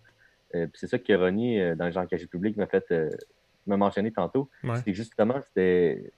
euh, 0.55 0.67
c'est 0.75 0.87
ça 0.87 0.99
que 0.99 1.13
Ronnie, 1.13 1.61
euh, 1.61 1.75
dans 1.75 1.85
le 1.85 1.93
genre 1.93 2.07
cachet 2.09 2.27
public, 2.27 2.57
m'a 2.57 2.67
fait 2.67 2.85
me 3.67 3.77
mentionner 3.77 4.11
tantôt, 4.11 4.49
c'est 4.85 4.95
justement, 4.95 5.41
c'était 5.47 6.11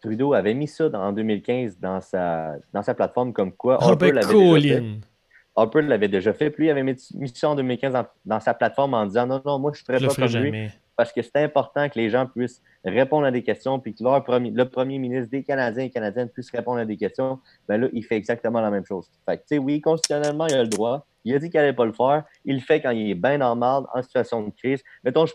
Trudeau 0.00 0.32
avait 0.32 0.54
mis 0.54 0.68
ça 0.68 0.88
en 0.92 1.12
2015 1.12 1.78
dans 1.78 2.00
sa, 2.00 2.54
dans 2.72 2.82
sa 2.82 2.94
plateforme 2.94 3.32
comme 3.32 3.52
quoi 3.52 3.78
oh, 3.80 3.84
Harper, 3.84 4.12
ben, 5.82 5.88
l'avait 5.88 6.08
déjà 6.08 6.32
fait. 6.32 6.50
Puis 6.50 6.62
lui, 6.62 6.68
il 6.68 6.70
avait 6.70 6.82
mis 6.82 6.96
ça 7.34 7.50
en 7.50 7.56
2015 7.56 7.94
dans, 8.24 8.40
sa 8.40 8.54
plateforme 8.54 8.94
en 8.94 9.06
disant 9.06 9.26
non, 9.26 9.42
non, 9.44 9.58
moi, 9.58 9.72
je 9.74 9.80
ne 9.80 9.98
ferai 9.98 10.06
pas 10.06 10.14
comme 10.14 10.42
lui. 10.42 10.68
Parce 10.96 11.12
que 11.12 11.22
c'est 11.22 11.36
important 11.36 11.88
que 11.88 11.96
les 11.96 12.10
gens 12.10 12.26
puissent 12.26 12.60
répondre 12.84 13.24
à 13.24 13.30
des 13.30 13.44
questions, 13.44 13.78
puis 13.78 13.94
que 13.94 14.02
leur 14.02 14.22
premier, 14.24 14.50
le 14.50 14.68
premier 14.68 14.98
ministre 14.98 15.30
des 15.30 15.44
Canadiens 15.44 15.84
et 15.84 15.90
Canadiennes 15.90 16.28
puisse 16.28 16.50
répondre 16.50 16.80
à 16.80 16.84
des 16.84 16.96
questions. 16.96 17.38
Ben 17.68 17.80
là, 17.80 17.88
il 17.92 18.04
fait 18.04 18.16
exactement 18.16 18.60
la 18.60 18.70
même 18.70 18.84
chose. 18.84 19.08
Fait 19.24 19.36
que, 19.36 19.42
tu 19.42 19.46
sais, 19.48 19.58
oui, 19.58 19.80
constitutionnellement, 19.80 20.48
il 20.48 20.54
a 20.54 20.62
le 20.62 20.68
droit. 20.68 21.06
Il 21.24 21.34
a 21.34 21.38
dit 21.38 21.50
qu'il 21.50 21.60
n'allait 21.60 21.72
pas 21.72 21.84
le 21.84 21.92
faire. 21.92 22.24
Il 22.44 22.56
le 22.56 22.60
fait 22.60 22.80
quand 22.80 22.90
il 22.90 23.10
est 23.10 23.14
bien 23.14 23.40
en 23.42 23.54
marde, 23.54 23.86
en 23.94 24.02
situation 24.02 24.42
de 24.42 24.50
crise. 24.50 24.82
Mettons, 25.04 25.26
je, 25.26 25.34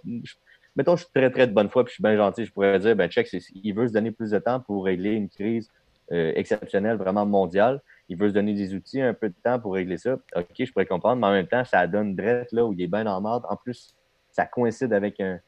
mettons, 0.75 0.95
je 0.95 1.03
suis 1.03 1.11
très, 1.13 1.29
très 1.29 1.47
de 1.47 1.53
bonne 1.53 1.69
foi, 1.69 1.83
puis 1.83 1.91
je 1.91 1.95
suis 1.95 2.03
bien 2.03 2.15
gentil, 2.15 2.45
je 2.45 2.51
pourrais 2.51 2.79
dire, 2.79 2.95
ben, 2.95 3.09
check, 3.09 3.29
il 3.31 3.73
veut 3.73 3.87
se 3.87 3.93
donner 3.93 4.11
plus 4.11 4.31
de 4.31 4.39
temps 4.39 4.59
pour 4.59 4.85
régler 4.85 5.11
une 5.11 5.29
crise 5.29 5.69
euh, 6.11 6.33
exceptionnelle, 6.35 6.97
vraiment 6.97 7.25
mondiale. 7.25 7.81
Il 8.09 8.17
veut 8.17 8.29
se 8.29 8.33
donner 8.33 8.53
des 8.53 8.73
outils, 8.73 9.01
un 9.01 9.13
peu 9.13 9.29
de 9.29 9.35
temps 9.43 9.59
pour 9.59 9.73
régler 9.73 9.97
ça. 9.97 10.15
OK, 10.35 10.45
je 10.59 10.71
pourrais 10.71 10.85
comprendre, 10.85 11.21
mais 11.21 11.27
en 11.27 11.31
même 11.31 11.47
temps, 11.47 11.63
ça 11.63 11.87
donne 11.87 12.15
drette 12.15 12.51
là 12.51 12.65
où 12.65 12.73
il 12.73 12.81
est 12.81 12.87
bien 12.87 13.05
en 13.07 13.21
mode. 13.21 13.43
En 13.49 13.55
plus, 13.55 13.95
ça 14.29 14.45
coïncide 14.45 14.91
avec 14.93 15.21
un, 15.21 15.39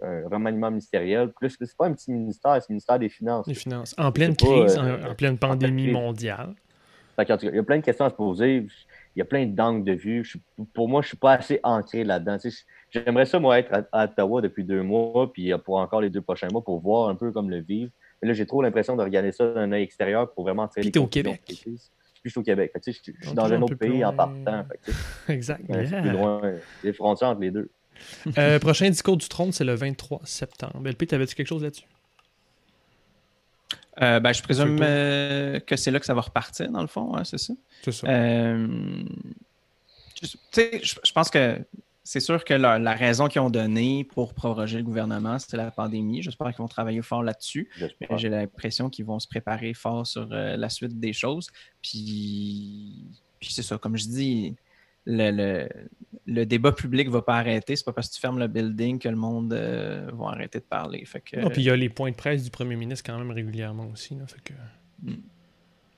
remaniement 0.00 0.70
ministériel. 0.70 1.32
Plus, 1.32 1.56
c'est 1.58 1.76
pas 1.76 1.86
un 1.86 1.92
petit 1.92 2.10
ministère, 2.10 2.54
c'est 2.54 2.68
le 2.68 2.74
ministère 2.74 2.98
des 2.98 3.08
Finances. 3.08 3.46
Des 3.46 3.54
Finances. 3.54 3.94
En 3.98 4.12
pleine 4.12 4.34
crise, 4.34 4.78
euh, 4.78 5.10
en, 5.10 5.14
pleine 5.14 5.38
pandémie 5.38 5.90
mondiale. 5.90 6.54
il 7.18 7.54
y 7.54 7.58
a 7.58 7.62
plein 7.62 7.78
de 7.78 7.84
questions 7.84 8.06
à 8.06 8.10
se 8.10 8.14
poser. 8.14 8.66
Il 9.16 9.20
y 9.20 9.22
a 9.22 9.24
plein 9.24 9.46
d'angles 9.46 9.84
de 9.84 9.92
vue. 9.92 10.24
pour 10.72 10.88
moi, 10.88 11.00
je 11.00 11.06
ne 11.06 11.08
suis 11.08 11.16
pas 11.16 11.34
assez 11.34 11.60
ancré 11.62 12.04
là-dedans. 12.04 12.36
J'aimerais 12.90 13.26
ça, 13.26 13.38
moi, 13.38 13.58
être 13.58 13.86
à, 13.92 14.04
Ottawa 14.04 14.40
depuis 14.40 14.64
deux 14.64 14.82
mois, 14.82 15.32
puis 15.32 15.52
euh, 15.52 15.58
pour 15.58 15.76
encore 15.76 16.00
les 16.00 16.10
deux 16.10 16.20
prochains 16.20 16.48
mois, 16.48 16.62
pour 16.62 16.80
voir 16.80 17.08
un 17.08 17.14
peu 17.14 17.30
comme 17.32 17.50
le 17.50 17.60
vivre. 17.60 17.90
Mais 18.20 18.28
là, 18.28 18.34
j'ai 18.34 18.46
trop 18.46 18.62
l'impression 18.62 18.96
de 18.96 19.02
regarder 19.02 19.32
ça 19.32 19.52
d'un 19.52 19.70
œil 19.72 19.82
extérieur 19.82 20.32
pour 20.32 20.44
vraiment 20.44 20.66
tirer 20.68 20.90
les 20.90 20.98
au 20.98 21.06
Québec. 21.06 21.42
Puis 21.46 21.78
je 22.24 22.30
suis 22.30 22.40
au 22.40 22.42
Québec. 22.42 22.72
je, 22.84 22.90
suis 22.90 23.12
dans 23.34 23.52
un 23.52 23.60
autre 23.62 23.74
pays 23.74 24.04
en 24.04 24.14
partant. 24.14 24.64
exact. 25.28 25.62
C'est 25.68 26.00
plus 26.00 26.10
loin. 26.10 26.54
Les 26.82 26.92
frontières 26.92 27.30
entre 27.30 27.40
les 27.40 27.50
deux. 27.50 27.70
Euh, 28.38 28.58
prochain 28.58 28.88
discours 28.88 29.16
du 29.16 29.28
trône, 29.28 29.52
c'est 29.52 29.64
le 29.64 29.74
23 29.74 30.22
septembre. 30.24 30.88
LP, 30.88 31.06
t'avais-tu 31.06 31.34
quelque 31.34 31.46
chose 31.46 31.62
là-dessus? 31.62 31.84
Euh, 34.02 34.20
ben, 34.20 34.32
je 34.32 34.42
présume 34.42 34.78
que 34.78 35.76
c'est 35.76 35.90
là 35.90 36.00
que 36.00 36.06
ça 36.06 36.14
va 36.14 36.22
repartir, 36.22 36.70
dans 36.70 36.82
le 36.82 36.88
fond, 36.88 37.14
hein, 37.14 37.24
c'est 37.24 37.38
ça? 37.38 37.54
C'est 37.82 37.92
ça. 37.92 38.06
je 40.52 41.12
pense 41.12 41.30
que 41.30 41.58
c'est 42.06 42.20
sûr 42.20 42.44
que 42.44 42.52
la, 42.52 42.94
raison 42.94 43.28
qu'ils 43.28 43.40
ont 43.40 43.48
donnée 43.48 44.04
pour 44.04 44.34
proroger 44.34 44.76
le 44.76 44.84
gouvernement, 44.84 45.38
c'était 45.38 45.56
la 45.56 45.70
pandémie. 45.70 46.22
J'espère 46.22 46.48
qu'ils 46.48 46.58
vont 46.58 46.68
travailler 46.68 47.00
fort 47.00 47.22
là-dessus. 47.22 47.70
J'ai 48.16 48.28
l'impression 48.28 48.90
qu'ils 48.90 49.06
vont 49.06 49.18
se 49.18 49.26
préparer 49.26 49.72
fort 49.72 50.06
sur 50.06 50.28
euh, 50.30 50.56
la 50.58 50.68
suite 50.68 51.00
des 51.00 51.14
choses. 51.14 51.50
Puis, 51.82 53.06
puis 53.40 53.52
c'est 53.52 53.62
ça, 53.62 53.78
comme 53.78 53.96
je 53.96 54.04
dis, 54.04 54.54
le, 55.06 55.30
le, 55.30 55.68
débat 56.26 56.72
public 56.72 57.08
ne 57.08 57.12
va 57.12 57.22
pas 57.22 57.36
arrêter. 57.36 57.76
C'est 57.76 57.84
pas 57.84 57.92
parce 57.92 58.08
que 58.08 58.14
tu 58.14 58.20
fermes 58.20 58.38
le 58.38 58.48
building 58.48 58.98
que 58.98 59.08
le 59.08 59.16
monde 59.16 59.52
euh, 59.52 60.10
va 60.12 60.28
arrêter 60.28 60.58
de 60.58 60.64
parler. 60.64 61.04
Fait 61.04 61.20
que, 61.20 61.38
non, 61.38 61.50
puis 61.50 61.62
il 61.62 61.66
y 61.66 61.70
a 61.70 61.76
les 61.76 61.88
points 61.88 62.10
de 62.10 62.16
presse 62.16 62.42
du 62.42 62.50
premier 62.50 62.76
ministre 62.76 63.04
quand 63.04 63.18
même 63.18 63.30
régulièrement 63.30 63.88
aussi. 63.92 64.16
fait 64.26 64.42
que... 64.42 64.52
Hmm. 65.02 65.22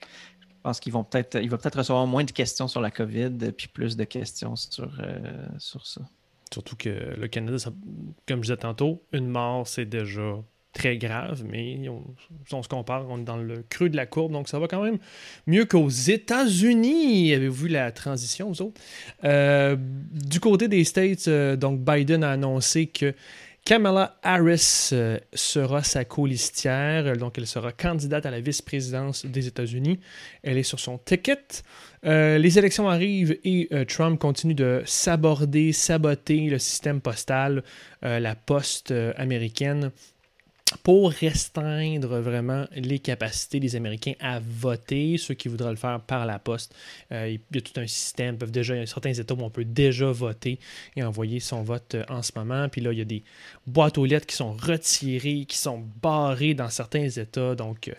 Je 0.01 0.71
pense 0.71 0.81
qu'il 0.81 0.93
vont 0.93 1.05
peut-être, 1.05 1.41
il 1.41 1.49
va 1.49 1.59
peut-être 1.59 1.79
recevoir 1.79 2.09
moins 2.09 2.25
de 2.25 2.33
questions 2.33 2.67
sur 2.67 2.81
la 2.81 2.91
COVID, 2.91 3.53
puis 3.57 3.69
plus 3.69 3.97
de 3.97 4.03
questions 4.03 4.57
sur, 4.57 4.99
euh, 5.01 5.47
sur 5.59 5.87
ça. 5.87 6.01
Surtout 6.53 6.75
que 6.75 6.89
le 6.89 7.29
Canada, 7.29 7.57
comme 8.27 8.39
je 8.39 8.49
disais 8.49 8.57
tantôt, 8.57 9.05
une 9.13 9.29
mort, 9.29 9.69
c'est 9.69 9.85
déjà 9.85 10.43
très 10.77 10.99
grave, 10.99 11.43
mais 11.49 11.89
on, 11.89 12.03
on, 12.53 12.63
se 12.63 12.69
compare, 12.69 13.07
on 13.09 13.19
est 13.19 13.25
dans 13.25 13.39
le 13.39 13.65
creux 13.69 13.89
de 13.89 13.97
la 13.97 14.05
courbe, 14.05 14.33
donc 14.33 14.49
ça 14.49 14.59
va 14.59 14.69
quand 14.69 14.83
même 14.83 14.99
mieux 15.47 15.65
qu'aux 15.65 15.89
États-Unis. 15.89 17.33
Avez-vous 17.33 17.65
vu 17.65 17.69
la 17.69 17.91
transition, 17.93 18.49
vous 18.49 18.63
autres? 18.63 18.81
Euh, 19.25 19.77
du 19.79 20.39
côté 20.39 20.69
des 20.69 20.85
States, 20.85 21.29
euh, 21.29 21.57
donc 21.57 21.81
Biden 21.81 22.23
a 22.23 22.33
annoncé 22.33 22.87
que 22.89 23.15
Kamala 23.65 24.19
Harris 24.23 24.91
euh, 24.93 25.19
sera 25.33 25.83
sa 25.83 26.05
colistière, 26.05 27.17
donc 27.17 27.39
elle 27.39 27.47
sera 27.47 27.73
candidate 27.73 28.27
à 28.27 28.31
la 28.31 28.41
vice-présidence 28.41 29.25
des 29.25 29.47
États-Unis. 29.47 29.99
Elle 30.43 30.59
est 30.59 30.63
sur 30.63 30.79
son 30.79 30.99
ticket. 30.99 31.63
Les 32.05 32.57
élections 32.57 32.89
arrivent 32.89 33.37
et 33.43 33.69
Trump 33.89 34.21
continue 34.21 34.55
de 34.55 34.83
s'aborder, 34.85 35.73
saboter 35.73 36.43
le 36.49 36.61
système 36.61 37.01
postal, 37.01 37.65
la 38.03 38.37
poste 38.37 38.95
américaine 39.17 39.91
pour 40.83 41.11
restreindre 41.11 42.19
vraiment 42.19 42.67
les 42.75 42.99
capacités 42.99 43.61
des 43.61 43.77
Américains 43.77 44.15
à 44.19 44.41
voter, 44.41 45.17
ceux 45.17 45.35
qui 45.35 45.49
voudraient 45.49 45.71
le 45.71 45.77
faire 45.77 46.01
par 46.01 46.27
la 46.27 46.41
poste. 46.41 46.75
Euh, 47.13 47.29
il 47.29 47.41
y 47.55 47.59
a 47.59 47.61
tout 47.61 47.81
un 47.81 47.87
système, 47.87 48.37
peuvent 48.37 48.51
déjà, 48.51 48.75
il 48.75 48.81
y 48.81 48.83
a 48.83 48.87
certains 48.87 49.13
États 49.13 49.35
où 49.35 49.43
on 49.43 49.51
peut 49.51 49.65
déjà 49.65 50.11
voter 50.11 50.59
et 50.97 51.05
envoyer 51.05 51.39
son 51.39 51.63
vote 51.63 51.95
euh, 51.95 52.05
en 52.09 52.23
ce 52.23 52.33
moment. 52.35 52.69
Puis 52.69 52.81
là, 52.81 52.93
il 52.93 52.99
y 52.99 53.03
a 53.03 53.05
des 53.05 53.23
boîtes 53.67 53.97
aux 53.97 54.05
lettres 54.05 54.27
qui 54.27 54.35
sont 54.35 54.53
retirées, 54.55 55.45
qui 55.47 55.57
sont 55.57 55.85
barrées 56.03 56.55
dans 56.55 56.69
certains 56.69 57.09
États. 57.09 57.55
Donc, 57.55 57.87
euh, 57.87 57.93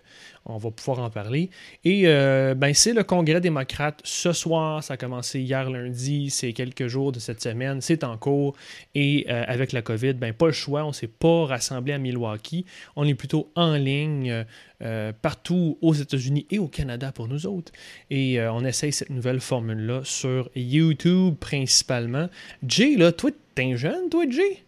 on 0.48 0.58
va 0.58 0.72
pouvoir 0.72 1.00
en 1.00 1.10
parler. 1.10 1.50
Et 1.84 2.04
ben, 2.04 2.74
c'est 2.74 2.94
le 2.94 3.04
Congrès 3.04 3.42
démocrate 3.42 4.00
ce 4.04 4.32
soir. 4.32 4.84
Ça 4.84 4.96
a 4.96 4.98
commencé 4.98 5.40
hier 5.40 5.70
lundi. 5.70 6.30
C'est 6.30 6.54
quelques 6.54 6.88
jours 6.88 7.12
de 7.12 7.20
cette 7.20 7.42
semaine. 7.42 7.82
C'est 7.82 8.04
en 8.04 8.18
cours. 8.18 8.56
Et 8.96 9.28
avec 9.30 9.72
la 9.72 9.82
COVID, 9.82 10.14
ben, 10.14 10.34
pas 10.34 10.48
le 10.48 10.52
choix. 10.52 10.84
On 10.84 10.90
ne 10.90 10.94
s'est 10.94 11.08
pas 11.08 11.46
rassemblé 11.46 11.94
à 11.94 11.98
Milwaukee. 11.98 12.66
On 12.96 13.06
est 13.06 13.16
plutôt 13.16 13.52
en 13.56 13.76
ligne 13.76 14.32
euh, 14.32 14.44
euh, 14.84 15.12
partout 15.12 15.80
aux 15.82 15.96
États-Unis 15.96 16.46
et 16.52 16.60
au 16.60 16.68
Canada 16.68 17.12
pour 17.12 17.28
nous 17.28 17.48
autres. 17.48 17.72
Et 18.12 18.40
euh, 18.40 18.54
on 18.54 18.64
essaye 18.64 18.94
cette 18.94 19.10
nouvelle 19.10 19.40
formule-là 19.40 20.02
sur 20.04 20.52
YouTube 20.56 21.36
principalement. 21.40 22.30
Jay, 22.66 22.96
là, 22.96 23.12
toi, 23.12 23.32
t'es 23.56 23.76
jeune, 23.76 24.10
toi, 24.10 24.26
Jay? 24.30 24.67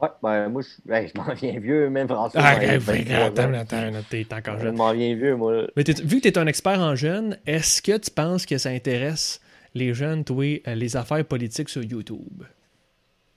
Ouais, 0.00 0.08
ben 0.22 0.48
moi, 0.48 0.62
je, 0.62 1.10
m'en 1.18 1.34
viens 1.34 1.58
vieux, 1.58 1.90
même 1.90 2.08
François. 2.08 2.40
Ah, 2.42 2.56
attends, 3.26 3.52
attends, 3.52 3.90
t'es 4.08 4.26
encore 4.32 4.58
jeune. 4.58 4.74
Je 4.74 4.78
m'en 4.78 4.92
viens 4.92 5.14
vieux, 5.16 5.36
moi. 5.36 5.64
Mais 5.76 5.82
vu 5.82 6.20
que 6.20 6.28
tu 6.28 6.28
es 6.28 6.38
un 6.38 6.46
expert 6.46 6.78
en 6.78 6.94
jeunes, 6.94 7.36
est-ce 7.46 7.82
que 7.82 7.96
tu 7.98 8.10
penses 8.10 8.46
que 8.46 8.58
ça 8.58 8.70
intéresse 8.70 9.40
les 9.74 9.94
jeunes, 9.94 10.24
toi, 10.24 10.60
les 10.66 10.96
affaires 10.96 11.24
politiques 11.24 11.68
sur 11.68 11.82
YouTube? 11.82 12.44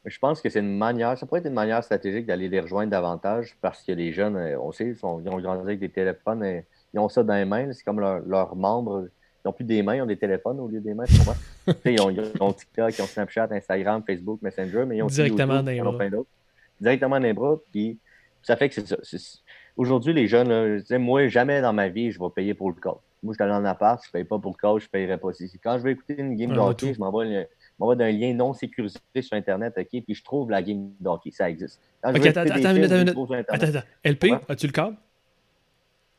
Je 0.06 0.18
pense 0.18 0.42
que 0.42 0.50
c'est 0.50 0.60
une 0.60 0.78
manière, 0.78 1.16
ça 1.18 1.26
pourrait 1.28 1.42
être 1.42 1.48
une 1.48 1.54
manière 1.54 1.84
stratégique 1.84 2.26
d'aller 2.26 2.50
les 2.50 2.60
rejoindre 2.60 2.90
davantage 2.90 3.56
parce 3.62 3.84
que 3.84 3.92
les 3.92 4.14
jeunes, 4.14 4.36
euh, 4.36 4.60
on 4.60 4.72
sait, 4.72 4.96
ils, 5.00 5.06
ont 5.06 5.20
grandi 5.20 5.48
avec 5.48 5.80
des 5.80 5.90
téléphones, 5.90 6.44
et 6.44 6.66
ils 6.92 7.00
ont 7.00 7.08
ça 7.08 7.24
dans 7.24 7.36
les 7.36 7.46
mains, 7.46 7.72
c'est 7.72 7.84
comme 7.84 8.00
leurs 8.00 8.20
leur 8.26 8.56
membres. 8.56 9.08
Ils 9.44 9.48
n'ont 9.48 9.54
plus 9.54 9.66
des 9.66 9.84
mains, 9.84 9.96
ils 9.96 10.02
ont 10.02 10.08
des 10.08 10.18
téléphones 10.18 10.60
au 10.60 10.68
lieu 10.68 10.80
des 10.80 10.96
mains, 10.96 11.06
ils, 11.86 12.02
ont, 12.02 12.10
ils 12.10 12.32
ont 12.40 12.54
TikTok, 12.54 12.98
ils 12.98 13.02
ont 13.02 13.06
Snapchat, 13.06 13.50
Instagram, 13.52 14.04
Facebook, 14.06 14.40
Messenger, 14.42 14.86
mais 14.88 14.98
ils 14.98 15.04
ont 15.04 15.08
directement 15.08 15.62
dans 15.62 15.72
les 15.72 15.82
bras. 15.82 15.98
Directement 16.82 17.18
dans 17.20 17.24
les 17.26 17.34
bras, 17.34 17.56
puis 17.72 17.98
ça 18.44 18.58
fait 18.58 18.68
que 18.70 18.76
c'est 18.76 18.88
ça. 18.88 18.98
Aujourd'hui, 19.78 20.14
les 20.14 20.28
jeunes, 20.28 20.50
là, 20.50 21.00
moi, 21.00 21.28
jamais 21.30 21.62
dans 21.62 21.72
ma 21.74 21.88
vie, 21.88 22.12
je 22.12 22.20
vais 22.20 22.30
payer 22.36 22.54
pour 22.54 22.70
le 22.70 22.76
code. 22.76 22.96
Moi, 23.24 23.34
je 23.34 23.36
suis 23.36 23.44
allé 23.44 23.54
en 23.54 23.64
appart, 23.66 24.02
je 24.04 24.10
ne 24.10 24.12
paye 24.14 24.24
pas 24.24 24.40
pour 24.40 24.52
le 24.52 24.58
code, 24.58 24.82
je 24.82 24.86
ne 24.88 24.90
payerai 24.90 25.18
pas. 25.18 25.30
Quand 25.64 25.78
je 25.78 25.84
vais 25.84 25.92
écouter 25.92 26.16
une 26.18 26.36
game 26.36 26.52
de 26.52 26.60
hockey, 26.60 26.94
je 26.94 27.00
m'envoie 27.00 27.96
d'un 27.96 28.12
lien 28.12 28.34
non 28.34 28.54
sécurisé 28.54 28.98
sur 29.22 29.38
Internet, 29.38 29.76
OK, 29.78 29.88
puis 29.90 30.16
je 30.16 30.24
trouve 30.24 30.50
la 30.50 30.62
game 30.64 30.92
d'hockey. 31.00 31.30
Ça 31.32 31.50
existe. 31.50 31.80
Quand 32.02 32.10
Ok, 32.16 32.26
attends, 32.26 32.42
attends, 32.42 32.56
films, 32.56 32.88
sur 32.88 33.34
Internet. 33.34 33.86
LP, 34.04 34.24
Ouais. 34.32 34.40
as-tu 34.50 34.68
le 34.68 34.74
câble? 34.74 34.98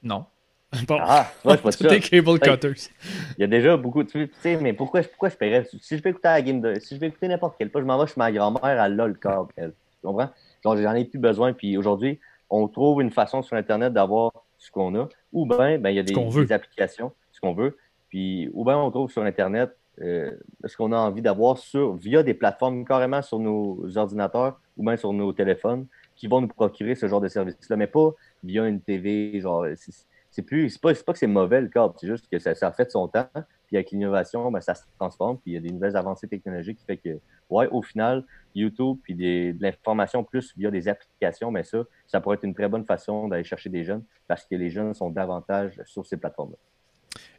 Non. 0.02 0.24
Bon. 0.88 0.96
Ah, 1.00 1.30
tu 1.42 1.48
vois, 1.48 1.56
je 1.56 1.70
ça. 1.76 1.88
tes 1.88 2.00
cable 2.00 2.40
cutters. 2.40 2.88
Il 3.36 3.40
y 3.42 3.44
a 3.44 3.46
déjà 3.46 3.76
beaucoup. 3.76 4.02
Tu 4.04 4.30
sais, 4.40 4.56
mais 4.56 4.72
pourquoi, 4.72 5.02
pourquoi 5.02 5.28
je 5.28 5.36
paierais? 5.36 5.68
Si 5.80 5.98
je 5.98 6.02
peux 6.02 6.08
écouter 6.08 6.28
la 6.28 6.40
game 6.40 6.62
de. 6.62 6.78
Si 6.80 6.94
je 6.94 7.00
veux 7.00 7.08
écouter 7.08 7.28
n'importe 7.28 7.56
quel 7.58 7.70
pas, 7.70 7.80
je 7.80 7.84
m'en 7.84 7.98
vais 7.98 8.06
chez 8.06 8.14
ma 8.16 8.32
grand-mère, 8.32 8.64
elle 8.64 8.78
a 8.98 9.06
le 9.06 9.12
câble, 9.12 9.48
elle. 9.56 9.72
Tu 9.72 10.06
comprends? 10.06 10.30
Genre, 10.62 10.76
j'en 10.76 10.94
ai 10.94 11.04
plus 11.04 11.18
besoin. 11.18 11.52
Puis 11.52 11.76
aujourd'hui, 11.76 12.20
on 12.50 12.68
trouve 12.68 13.02
une 13.02 13.10
façon 13.10 13.42
sur 13.42 13.56
Internet 13.56 13.92
d'avoir 13.92 14.32
ce 14.58 14.70
qu'on 14.70 14.94
a. 14.94 15.08
Ou 15.32 15.46
bien, 15.46 15.78
ben, 15.78 15.90
il 15.90 15.96
y 15.96 15.98
a 15.98 16.02
des, 16.02 16.52
applications, 16.52 17.12
ce 17.32 17.40
qu'on 17.40 17.54
veut. 17.54 17.76
Puis, 18.08 18.50
ou 18.52 18.64
bien 18.64 18.78
on 18.78 18.90
trouve 18.90 19.10
sur 19.10 19.22
Internet 19.22 19.76
euh, 20.00 20.30
ce 20.64 20.76
qu'on 20.76 20.92
a 20.92 20.96
envie 20.96 21.22
d'avoir 21.22 21.58
sur, 21.58 21.94
via 21.94 22.22
des 22.22 22.34
plateformes 22.34 22.84
carrément 22.84 23.22
sur 23.22 23.38
nos 23.38 23.96
ordinateurs 23.96 24.58
ou 24.76 24.84
bien 24.84 24.96
sur 24.96 25.12
nos 25.12 25.32
téléphones 25.32 25.86
qui 26.14 26.28
vont 26.28 26.40
nous 26.40 26.48
procurer 26.48 26.94
ce 26.94 27.08
genre 27.08 27.20
de 27.20 27.28
service-là. 27.28 27.76
Mais 27.76 27.86
pas 27.86 28.10
via 28.44 28.66
une 28.66 28.80
TV. 28.80 29.40
Genre, 29.40 29.66
c'est- 29.76 30.42
plus, 30.42 30.70
c'est 30.70 30.80
pas, 30.80 30.94
c'est 30.94 31.04
pas 31.04 31.12
que 31.12 31.18
c'est 31.18 31.26
mauvais 31.26 31.60
le 31.60 31.68
câble, 31.68 31.94
c'est 31.98 32.06
juste 32.06 32.26
que 32.30 32.38
ça, 32.38 32.54
ça 32.54 32.68
a 32.68 32.72
fait 32.72 32.90
son 32.90 33.08
temps. 33.08 33.28
Puis 33.66 33.76
avec 33.76 33.90
l'innovation, 33.90 34.50
ben, 34.50 34.60
ça 34.60 34.74
se 34.74 34.82
transforme. 34.98 35.38
Puis 35.38 35.52
il 35.52 35.54
y 35.54 35.56
a 35.56 35.60
des 35.60 35.70
nouvelles 35.70 35.96
avancées 35.96 36.28
technologiques 36.28 36.78
qui 36.78 36.84
fait 36.84 36.96
que, 36.96 37.18
ouais, 37.52 37.68
au 37.70 37.82
final, 37.82 38.24
YouTube, 38.54 38.98
puis 39.02 39.14
des- 39.14 39.52
de 39.52 39.62
l'information 39.62 40.22
plus 40.24 40.52
via 40.56 40.70
des 40.70 40.88
applications, 40.88 41.50
mais 41.50 41.64
ça, 41.64 41.78
ça 42.06 42.20
pourrait 42.20 42.36
être 42.36 42.44
une 42.44 42.54
très 42.54 42.68
bonne 42.68 42.84
façon 42.84 43.28
d'aller 43.28 43.44
chercher 43.44 43.70
des 43.70 43.84
jeunes 43.84 44.02
parce 44.28 44.44
que 44.44 44.54
les 44.54 44.70
jeunes 44.70 44.92
sont 44.94 45.10
davantage 45.10 45.80
sur 45.86 46.04
ces 46.04 46.16
plateformes-là. 46.16 46.56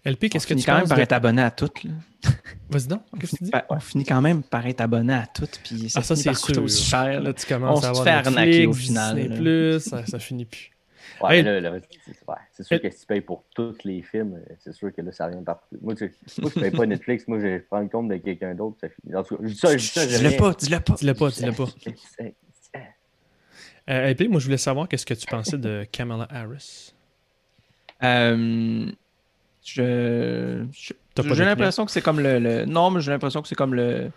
LP, 0.05 0.29
qu'est-ce 0.29 0.45
on 0.45 0.49
que 0.49 0.53
finit 0.53 0.61
tu 0.63 0.69
quand 0.69 0.77
même 0.77 0.87
par 0.87 0.97
de- 0.97 1.03
être 1.03 1.13
abonné 1.13 1.41
à 1.41 1.49
toutes. 1.51 1.83
Vas-y 2.69 2.87
donc, 2.87 3.01
On 3.13 3.17
qu'est-ce 3.17 3.31
que 3.31 3.37
tu 3.37 3.37
finit, 3.37 3.45
dis? 3.45 3.51
par- 3.51 3.63
on 3.69 3.79
finit 3.79 4.03
quand 4.03 4.21
même 4.21 4.43
par 4.43 4.65
être 4.67 4.81
abonné 4.81 5.13
à 5.13 5.25
toutes. 5.25 5.59
Puis 5.63 5.89
ça, 5.89 5.99
Ah, 5.99 6.03
ça, 6.03 6.15
finit 6.15 6.35
c'est 6.35 6.53
sûr. 6.53 6.63
aussi 6.63 6.83
cher. 6.83 7.21
là. 7.21 7.33
Tu 7.33 7.45
commences 7.45 7.77
On 7.79 7.81
se 7.81 7.85
à 7.85 7.89
avoir 7.89 8.03
fait 8.03 8.09
arnaquer 8.11 8.65
au 8.67 8.73
final, 8.73 9.17
là. 9.29 9.35
Plus, 9.37 9.79
ça, 9.79 10.05
ça 10.05 10.19
finit 10.19 10.45
plus. 10.45 10.71
Ouais, 11.21 11.37
Hey. 11.37 11.43
là, 11.43 11.59
là, 11.59 11.77
c'est 12.51 12.63
sûr 12.63 12.81
que 12.81 12.89
si 12.89 12.99
tu 13.01 13.05
payes 13.05 13.21
pour 13.21 13.43
tous 13.55 13.75
les 13.83 14.01
films, 14.01 14.41
c'est 14.59 14.73
sûr 14.73 14.93
que 14.93 15.01
là, 15.01 15.11
ça 15.11 15.27
revient 15.27 15.43
partout. 15.45 15.77
Moi, 15.81 15.95
tu, 15.95 16.13
moi 16.39 16.51
je 16.53 16.59
ne 16.59 16.63
paye 16.63 16.71
pas 16.71 16.85
Netflix, 16.85 17.27
moi, 17.27 17.39
je 17.39 17.59
prends 17.59 17.79
le 17.79 17.87
compte 17.89 18.07
de 18.09 18.17
quelqu'un 18.17 18.53
d'autre. 18.55 18.77
Ça 18.81 18.89
finit. 18.89 19.15
En 19.15 19.23
tout 19.23 19.37
cas, 19.37 19.43
je 19.43 19.49
dis 19.49 19.57
ça, 19.57 19.71
je 19.71 19.77
dis 19.77 19.85
ça, 19.87 20.07
j'ai 20.07 20.17
Dis-le 20.17 20.37
pas, 20.37 20.53
dis-le 20.53 20.79
pas. 20.79 20.93
Dis-le 20.95 21.13
pas, 21.13 21.29
dis-le 21.29 21.51
pas. 21.53 21.65
C'est- 22.17 22.35
Euh, 23.89 24.07
LP, 24.11 24.29
moi, 24.29 24.39
je 24.39 24.45
voulais 24.45 24.57
savoir 24.57 24.87
qu'est-ce 24.87 25.05
que 25.05 25.13
tu 25.13 25.25
pensais 25.27 25.57
de 25.57 25.85
Kamala 25.91 26.25
Harris. 26.31 26.93
Euh, 28.01 28.89
je, 29.65 30.65
j'ai 30.75 31.23
l'impression 31.45 31.85
que 31.85 31.91
c'est 31.91 32.01
comme 32.01 32.19
le, 32.21 32.39
le- 32.39 32.65
non, 32.65 32.91
mais 32.91 33.01
j'ai 33.01 33.11
l'impression 33.11 33.41
que 33.41 33.47
c'est 33.49 33.55
comme 33.55 33.73
le 33.75 34.09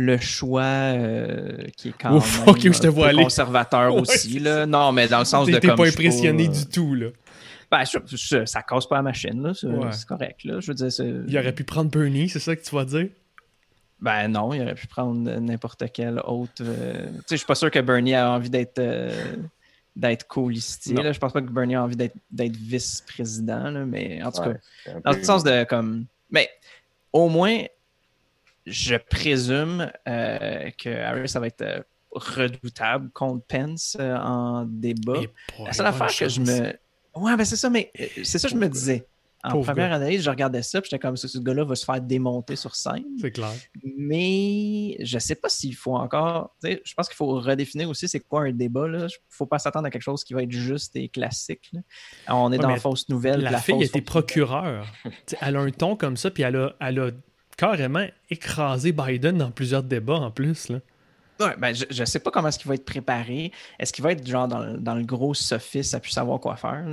le 0.00 0.16
choix 0.18 0.62
euh, 0.62 1.64
qui 1.76 1.88
est 1.88 1.94
quand 2.00 2.12
même 2.12 2.20
je 2.72 2.78
te 2.80 2.86
vois 2.86 3.08
aller. 3.08 3.22
conservateur 3.24 3.92
Ouais, 3.94 4.00
aussi 4.02 4.38
là. 4.38 4.64
Non, 4.64 4.92
mais 4.92 5.08
dans 5.08 5.18
le 5.18 5.24
sens 5.24 5.46
de 5.48 5.58
comme 5.58 5.74
pas 5.76 5.86
impressionné 5.88 6.46
euh, 6.48 6.52
du 6.52 6.66
tout, 6.66 6.94
là. 6.94 7.08
Ben, 7.70 7.82
je- 7.84 7.98
je- 8.16 8.46
ça 8.46 8.62
casse 8.62 8.86
pas 8.86 8.96
la 8.96 9.02
machine 9.02 9.42
là, 9.42 9.52
c'est 9.54 9.66
Ouais. 9.66 9.90
correct 10.06 10.44
là. 10.44 10.60
Je 10.60 10.68
veux 10.68 10.74
dire, 10.74 10.90
c'est- 10.92 11.12
Il 11.26 11.36
aurait 11.36 11.52
pu 11.52 11.64
prendre 11.64 11.90
Bernie, 11.90 12.28
c'est 12.28 12.38
ça 12.38 12.54
que 12.54 12.62
tu 12.62 12.74
vas 12.74 12.84
dire? 12.84 13.08
Ben 14.00 14.28
non, 14.28 14.54
il 14.54 14.62
aurait 14.62 14.76
pu 14.76 14.86
prendre 14.86 15.28
n'importe 15.40 15.82
quel 15.92 16.20
autre. 16.24 16.52
euh, 16.62 17.06
Tu 17.08 17.12
sais, 17.16 17.22
je 17.32 17.36
suis 17.36 17.46
pas 17.46 17.56
sûr 17.56 17.70
que 17.70 17.80
Bernie 17.80 18.14
a 18.14 18.30
envie 18.30 18.48
d'être 18.50 18.78
euh, 18.78 19.10
d'être 19.96 20.28
co-listier. 20.28 20.94
Je 21.12 21.18
pense 21.18 21.32
pas 21.32 21.42
que 21.42 21.50
Bernie 21.50 21.74
a 21.74 21.82
envie 21.82 21.96
d'être 21.96 22.14
d'être 22.30 22.54
vice-président, 22.56 23.70
là, 23.70 23.84
mais 23.84 24.22
en 24.22 24.30
tout 24.30 24.42
cas. 24.42 24.50
Ouais, 24.50 25.00
Dans 25.04 25.10
le 25.12 25.24
sens 25.24 25.42
de 25.42 25.64
comme. 25.64 26.04
Mais 26.30 26.48
au 27.12 27.28
moins, 27.28 27.64
je 28.70 28.96
présume 28.96 29.90
euh, 30.08 30.70
que 30.78 30.88
Harris, 30.88 31.28
ça 31.28 31.40
va 31.40 31.46
être 31.46 31.62
euh, 31.62 31.80
redoutable 32.12 33.10
contre 33.10 33.44
Pence 33.46 33.96
euh, 34.00 34.16
en 34.16 34.64
débat. 34.64 35.20
La 35.64 35.72
seule 35.72 35.86
affaire 35.86 36.14
que 36.16 36.28
je 36.28 36.40
me. 36.40 36.72
Ouais, 37.14 37.36
ben 37.36 37.44
c'est 37.44 37.56
ça, 37.56 37.68
mais 37.70 37.90
c'est 38.22 38.38
ça 38.38 38.48
que 38.48 38.54
je 38.54 38.60
me 38.60 38.68
disais. 38.68 39.06
En 39.44 39.50
Pauvre 39.52 39.66
première 39.66 39.90
gars. 39.90 39.96
analyse, 39.96 40.22
je 40.24 40.30
regardais 40.30 40.62
ça, 40.62 40.80
puis 40.80 40.90
j'étais 40.90 41.00
comme 41.00 41.16
ce, 41.16 41.28
ce 41.28 41.38
gars-là 41.38 41.62
va 41.62 41.76
se 41.76 41.84
faire 41.84 42.00
démonter 42.00 42.56
sur 42.56 42.74
scène. 42.74 43.04
C'est 43.20 43.30
clair. 43.30 43.52
Mais 43.96 44.96
je 44.98 45.16
sais 45.20 45.36
pas 45.36 45.48
s'il 45.48 45.76
faut 45.76 45.94
encore. 45.94 46.56
Je 46.64 46.94
pense 46.96 47.06
qu'il 47.08 47.14
faut 47.14 47.38
redéfinir 47.38 47.88
aussi 47.88 48.08
c'est 48.08 48.18
quoi 48.18 48.42
un 48.42 48.52
débat. 48.52 48.88
Il 48.88 49.06
faut 49.28 49.46
pas 49.46 49.60
s'attendre 49.60 49.86
à 49.86 49.90
quelque 49.90 50.02
chose 50.02 50.24
qui 50.24 50.34
va 50.34 50.42
être 50.42 50.50
juste 50.50 50.96
et 50.96 51.08
classique. 51.08 51.70
là. 51.72 51.80
On 52.34 52.50
est 52.50 52.56
Ouais, 52.56 52.62
dans 52.62 52.68
la 52.70 52.80
fausse 52.80 53.08
nouvelle. 53.08 53.40
La, 53.42 53.52
puis 53.52 53.60
fille 53.62 53.74
fausse 53.74 53.84
était 53.84 54.00
fausse 54.00 54.06
procureure. 54.06 54.86
Elle 55.40 55.56
a 55.56 55.60
un 55.60 55.70
ton 55.70 55.94
comme 55.94 56.16
ça, 56.16 56.32
puis 56.32 56.42
elle 56.42 56.56
a, 56.56 56.74
elle 56.80 56.98
a 56.98 57.10
carrément 57.58 58.06
écrasé 58.30 58.92
Biden 58.92 59.36
dans 59.36 59.50
plusieurs 59.50 59.82
débats 59.82 60.14
en 60.14 60.30
plus. 60.30 60.70
Là. 60.70 60.78
Ouais, 61.40 61.54
ben, 61.58 61.74
je, 61.74 61.84
je 61.90 62.04
sais 62.04 62.18
pas 62.20 62.30
comment 62.30 62.48
est-ce 62.48 62.58
qu'il 62.58 62.68
va 62.68 62.74
être 62.74 62.84
préparé. 62.86 63.52
Est-ce 63.78 63.92
qu'il 63.92 64.02
va 64.02 64.12
être 64.12 64.26
genre 64.26 64.48
dans, 64.48 64.60
le- 64.60 64.78
dans 64.78 64.94
le 64.94 65.04
gros 65.04 65.34
sophisme 65.34 65.96
à 65.96 66.00
plus 66.00 66.10
savoir 66.12 66.40
quoi 66.40 66.56
faire? 66.56 66.84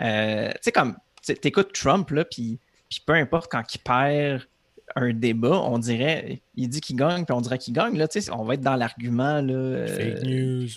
Euh, 0.00 0.48
tu 0.52 0.58
sais, 0.62 0.72
comme 0.72 0.96
tu 1.22 1.32
écoutes 1.44 1.72
Trump, 1.74 2.08
là, 2.10 2.24
puis 2.24 2.58
peu 3.06 3.12
importe 3.12 3.50
quand 3.50 3.62
il 3.74 3.78
perd 3.78 4.42
un 4.96 5.12
débat, 5.12 5.60
on 5.60 5.78
dirait, 5.78 6.42
il 6.54 6.68
dit 6.68 6.80
qu'il 6.80 6.96
gagne, 6.96 7.24
puis 7.24 7.34
on 7.34 7.40
dirait 7.40 7.58
qu'il 7.58 7.74
gagne. 7.74 7.96
Là, 7.96 8.06
on 8.32 8.44
va 8.44 8.54
être 8.54 8.60
dans 8.60 8.76
l'argument. 8.76 9.42
euh, 9.48 9.86
Fake 9.86 10.22
news. 10.24 10.68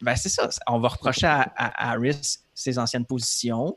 Ben, 0.00 0.16
c'est 0.16 0.28
ça. 0.28 0.48
On 0.66 0.78
va 0.80 0.88
reprocher 0.88 1.26
à, 1.26 1.52
à 1.56 1.92
Harris 1.92 2.38
ses 2.54 2.78
anciennes 2.78 3.04
positions, 3.06 3.76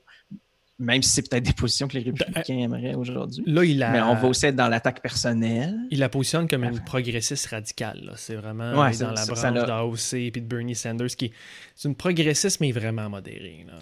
même 0.80 1.02
si 1.02 1.10
c'est 1.10 1.28
peut-être 1.28 1.44
des 1.44 1.54
positions 1.54 1.88
que 1.88 1.98
les 1.98 2.04
républicains 2.04 2.58
aimeraient 2.58 2.94
aujourd'hui. 2.94 3.44
Là, 3.48 3.64
il 3.64 3.82
a, 3.82 3.92
Mais 3.92 4.02
on 4.02 4.14
va 4.16 4.28
aussi 4.28 4.46
être 4.46 4.56
dans 4.56 4.68
l'attaque 4.68 5.02
personnelle. 5.02 5.76
il 5.90 6.00
la 6.00 6.10
positionne 6.10 6.48
comme 6.48 6.64
une 6.64 6.80
progressiste 6.84 7.48
radicale. 7.48 8.14
C'est 8.16 8.36
vraiment 8.36 8.80
Ouais, 8.82 8.96
dans 8.98 9.12
la 9.12 9.26
branche 9.26 9.54
d'AOC 9.54 10.14
et 10.14 10.32
de 10.32 10.40
Bernie 10.42 10.76
Sanders, 10.76 11.08
qui 11.08 11.26
est 11.26 11.32
c'est 11.76 11.88
une 11.90 11.96
progressiste, 11.96 12.60
mais 12.60 12.72
vraiment 12.72 13.10
modérée. 13.10 13.66
là. 13.68 13.74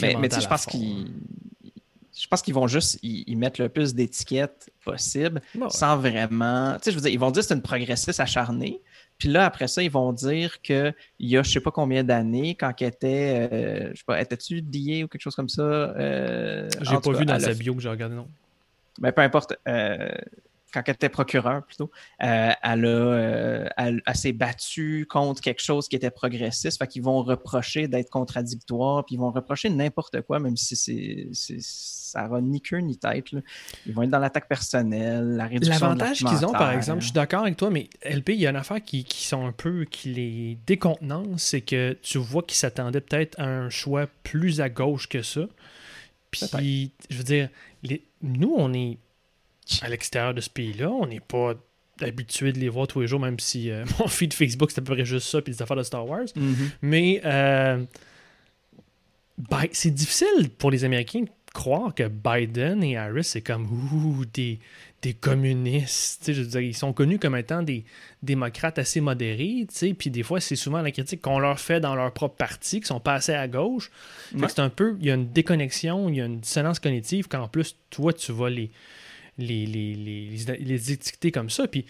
Mais, 0.00 0.14
mais 0.20 0.28
tu 0.28 0.36
sais, 0.36 0.40
je 0.42 0.48
pense 0.48 0.66
qu'ils. 0.66 1.06
Je 2.14 2.26
pense 2.28 2.42
qu'ils 2.42 2.52
vont 2.54 2.66
juste 2.66 2.98
y, 3.02 3.24
y 3.26 3.36
mettre 3.36 3.60
le 3.62 3.70
plus 3.70 3.94
d'étiquettes 3.94 4.70
possible. 4.84 5.40
Ouais. 5.54 5.68
sans 5.70 5.96
vraiment. 5.96 6.74
Tu 6.74 6.84
sais, 6.84 6.90
je 6.90 6.96
veux 6.96 7.02
dire, 7.02 7.10
ils 7.10 7.18
vont 7.18 7.30
dire 7.30 7.40
que 7.42 7.48
c'est 7.48 7.54
une 7.54 7.62
progressiste 7.62 8.20
acharnée. 8.20 8.80
Puis 9.22 9.30
là, 9.30 9.44
après 9.44 9.68
ça, 9.68 9.84
ils 9.84 9.90
vont 9.90 10.12
dire 10.12 10.60
qu'il 10.62 10.92
y 11.20 11.36
a 11.36 11.44
je 11.44 11.50
sais 11.52 11.60
pas 11.60 11.70
combien 11.70 12.02
d'années, 12.02 12.56
quand 12.56 12.72
elle 12.80 12.88
était. 12.88 13.48
euh, 13.52 13.90
je 13.92 13.98
sais 13.98 14.04
pas, 14.04 14.20
étais-tu 14.20 14.60
DA 14.62 15.04
ou 15.04 15.06
quelque 15.06 15.20
chose 15.20 15.36
comme 15.36 15.48
ça? 15.48 15.62
euh, 15.62 16.68
J'ai 16.80 16.98
pas 16.98 17.12
vu 17.12 17.24
dans 17.24 17.38
sa 17.38 17.54
bio 17.54 17.72
que 17.72 17.80
j'ai 17.80 17.88
regardé, 17.88 18.16
non. 18.16 18.26
ben, 18.98 19.12
peu 19.12 19.22
importe, 19.22 19.54
euh, 19.68 20.08
quand 20.72 20.82
elle 20.86 20.94
était 20.94 21.08
procureure 21.08 21.64
plutôt, 21.64 21.90
euh, 22.22 22.50
elle, 22.62 22.84
a, 22.84 22.88
euh, 22.88 23.68
elle, 23.76 24.02
elle 24.06 24.14
s'est 24.16 24.32
battue 24.32 25.06
contre 25.08 25.40
quelque 25.40 25.62
chose 25.62 25.88
qui 25.88 25.96
était 25.96 26.10
progressiste. 26.10 26.78
Fait 26.78 26.86
qu'ils 26.86 27.02
vont 27.02 27.22
reprocher 27.22 27.88
d'être 27.88 28.10
contradictoire, 28.10 29.04
puis 29.04 29.16
ils 29.16 29.18
vont 29.18 29.30
reprocher 29.30 29.68
n'importe 29.70 30.22
quoi, 30.22 30.38
même 30.38 30.56
si 30.56 30.74
c'est, 30.76 31.28
ça 31.60 32.24
n'aura 32.24 32.40
ni 32.40 32.60
queue 32.60 32.78
ni 32.78 32.96
tête. 32.98 33.32
là. 33.32 33.40
Ils 33.86 33.92
vont 33.94 34.02
être 34.02 34.10
dans 34.10 34.18
l'attaque 34.18 34.48
personnelle, 34.48 35.36
la 35.36 35.46
réduction 35.46 35.74
de 35.76 35.80
L'avantage 35.80 36.18
qu'ils 36.18 36.44
ont, 36.46 36.52
par 36.52 36.72
exemple, 36.72 37.00
je 37.00 37.06
suis 37.06 37.12
d'accord 37.14 37.42
avec 37.42 37.56
toi, 37.56 37.70
mais 37.70 37.88
LP, 38.04 38.30
il 38.30 38.40
y 38.40 38.46
a 38.46 38.50
une 38.50 38.56
affaire 38.56 38.82
qui, 38.82 39.04
qui 39.04 39.24
sont 39.26 39.46
un 39.46 39.52
peu, 39.52 39.84
qui 39.84 40.08
les 40.12 40.58
décontenance, 40.66 41.42
c'est 41.42 41.60
que 41.60 41.96
tu 42.02 42.18
vois 42.18 42.42
qu'ils 42.42 42.56
s'attendaient 42.58 43.00
peut-être 43.00 43.38
à 43.40 43.44
un 43.46 43.70
choix 43.70 44.06
plus 44.22 44.60
à 44.60 44.68
gauche 44.68 45.08
que 45.08 45.22
ça. 45.22 45.42
Puis, 46.30 46.92
je 47.10 47.18
veux 47.18 47.24
dire, 47.24 47.48
les- 47.82 48.02
nous, 48.22 48.54
on 48.56 48.72
est 48.72 48.98
à 49.82 49.88
l'extérieur 49.88 50.34
de 50.34 50.40
ce 50.40 50.50
pays-là, 50.50 50.90
on 50.90 51.06
n'est 51.06 51.20
pas 51.20 51.54
habitué 52.00 52.52
de 52.52 52.58
les 52.58 52.68
voir 52.68 52.86
tous 52.86 53.00
les 53.00 53.06
jours, 53.06 53.20
même 53.20 53.38
si 53.38 53.70
euh, 53.70 53.84
mon 53.98 54.08
feed 54.08 54.34
Facebook, 54.34 54.70
c'est 54.70 54.80
à 54.80 54.82
peu 54.82 54.94
près 54.94 55.04
juste 55.04 55.28
ça, 55.28 55.40
puis 55.40 55.52
des 55.52 55.62
affaires 55.62 55.76
de 55.76 55.82
Star 55.82 56.06
Wars. 56.06 56.26
Mhm. 56.36 56.70
Mais 56.82 57.20
euh, 57.24 57.84
c'est 59.72 59.94
difficile 59.94 60.50
pour 60.58 60.70
les 60.70 60.84
Américains 60.84 61.22
de 61.22 61.30
croire 61.52 61.94
que 61.94 62.08
Biden 62.08 62.82
et 62.82 62.96
Harris, 62.96 63.24
c'est 63.24 63.42
comme 63.42 63.66
ouh, 63.66 64.24
des, 64.24 64.58
des 65.02 65.12
communistes. 65.12 66.20
Tu 66.20 66.26
sais, 66.26 66.34
je 66.34 66.42
veux 66.42 66.48
dire, 66.48 66.60
ils 66.60 66.74
sont 66.74 66.92
connus 66.92 67.18
comme 67.18 67.36
étant 67.36 67.62
des 67.62 67.84
démocrates 68.22 68.78
assez 68.78 69.00
modérés. 69.00 69.66
Puis 69.98 70.10
des 70.10 70.22
fois, 70.22 70.40
c'est 70.40 70.56
souvent 70.56 70.80
la 70.80 70.90
critique 70.90 71.20
qu'on 71.20 71.38
leur 71.38 71.60
fait 71.60 71.80
dans 71.80 71.94
leur 71.94 72.12
propre 72.12 72.36
parti, 72.36 72.80
qui 72.80 72.86
sont 72.86 73.00
passés 73.00 73.34
à 73.34 73.48
gauche. 73.48 73.90
Ouais. 74.34 74.48
c'est 74.48 74.60
un 74.60 74.70
peu, 74.70 74.96
il 75.00 75.06
y 75.06 75.10
a 75.10 75.14
une 75.14 75.30
déconnexion, 75.30 76.08
il 76.08 76.16
y 76.16 76.20
a 76.20 76.24
une 76.24 76.40
dissonance 76.40 76.78
cognitive 76.78 77.28
qu'en 77.28 77.48
plus, 77.48 77.76
toi, 77.90 78.12
tu 78.12 78.32
vas 78.32 78.48
les, 78.48 78.70
les, 79.38 79.66
les, 79.66 79.94
les, 79.94 80.56
les 80.58 80.92
étiqueter 80.92 81.30
comme 81.32 81.50
ça. 81.50 81.66
Puis 81.66 81.84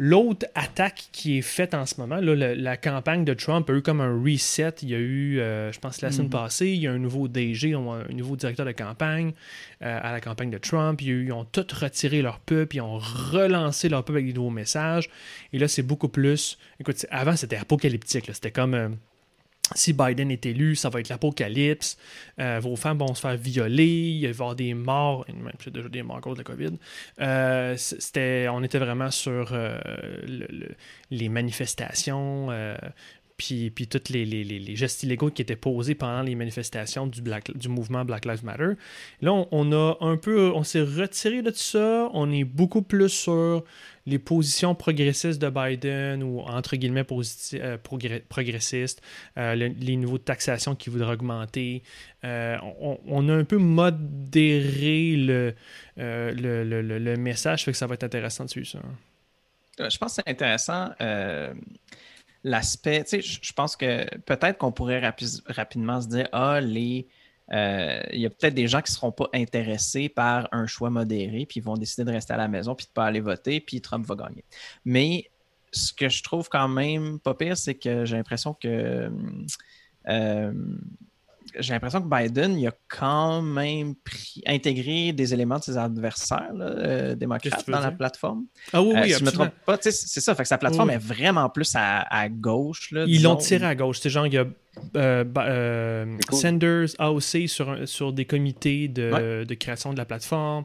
l'autre 0.00 0.46
attaque 0.54 1.08
qui 1.10 1.38
est 1.38 1.42
faite 1.42 1.74
en 1.74 1.84
ce 1.84 2.00
moment, 2.00 2.16
là, 2.20 2.54
la 2.54 2.76
campagne 2.76 3.24
de 3.24 3.34
Trump 3.34 3.68
a 3.68 3.72
eu 3.72 3.82
comme 3.82 4.00
un 4.00 4.22
reset. 4.22 4.74
Il 4.82 4.90
y 4.90 4.94
a 4.94 4.98
eu, 4.98 5.40
euh, 5.40 5.72
je 5.72 5.80
pense, 5.80 6.00
la 6.02 6.12
semaine 6.12 6.26
Mhm. 6.28 6.32
passée, 6.32 6.68
il 6.68 6.80
y 6.80 6.86
a 6.86 6.92
un 6.92 6.98
nouveau 6.98 7.26
DG, 7.26 7.74
un 7.74 8.04
nouveau 8.12 8.36
directeur 8.36 8.64
de 8.64 8.70
campagne 8.72 9.32
euh, 9.82 9.98
à 10.00 10.12
la 10.12 10.20
campagne 10.20 10.50
de 10.50 10.58
Trump. 10.58 11.00
Il 11.02 11.06
y 11.08 11.10
a 11.10 11.14
eu- 11.14 11.24
ils 11.26 11.32
ont 11.32 11.44
tous 11.44 11.66
retiré 11.72 12.22
leur 12.22 12.38
pub, 12.38 12.72
ils 12.74 12.80
ont 12.80 12.98
relancé 12.98 13.88
leur 13.88 14.04
pub 14.04 14.14
avec 14.14 14.26
des 14.28 14.32
nouveaux 14.34 14.50
messages. 14.50 15.10
Et 15.52 15.58
là, 15.58 15.66
c'est 15.66 15.82
beaucoup 15.82 16.08
plus. 16.08 16.58
Écoute, 16.78 17.04
avant, 17.10 17.34
c'était 17.34 17.56
apocalyptique. 17.56 18.30
C'était 18.32 18.52
comme. 18.52 18.74
euh, 18.74 18.88
si 19.74 19.92
Biden 19.92 20.30
est 20.30 20.46
élu, 20.46 20.76
ça 20.76 20.88
va 20.88 21.00
être 21.00 21.08
l'apocalypse. 21.08 21.98
Euh, 22.38 22.58
vos 22.60 22.76
femmes 22.76 22.98
vont 22.98 23.14
se 23.14 23.20
faire 23.20 23.36
violer. 23.36 23.86
Il 23.86 24.22
va 24.22 24.28
y 24.28 24.30
avoir 24.30 24.54
des 24.54 24.74
morts. 24.74 25.26
C'est 25.62 25.72
déjà 25.72 25.88
des 25.88 26.02
morts 26.02 26.18
à 26.18 26.20
cause 26.20 26.34
de 26.34 26.38
la 26.38 26.44
COVID. 26.44 26.78
Euh, 27.20 27.76
on 28.50 28.62
était 28.62 28.78
vraiment 28.78 29.10
sur 29.10 29.50
euh, 29.52 29.78
les 31.10 31.28
manifestations. 31.28 32.48
Puis, 33.38 33.70
puis 33.70 33.86
tous 33.86 34.12
les, 34.12 34.76
gestes 34.76 35.04
illégaux 35.04 35.30
qui 35.30 35.42
étaient 35.42 35.56
posés 35.56 35.94
pendant 35.94 36.22
les 36.22 36.34
manifestations 36.34 37.06
du, 37.06 37.22
mouvement 37.68 38.04
Black 38.04 38.26
Lives 38.26 38.44
Matter. 38.44 38.72
Là, 39.22 39.46
on, 39.52 39.72
a 39.72 39.96
un 40.00 40.16
peu, 40.16 40.50
on 40.54 40.64
s'est 40.64 40.82
retiré 40.82 41.40
de 41.40 41.50
tout 41.50 41.56
ça. 41.56 42.10
On 42.12 42.30
est 42.32 42.42
beaucoup 42.42 42.82
plus 42.82 43.08
sur 43.08 43.64
les 44.06 44.18
positions 44.18 44.74
progressistes 44.74 45.40
de 45.40 45.50
Biden 45.50 46.24
ou 46.24 46.40
entre 46.40 46.74
guillemets 46.76 47.06
euh, 47.54 47.78
progressistes, 48.28 49.02
euh, 49.36 49.54
les 49.54 49.96
niveaux 49.96 50.18
de 50.18 50.24
taxation 50.24 50.74
qu'il 50.74 50.92
voudrait 50.92 51.12
augmenter. 51.12 51.84
Euh, 52.24 52.56
on, 53.06 53.28
a 53.28 53.34
un 53.34 53.44
peu 53.44 53.58
modéré 53.58 55.14
le, 55.16 55.54
le, 55.96 57.16
message, 57.16 57.64
fait 57.64 57.70
que 57.70 57.78
ça 57.78 57.86
va 57.86 57.94
être 57.94 58.04
intéressant 58.04 58.46
de 58.46 58.50
suivre 58.50 58.66
ça. 58.66 58.80
Je 59.78 59.96
pense 59.96 60.16
que 60.16 60.22
c'est 60.24 60.30
intéressant 60.30 60.90
l'aspect. 62.44 63.04
Je 63.10 63.52
pense 63.52 63.76
que 63.76 64.16
peut-être 64.20 64.58
qu'on 64.58 64.72
pourrait 64.72 65.02
rapidement 65.46 66.00
se 66.00 66.08
dire 66.08 66.28
Ah, 66.32 66.60
les 66.60 67.08
euh, 67.52 68.02
il 68.12 68.20
y 68.20 68.26
a 68.26 68.30
peut-être 68.30 68.54
des 68.54 68.68
gens 68.68 68.82
qui 68.82 68.92
ne 68.92 68.96
seront 68.96 69.12
pas 69.12 69.28
intéressés 69.32 70.08
par 70.08 70.48
un 70.52 70.66
choix 70.66 70.90
modéré, 70.90 71.46
puis 71.46 71.60
ils 71.60 71.62
vont 71.62 71.76
décider 71.76 72.04
de 72.04 72.12
rester 72.12 72.34
à 72.34 72.36
la 72.36 72.48
maison, 72.48 72.74
puis 72.74 72.86
de 72.86 72.90
ne 72.90 72.94
pas 72.94 73.06
aller 73.06 73.20
voter, 73.20 73.60
puis 73.60 73.80
Trump 73.80 74.06
va 74.06 74.16
gagner. 74.16 74.44
Mais 74.84 75.30
ce 75.72 75.92
que 75.92 76.08
je 76.08 76.22
trouve 76.22 76.48
quand 76.48 76.68
même 76.68 77.18
pas 77.18 77.34
pire, 77.34 77.56
c'est 77.56 77.74
que 77.74 78.04
j'ai 78.04 78.16
l'impression 78.16 78.54
que 78.54 79.10
euh, 80.08 80.52
j'ai 81.58 81.72
l'impression 81.72 82.00
que 82.00 82.08
Biden 82.08 82.58
il 82.58 82.66
a 82.66 82.72
quand 82.88 83.42
même 83.42 83.94
pris, 83.94 84.42
intégré 84.46 85.12
des 85.12 85.34
éléments 85.34 85.58
de 85.58 85.64
ses 85.64 85.76
adversaires 85.76 86.50
euh, 86.58 87.14
démocrates 87.14 87.68
dans 87.68 87.80
la 87.80 87.90
plateforme. 87.90 88.44
Ah 88.72 88.82
oui, 88.82 88.94
oui, 88.94 89.14
euh, 89.14 89.18
me 89.20 89.30
trompe 89.30 89.52
pas, 89.64 89.78
c'est 89.80 89.92
ça. 89.92 90.34
Fait 90.34 90.42
que 90.42 90.48
sa 90.48 90.58
plateforme 90.58 90.90
est 90.90 90.98
vraiment 90.98 91.48
plus 91.48 91.72
à, 91.74 92.28
gauche. 92.28 92.92
Ils 93.06 93.22
l'ont 93.22 93.36
tiré 93.36 93.66
à 93.66 93.74
gauche. 93.74 94.00
C'est 94.00 94.10
genre, 94.10 94.26
il 94.26 94.34
y 94.34 94.38
a 94.38 94.46
euh, 94.96 96.16
Sanders 96.30 96.88
AOC 96.98 97.48
sur, 97.48 97.88
sur 97.88 98.12
des 98.12 98.24
comités 98.24 98.88
de, 98.88 99.44
de 99.44 99.54
création 99.54 99.92
de 99.92 99.98
la 99.98 100.04
plateforme. 100.04 100.64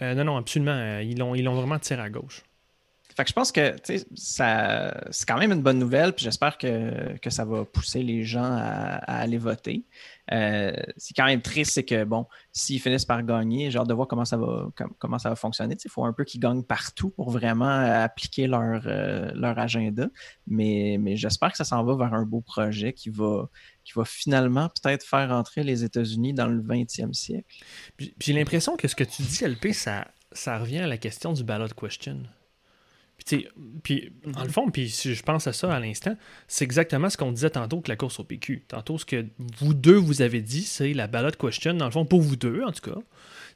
non, 0.00 0.24
non, 0.24 0.36
absolument. 0.36 0.98
Ils 0.98 1.18
l'ont 1.18 1.34
ils 1.34 1.48
vraiment 1.48 1.78
tiré 1.78 2.02
à 2.02 2.10
gauche. 2.10 2.42
Fait 3.16 3.24
que 3.24 3.28
je 3.28 3.34
pense 3.34 3.52
que 3.52 3.74
ça, 4.14 4.94
c'est 5.10 5.28
quand 5.28 5.38
même 5.38 5.52
une 5.52 5.62
bonne 5.62 5.78
nouvelle, 5.78 6.12
puis 6.12 6.24
j'espère 6.24 6.56
que, 6.58 7.18
que, 7.18 7.30
ça 7.30 7.44
va 7.44 7.64
pousser 7.64 8.02
les 8.02 8.24
gens 8.24 8.44
à, 8.44 8.96
aller 9.20 9.38
voter. 9.38 9.84
Euh, 10.32 10.72
c'est 10.96 11.14
quand 11.14 11.24
même 11.24 11.42
triste, 11.42 11.72
c'est 11.72 11.84
que 11.84 12.04
bon, 12.04 12.26
s'ils 12.52 12.80
finissent 12.80 13.04
par 13.04 13.22
gagner, 13.22 13.70
j'ai 13.70 13.78
hâte 13.78 13.88
de 13.88 13.94
voir 13.94 14.06
comment 14.06 14.24
ça 14.24 14.36
va, 14.36 14.68
comment 14.98 15.18
ça 15.18 15.28
va 15.28 15.36
fonctionner. 15.36 15.76
Il 15.82 15.90
faut 15.90 16.04
un 16.04 16.12
peu 16.12 16.24
qu'ils 16.24 16.40
gagnent 16.40 16.62
partout 16.62 17.10
pour 17.10 17.30
vraiment 17.30 17.68
appliquer 17.68 18.46
leur, 18.46 18.82
euh, 18.86 19.30
leur 19.34 19.58
agenda. 19.58 20.08
Mais, 20.46 20.98
mais 21.00 21.16
j'espère 21.16 21.50
que 21.50 21.56
ça 21.56 21.64
s'en 21.64 21.84
va 21.84 21.96
vers 21.96 22.14
un 22.14 22.24
beau 22.24 22.40
projet 22.40 22.92
qui 22.92 23.10
va, 23.10 23.48
qui 23.84 23.92
va 23.94 24.04
finalement 24.04 24.68
peut-être 24.68 25.04
faire 25.04 25.30
entrer 25.32 25.62
les 25.62 25.84
États-Unis 25.84 26.32
dans 26.32 26.46
le 26.46 26.62
20e 26.62 27.12
siècle. 27.12 27.64
J'ai 28.20 28.32
l'impression 28.32 28.76
que 28.76 28.88
ce 28.88 28.94
que 28.94 29.04
tu 29.04 29.22
dis, 29.22 29.44
LP, 29.44 29.72
ça, 29.72 30.06
ça 30.32 30.58
revient 30.58 30.78
à 30.78 30.86
la 30.86 30.98
question 30.98 31.32
du 31.32 31.44
ballot 31.44 31.68
question. 31.68 32.22
Puis, 33.26 33.48
puis 33.82 34.12
dans 34.24 34.42
le 34.42 34.48
fond, 34.48 34.70
puis 34.70 34.88
si 34.88 35.14
je 35.14 35.22
pense 35.22 35.46
à 35.46 35.52
ça 35.52 35.74
à 35.74 35.80
l'instant, 35.80 36.16
c'est 36.48 36.64
exactement 36.64 37.10
ce 37.10 37.16
qu'on 37.16 37.32
disait 37.32 37.50
tantôt 37.50 37.80
que 37.80 37.88
la 37.88 37.96
course 37.96 38.20
au 38.20 38.24
PQ. 38.24 38.64
Tantôt, 38.68 38.98
ce 38.98 39.04
que 39.04 39.26
vous 39.58 39.74
deux 39.74 39.96
vous 39.96 40.22
avez 40.22 40.40
dit, 40.40 40.62
c'est 40.62 40.92
la 40.92 41.06
ballot 41.06 41.30
question, 41.32 41.74
dans 41.74 41.86
le 41.86 41.90
fond, 41.90 42.04
pour 42.04 42.20
vous 42.20 42.36
deux 42.36 42.62
en 42.62 42.72
tout 42.72 42.90
cas, 42.90 43.00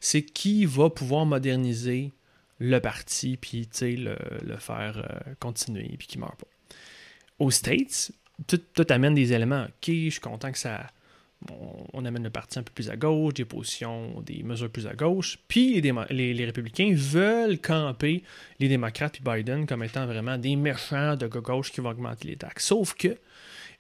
c'est 0.01 0.23
qui 0.23 0.65
va 0.67 0.91
pouvoir 0.91 1.27
moderniser 1.27 2.13
le 2.59 2.79
parti, 2.79 3.37
puis 3.37 3.69
le, 3.83 4.17
le 4.43 4.57
faire 4.57 4.99
euh, 4.99 5.35
continuer, 5.41 5.95
puis 5.99 6.07
qui 6.07 6.19
meurt 6.19 6.37
pas. 6.37 6.47
Aux 7.39 7.51
States, 7.51 8.13
tout, 8.47 8.61
tout 8.75 8.87
amène 8.91 9.15
des 9.15 9.33
éléments. 9.33 9.65
Ok, 9.65 9.89
je 9.89 10.11
suis 10.11 10.21
content 10.21 10.53
que 10.53 10.59
ça 10.59 10.87
on, 11.93 12.05
amène 12.05 12.25
le 12.25 12.31
parti 12.31 12.59
un 12.59 12.63
peu 12.63 12.73
plus 12.73 12.91
à 12.91 12.97
gauche, 12.97 13.35
des 13.35 13.45
positions, 13.45 14.21
des 14.23 14.43
mesures 14.43 14.71
plus 14.71 14.87
à 14.87 14.95
gauche. 14.95 15.39
Puis 15.49 15.81
les, 15.81 16.45
républicains 16.45 16.93
veulent 16.95 17.59
camper 17.59 18.23
les 18.61 18.69
démocrates 18.69 19.19
et 19.21 19.23
Biden 19.23 19.67
comme 19.67 19.83
étant 19.83 20.07
vraiment 20.07 20.39
des 20.39 20.57
méchants 20.57 21.17
de 21.17 21.27
gauche 21.27 21.73
qui 21.73 21.81
vont 21.81 21.91
augmenter 21.91 22.29
les 22.29 22.37
taxes. 22.37 22.67
Sauf 22.67 22.95
que, 22.95 23.17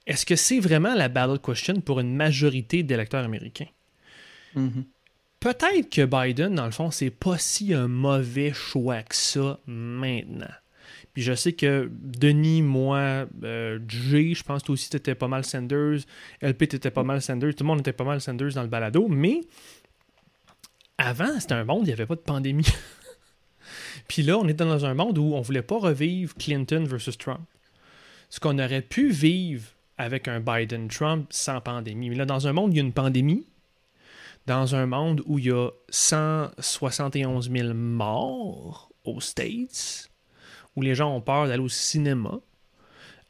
est-ce 0.07 0.27
que 0.27 0.37
c'est 0.37 0.61
vraiment 0.61 0.95
la 0.95 1.09
ballot 1.09 1.39
question 1.39 1.81
pour 1.81 2.01
une 2.01 2.15
majorité 2.15 2.83
d'électeurs 2.83 3.25
américains? 3.25 3.69
Mm-hmm. 4.55 4.85
Peut-être 5.41 5.91
que 5.91 6.05
Biden, 6.05 6.55
dans 6.55 6.65
le 6.67 6.71
fond, 6.71 6.91
c'est 6.91 7.11
pas 7.11 7.39
si 7.39 7.75
un 7.75 7.89
mauvais 7.89 8.53
choix 8.53 9.03
que 9.03 9.15
ça 9.15 9.59
maintenant. 9.67 10.55
Puis 11.15 11.23
je 11.23 11.33
sais 11.33 11.53
que 11.53 11.89
Denis, 11.93 12.61
moi, 12.61 13.27
euh, 13.45 13.79
je 13.89 14.43
pense 14.43 14.63
que 14.63 14.67
toi 14.67 14.73
aussi, 14.73 14.91
t'étais 14.91 15.15
pas 15.15 15.29
mal 15.29 15.45
Sanders. 15.45 16.01
LP, 16.43 16.69
t'étais 16.69 16.91
pas 16.91 17.05
mal 17.05 17.23
Sanders. 17.23 17.55
Tout 17.55 17.63
le 17.63 17.69
monde 17.69 17.81
était 17.81 17.93
pas 17.93 18.05
mal 18.05 18.21
Sanders 18.21 18.53
dans 18.53 18.63
le 18.63 18.69
balado. 18.69 19.07
Mais 19.09 19.41
avant, 20.99 21.39
c'était 21.39 21.55
un 21.55 21.65
monde, 21.65 21.83
il 21.83 21.87
n'y 21.87 21.93
avait 21.93 22.07
pas 22.07 22.17
de 22.17 22.21
pandémie. 22.21 22.67
Puis 24.09 24.23
là, 24.23 24.37
on 24.39 24.49
est 24.49 24.55
dans 24.55 24.85
un 24.85 24.95
monde 24.95 25.17
où 25.19 25.35
on 25.35 25.41
voulait 25.41 25.63
pas 25.63 25.79
revivre 25.79 26.35
Clinton 26.35 26.85
versus 26.85 27.17
Trump. 27.17 27.41
Ce 28.29 28.41
qu'on 28.41 28.59
aurait 28.59 28.83
pu 28.83 29.11
vivre 29.11 29.69
avec 29.97 30.27
un 30.27 30.41
Biden-Trump 30.41 31.29
sans 31.31 31.61
pandémie. 31.61 32.11
Mais 32.11 32.17
là, 32.17 32.27
dans 32.27 32.49
un 32.49 32.53
monde 32.53 32.71
où 32.71 32.73
il 32.73 32.77
y 32.77 32.81
a 32.81 32.85
une 32.85 32.93
pandémie, 32.93 33.47
dans 34.47 34.75
un 34.75 34.87
monde 34.87 35.23
où 35.27 35.39
il 35.39 35.47
y 35.47 35.51
a 35.53 35.71
171 35.89 37.51
000 37.51 37.75
morts 37.75 38.91
aux 39.05 39.21
States, 39.21 40.11
où 40.77 40.83
les 40.83 40.95
gens 40.95 41.15
ont 41.15 41.21
peur 41.21 41.47
d'aller 41.47 41.63
au 41.63 41.69
cinéma. 41.69 42.41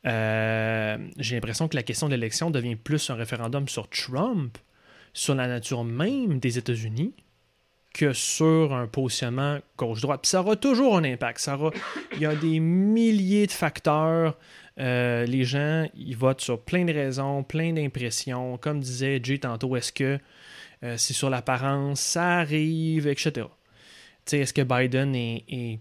Euh, 0.06 0.98
j'ai 1.18 1.34
l'impression 1.34 1.68
que 1.68 1.76
la 1.76 1.82
question 1.82 2.08
de 2.08 2.14
l'élection 2.14 2.50
devient 2.50 2.76
plus 2.76 3.08
un 3.10 3.14
référendum 3.14 3.68
sur 3.68 3.88
Trump, 3.88 4.58
sur 5.12 5.34
la 5.34 5.46
nature 5.46 5.84
même 5.84 6.38
des 6.38 6.58
États-Unis, 6.58 7.14
que 7.94 8.12
sur 8.12 8.74
un 8.74 8.86
positionnement 8.86 9.58
gauche-droite. 9.78 10.20
Puis 10.22 10.30
ça 10.30 10.40
aura 10.40 10.56
toujours 10.56 10.96
un 10.96 11.04
impact. 11.04 11.38
Ça 11.38 11.58
Il 12.14 12.20
y 12.20 12.26
a 12.26 12.34
des 12.34 12.58
milliers 12.58 13.46
de 13.46 13.52
facteurs. 13.52 14.36
Euh, 14.80 15.24
les 15.26 15.44
gens, 15.44 15.86
ils 15.94 16.16
votent 16.16 16.40
sur 16.40 16.60
plein 16.60 16.84
de 16.84 16.92
raisons, 16.92 17.44
plein 17.44 17.72
d'impressions. 17.72 18.58
Comme 18.58 18.80
disait 18.80 19.20
Jay 19.22 19.38
tantôt, 19.38 19.76
est-ce 19.76 19.92
que 19.92 20.18
euh, 20.82 20.96
c'est 20.96 21.14
sur 21.14 21.30
l'apparence, 21.30 22.00
ça 22.00 22.38
arrive, 22.38 23.06
etc. 23.06 23.46
Est-ce 24.30 24.52
que 24.52 24.62
Biden 24.62 25.14
est 25.14 25.78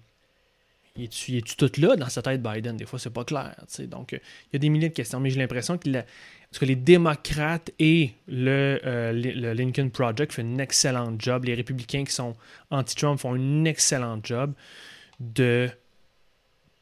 il 0.96 1.06
est-tu, 1.06 1.42
tout 1.42 1.72
là 1.78 1.96
dans 1.96 2.10
sa 2.10 2.22
tête, 2.22 2.42
Biden? 2.42 2.78
Des 2.78 2.86
fois, 2.86 3.00
c'est 3.00 3.10
pas 3.10 3.24
clair. 3.24 3.56
Donc, 3.88 4.14
euh, 4.14 4.20
il 4.46 4.54
y 4.54 4.56
a 4.58 4.60
des 4.60 4.70
milliers 4.70 4.90
de 4.90 4.94
questions, 4.94 5.20
mais 5.20 5.32
j'ai 5.32 5.40
l'impression 5.40 5.78
que, 5.78 5.90
que 5.90 6.66
les 6.66 6.76
démocrates 6.76 7.72
et 7.80 8.12
euh, 8.32 9.12
le, 9.12 9.54
Lincoln 9.54 9.90
Project 9.90 10.34
font 10.34 10.44
un 10.44 10.60
excellent 10.60 11.16
job. 11.18 11.46
Les 11.46 11.56
républicains 11.56 12.04
qui 12.04 12.14
sont 12.14 12.36
anti-Trump 12.70 13.20
font 13.20 13.34
un 13.34 13.66
excellent 13.66 14.20
job 14.24 14.54
de 15.20 15.68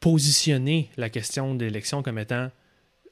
positionner 0.00 0.90
la 0.98 1.08
question 1.08 1.54
de 1.54 1.64
l'élection 1.64 2.02
comme 2.02 2.18
étant 2.18 2.50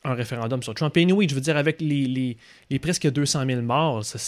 un 0.05 0.15
référendum 0.15 0.63
sur 0.63 0.75
Trump. 0.75 0.95
Et 0.99 1.03
anyway, 1.03 1.27
je 1.29 1.35
veux 1.35 1.41
dire, 1.41 1.57
avec 1.57 1.81
les, 1.81 2.37
presque 2.81 3.11
200 3.11 3.47
000 3.47 3.63
morts, 3.63 4.05
ça 4.05 4.19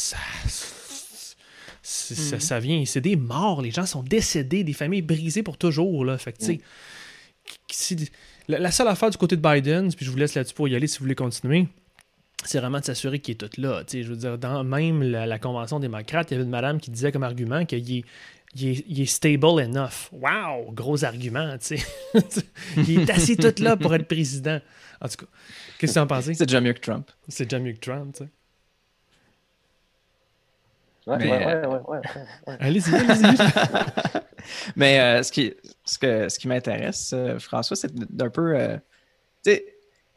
Mhm. 1.82 2.38
ça, 2.40 2.60
vient, 2.60 2.84
c'est 2.86 3.00
des 3.00 3.16
morts, 3.16 3.60
les 3.60 3.72
gens 3.72 3.86
sont 3.86 4.04
décédés, 4.04 4.62
des 4.62 4.72
familles 4.72 5.02
brisées 5.02 5.42
pour 5.42 5.58
toujours. 5.58 6.04
Là. 6.04 6.16
Fait 6.16 6.36
la, 8.48 8.70
seule 8.70 8.88
affaire 8.88 9.10
du 9.10 9.18
côté 9.18 9.36
de 9.36 9.42
Biden, 9.42 9.92
puis 9.92 10.06
je 10.06 10.10
vous 10.10 10.16
laisse 10.16 10.34
là-dessus 10.34 10.54
pour 10.54 10.68
y 10.68 10.76
aller 10.76 10.86
si 10.86 10.98
vous 10.98 11.04
voulez 11.04 11.16
continuer, 11.16 11.66
c'est 12.44 12.58
vraiment 12.58 12.78
de 12.78 12.84
s'assurer 12.84 13.18
qu'il 13.18 13.32
est 13.32 13.36
tout 13.36 13.60
là. 13.60 13.82
Je 13.92 14.02
veux 14.02 14.16
dire, 14.16 14.38
dans 14.38 14.62
même 14.62 15.02
la, 15.02 15.38
convention 15.38 15.80
démocrate, 15.80 16.30
il 16.30 16.34
y 16.34 16.36
avait 16.36 16.44
une 16.44 16.50
madame 16.50 16.80
qui 16.80 16.90
disait 16.90 17.10
comme 17.10 17.22
argument 17.24 17.64
qu'il 17.64 17.98
est, 17.98 18.04
il 18.54 19.00
est, 19.00 19.06
stable 19.06 19.60
enough. 19.60 20.10
Wow! 20.12 20.72
Gros 20.72 21.04
argument, 21.04 21.56
tu 21.58 21.78
sais. 21.78 21.86
il 22.76 23.00
est 23.00 23.10
assis 23.10 23.36
tout 23.36 23.54
là 23.58 23.76
pour 23.76 23.94
être 23.94 24.06
président. 24.06 24.60
En 25.00 25.08
tout 25.08 25.24
cas, 25.24 25.32
qu'est-ce 25.78 25.92
que 25.92 25.98
tu 25.98 26.00
en 26.00 26.06
penses? 26.06 26.30
C'est 26.32 26.46
déjà 26.46 26.60
mieux 26.60 26.74
que 26.74 26.80
Trump. 26.80 27.10
C'est 27.28 27.44
déjà 27.44 27.58
mieux 27.58 27.72
que 27.72 27.80
Trump, 27.80 28.14
tu 28.16 28.24
sais. 28.24 28.30
Ouais, 31.06 31.16
ouais, 31.16 31.66
ouais, 31.66 32.00
allez-y, 32.60 32.94
allez-y. 32.94 33.36
Mais 34.76 35.00
euh, 35.00 35.22
ce 35.22 35.32
qui, 35.32 35.54
ce 35.84 35.98
que, 35.98 36.28
ce 36.28 36.38
qui 36.38 36.46
m'intéresse, 36.48 37.12
euh, 37.12 37.38
François, 37.38 37.76
c'est 37.76 37.94
d'un 37.94 38.30
peu. 38.30 38.56
Euh, 38.56 38.78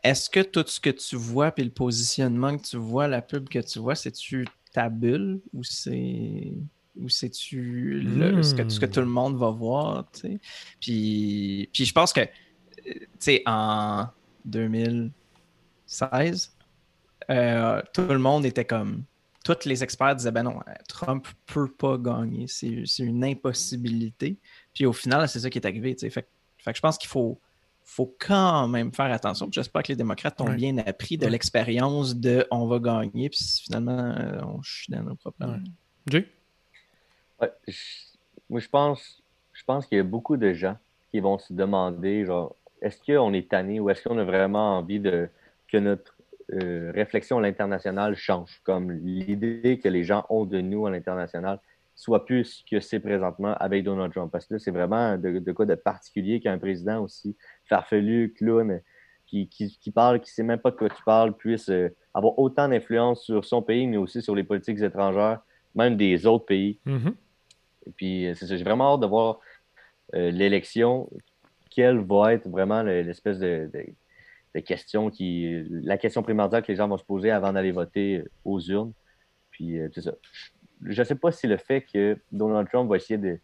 est-ce 0.04 0.30
que 0.30 0.40
tout 0.42 0.64
ce 0.68 0.80
que 0.80 0.92
tu 0.92 1.16
vois, 1.16 1.52
puis 1.52 1.64
le 1.64 1.72
positionnement 1.72 2.56
que 2.58 2.64
tu 2.64 2.78
vois, 2.78 3.08
la 3.08 3.24
pub 3.24 3.50
que 3.50 3.58
tu 3.60 3.80
vois, 3.80 3.96
c'est-tu 3.96 4.46
ta 4.72 4.90
bulle 4.90 5.42
ou 5.54 5.64
c'est 5.64 6.54
ou 6.96 7.10
c'est-tu 7.10 8.08
ce, 8.42 8.54
que, 8.54 8.70
ce 8.70 8.80
que 8.80 8.86
tout 8.86 9.02
le 9.02 9.08
monde 9.08 9.38
va 9.38 9.50
voir? 9.50 10.06
Puis, 10.80 11.70
puis 11.74 11.86
je 11.86 11.92
pense 11.92 12.14
que 12.14 12.22
en 13.46 14.08
2016, 14.46 16.56
euh, 17.30 17.82
tout 17.94 18.08
le 18.08 18.20
monde 18.20 18.46
était 18.46 18.66
comme. 18.66 19.04
Tous 19.46 19.66
les 19.66 19.84
experts 19.84 20.16
disaient 20.16 20.32
ben 20.32 20.44
non, 20.44 20.60
Trump 20.90 21.28
peut 21.46 21.72
pas 21.72 22.00
gagner. 22.00 22.48
C'est 22.48 22.84
une 23.00 23.24
impossibilité. 23.24 24.38
Puis 24.74 24.88
au 24.88 24.94
final, 24.94 25.30
c'est 25.30 25.40
ça 25.40 25.50
qui 25.52 25.60
est 25.60 25.68
arrivé. 25.68 25.96
Fait, 25.96 26.10
fait 26.10 26.72
que 26.72 26.76
je 26.76 26.82
pense 26.82 26.98
qu'il 26.98 27.10
faut, 27.10 27.40
faut 27.84 28.16
quand 28.20 28.68
même 28.68 28.92
faire 28.92 29.12
attention. 29.12 29.48
J'espère 29.52 29.84
que 29.84 29.90
les 29.90 29.96
démocrates 29.96 30.42
ont 30.42 30.52
bien 30.52 30.76
appris 30.80 31.18
de 31.18 31.28
l'expérience 31.28 32.16
de 32.16 32.48
on 32.50 32.66
va 32.66 32.80
gagner, 32.80 33.30
puis 33.30 33.40
finalement, 33.64 34.16
euh, 34.18 34.42
on 34.44 34.62
chie 34.64 34.92
dans 34.92 35.04
nos 35.04 35.16
propres. 35.16 35.60
Jay? 36.08 36.28
moi, 38.50 38.60
je 38.60 38.68
pense, 38.68 39.22
je 39.54 39.64
pense 39.64 39.86
qu'il 39.86 39.98
y 40.00 40.02
a 40.02 40.04
beaucoup 40.04 40.38
de 40.38 40.54
gens 40.54 40.78
qui 41.12 41.20
vont 41.20 41.38
se 41.38 41.54
demander 41.54 42.26
genre, 42.26 42.56
est-ce 42.82 42.98
qu'on 43.06 43.34
est 43.34 43.50
tanné 43.50 43.80
ou 43.80 43.90
est-ce 43.92 44.08
qu'on 44.08 44.18
a 44.18 44.24
vraiment 44.24 44.80
envie 44.80 45.00
de, 45.00 45.30
que 45.68 45.78
notre 45.78 46.15
euh, 46.54 46.92
réflexion 46.94 47.40
à 47.40 47.42
l'international 47.42 48.16
change, 48.16 48.62
comme 48.64 48.92
l'idée 48.92 49.80
que 49.82 49.90
les 49.90 50.04
gens 50.04 50.26
ont 50.30 50.46
de 50.46 50.62
nous 50.62 50.86
à 50.86 50.92
l'international 50.92 51.60
soit 51.96 52.26
plus 52.26 52.64
que 52.70 52.80
c'est 52.80 53.00
présentement 53.00 53.56
avec 53.56 53.84
Donald 53.84 54.12
Trump. 54.14 54.32
Parce 54.32 54.46
que 54.46 54.56
là, 54.56 54.60
c'est 54.60 54.72
vraiment 54.72 55.18
de, 55.18 55.52
quoi 55.54 55.66
de 55.66 55.76
particulier 55.76 56.42
qu'un 56.42 56.58
président 56.58 57.02
aussi 57.02 57.36
farfelu, 57.64 58.34
clown, 58.38 58.82
qui, 59.26 59.48
qui, 59.48 59.92
parle, 59.92 60.20
qui 60.20 60.30
ne 60.30 60.34
sait 60.34 60.44
même 60.44 60.60
pas 60.60 60.72
de 60.72 60.76
quoi 60.76 60.90
tu 60.90 61.04
parles, 61.04 61.36
puisse 61.36 61.70
euh, 61.70 61.90
avoir 62.14 62.38
autant 62.38 62.68
d'influence 62.68 63.24
sur 63.24 63.44
son 63.44 63.62
pays, 63.62 63.88
mais 63.88 63.98
aussi 63.98 64.22
sur 64.22 64.36
les 64.36 64.44
politiques 64.44 64.82
étrangères, 64.82 65.40
même 65.74 65.98
des 65.98 66.26
autres 66.28 66.46
pays. 66.46 66.78
Mm-hmm. 66.86 67.14
Et 67.88 67.92
puis, 67.92 68.28
euh, 68.28 68.34
c'est 68.36 68.46
ça. 68.46 68.58
J'ai 68.58 68.64
vraiment 68.64 68.94
hâte 68.94 69.02
de 69.02 69.08
voir 69.08 69.40
l'élection, 70.14 71.10
quelle 71.72 72.00
va 72.00 72.34
être 72.34 72.48
vraiment 72.48 72.84
l'espèce 72.84 73.40
de, 73.40 73.70
question 74.62 75.10
qui. 75.10 75.64
La 75.70 75.98
question 75.98 76.24
primordiale 76.24 76.64
que 76.64 76.72
les 76.72 76.78
gens 76.78 76.88
vont 76.88 76.98
se 76.98 77.04
poser 77.04 77.32
avant 77.32 77.54
d'aller 77.54 77.72
voter 77.72 78.24
aux 78.44 78.60
urnes. 78.60 78.94
Puis, 79.52 79.78
c'est 79.94 80.02
ça. 80.02 80.14
Je 80.84 81.00
ne 81.00 81.06
sais 81.06 81.16
pas 81.16 81.32
si 81.32 81.48
le 81.48 81.58
fait 81.58 81.82
que 81.82 82.18
Donald 82.32 82.68
Trump 82.70 82.90
va 82.90 82.98
essayer 82.98 83.18
de 83.18 83.40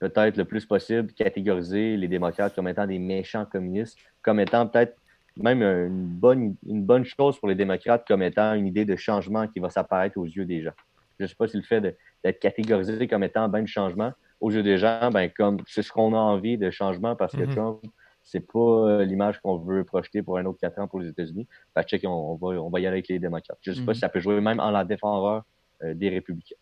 peut-être 0.00 0.36
le 0.36 0.44
plus 0.44 0.66
possible 0.66 1.12
catégoriser 1.12 1.96
les 1.96 2.08
démocrates 2.08 2.54
comme 2.54 2.68
étant 2.68 2.86
des 2.86 2.98
méchants 2.98 3.46
communistes, 3.46 3.98
comme 4.22 4.40
étant 4.40 4.66
peut-être 4.66 4.96
même 5.36 5.62
une 5.62 6.06
bonne, 6.06 6.56
une 6.66 6.84
bonne 6.84 7.04
chose 7.04 7.38
pour 7.38 7.48
les 7.48 7.54
démocrates, 7.54 8.06
comme 8.06 8.22
étant 8.22 8.54
une 8.54 8.66
idée 8.66 8.84
de 8.84 8.96
changement 8.96 9.48
qui 9.48 9.60
va 9.60 9.70
s'apparaître 9.70 10.18
aux 10.18 10.26
yeux 10.26 10.44
des 10.44 10.62
gens. 10.62 10.74
Je 11.18 11.24
ne 11.24 11.28
sais 11.28 11.34
pas 11.34 11.48
si 11.48 11.56
le 11.56 11.62
fait 11.62 11.80
d'être 11.80 12.40
catégorisé 12.40 13.06
comme 13.08 13.22
étant 13.22 13.48
ben 13.48 13.62
de 13.62 13.68
changement 13.68 14.12
aux 14.40 14.50
yeux 14.50 14.62
des 14.62 14.78
gens, 14.78 15.10
ben 15.10 15.30
comme 15.30 15.58
c'est 15.66 15.82
ce 15.82 15.92
qu'on 15.92 16.12
a 16.12 16.18
envie 16.18 16.58
de 16.58 16.70
changement 16.70 17.16
parce 17.16 17.34
que 17.34 17.42
mm-hmm. 17.42 17.54
Trump, 17.54 17.80
c'est 18.24 18.40
pas 18.40 18.58
euh, 18.58 19.04
l'image 19.04 19.38
qu'on 19.40 19.58
veut 19.58 19.84
projeter 19.84 20.22
pour 20.22 20.38
un 20.38 20.46
autre 20.46 20.58
quatre 20.58 20.78
ans 20.78 20.88
pour 20.88 20.98
les 20.98 21.08
États-Unis. 21.08 21.46
Fait 21.74 21.86
check, 21.86 22.02
on, 22.06 22.34
va, 22.36 22.48
on 22.48 22.70
va 22.70 22.80
y 22.80 22.86
aller 22.86 22.96
avec 22.96 23.08
les 23.08 23.18
démocrates. 23.18 23.58
Je 23.60 23.70
ne 23.70 23.76
sais 23.76 23.82
pas 23.82 23.92
mm-hmm. 23.92 23.94
si 23.94 24.00
ça 24.00 24.08
peut 24.08 24.20
jouer 24.20 24.40
même 24.40 24.60
en 24.60 24.70
la 24.70 24.84
défendeur 24.84 25.44
euh, 25.82 25.94
des 25.94 26.08
républicains. 26.08 26.56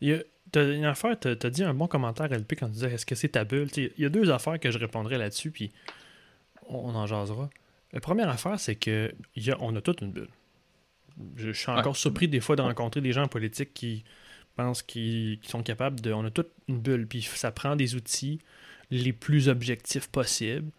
Il 0.00 0.08
y 0.08 0.14
a, 0.14 0.18
une 0.62 0.84
affaire, 0.84 1.18
tu 1.18 1.28
as, 1.28 1.50
dit 1.50 1.64
un 1.64 1.74
bon 1.74 1.88
commentaire, 1.88 2.28
LP, 2.28 2.52
quand 2.52 2.66
tu 2.66 2.74
disais 2.74 2.92
est-ce 2.92 3.04
que 3.04 3.16
c'est 3.16 3.30
ta 3.30 3.44
bulle? 3.44 3.68
Il 3.76 3.90
y 3.98 4.04
a 4.04 4.08
deux 4.08 4.30
affaires 4.30 4.60
que 4.60 4.70
je 4.70 4.78
répondrai 4.78 5.18
là-dessus, 5.18 5.50
puis 5.50 5.72
on, 6.68 6.94
en 6.94 7.06
jasera. 7.06 7.50
La 7.92 8.00
première 8.00 8.28
affaire, 8.28 8.60
c'est 8.60 8.76
que 8.76 9.12
y 9.36 9.50
a, 9.50 9.56
on 9.60 9.74
a 9.74 9.80
toute 9.80 10.00
une 10.00 10.12
bulle. 10.12 10.28
Je, 11.36 11.50
suis 11.50 11.70
encore 11.70 11.96
surpris 11.96 12.28
des 12.28 12.40
fois 12.40 12.56
de 12.56 12.62
rencontrer 12.62 13.00
des 13.00 13.12
gens 13.12 13.26
politiques 13.26 13.74
qui 13.74 14.04
pensent 14.54 14.82
qu'ils 14.82 15.38
sont 15.42 15.62
capables 15.62 16.00
de. 16.00 16.12
On 16.12 16.24
a 16.24 16.30
toute 16.30 16.50
une 16.68 16.78
bulle, 16.78 17.06
puis 17.08 17.22
ça 17.22 17.50
prend 17.50 17.74
des 17.74 17.96
outils 17.96 18.38
les 18.98 19.12
plus 19.12 19.48
objectifs 19.48 20.08
possibles 20.08 20.70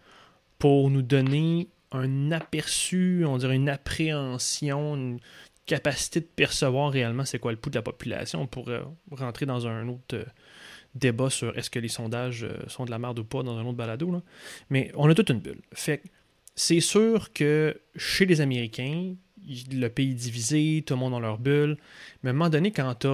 pour 0.60 0.90
nous 0.90 1.02
donner 1.02 1.68
un 1.92 2.32
aperçu, 2.32 3.24
on 3.26 3.38
dirait 3.38 3.56
une 3.56 3.70
appréhension, 3.70 4.96
une 4.96 5.20
capacité 5.66 6.20
de 6.20 6.26
percevoir 6.26 6.92
réellement 6.92 7.26
c'est 7.26 7.40
quoi 7.40 7.52
le 7.52 7.58
pouls 7.58 7.70
de 7.70 7.76
la 7.76 7.82
population. 7.82 8.42
On 8.42 8.48
pourrait 8.48 8.82
rentrer 9.12 9.46
dans 9.46 9.68
un 9.68 9.88
autre 9.88 10.16
euh, 10.16 10.26
débat 10.94 11.30
sur 11.30 11.58
est-ce 11.58 11.70
que 11.70 11.80
les 11.80 11.88
sondages 11.88 12.44
euh, 12.44 12.58
sont 12.68 12.86
de 12.86 12.92
la 12.92 13.00
merde 13.00 13.20
ou 13.20 13.24
pas 13.24 13.44
dans 13.44 13.58
un 13.58 13.66
autre 13.66 13.78
balado. 13.78 14.22
Mais 14.70 14.92
on 14.96 15.10
a 15.10 15.16
toute 15.16 15.30
une 15.30 15.40
bulle. 15.40 15.62
Fait 15.74 16.02
c'est 16.56 16.80
sûr 16.80 17.34
que 17.34 17.80
chez 17.98 18.26
les 18.26 18.40
Américains, 18.40 19.16
le 19.72 19.88
pays 19.90 20.16
divisé, 20.16 20.84
tout 20.86 20.94
le 20.94 21.00
monde 21.00 21.12
dans 21.12 21.20
leur 21.20 21.38
bulle. 21.38 21.78
Mais 22.24 22.30
à 22.30 22.32
un 22.32 22.34
moment 22.34 22.50
donné, 22.50 22.72
quand 22.72 22.96
tu 22.96 23.08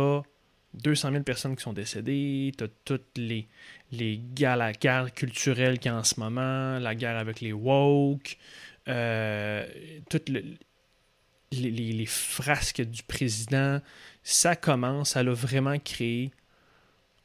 200 0.74 1.12
000 1.12 1.24
personnes 1.24 1.56
qui 1.56 1.64
sont 1.64 1.74
décédées, 1.74 2.52
tu 2.58 2.66
toutes 2.86 3.18
les, 3.18 3.48
les 3.92 4.18
guerres, 4.18 4.72
qu'il 4.80 4.90
y 4.90 5.88
a 5.88 5.96
en 5.96 6.04
ce 6.04 6.20
moment, 6.20 6.80
la 6.80 6.96
guerre 6.96 7.18
avec 7.18 7.42
les 7.42 7.54
woke, 7.54 8.38
euh, 8.88 9.66
les, 10.28 11.82
les, 11.92 12.06
frasques 12.06 12.82
du 12.82 13.04
président, 13.04 13.82
ça 14.24 14.56
commence, 14.56 15.12
ça 15.12 15.20
a 15.20 15.24
vraiment 15.24 15.78
créé 15.78 16.32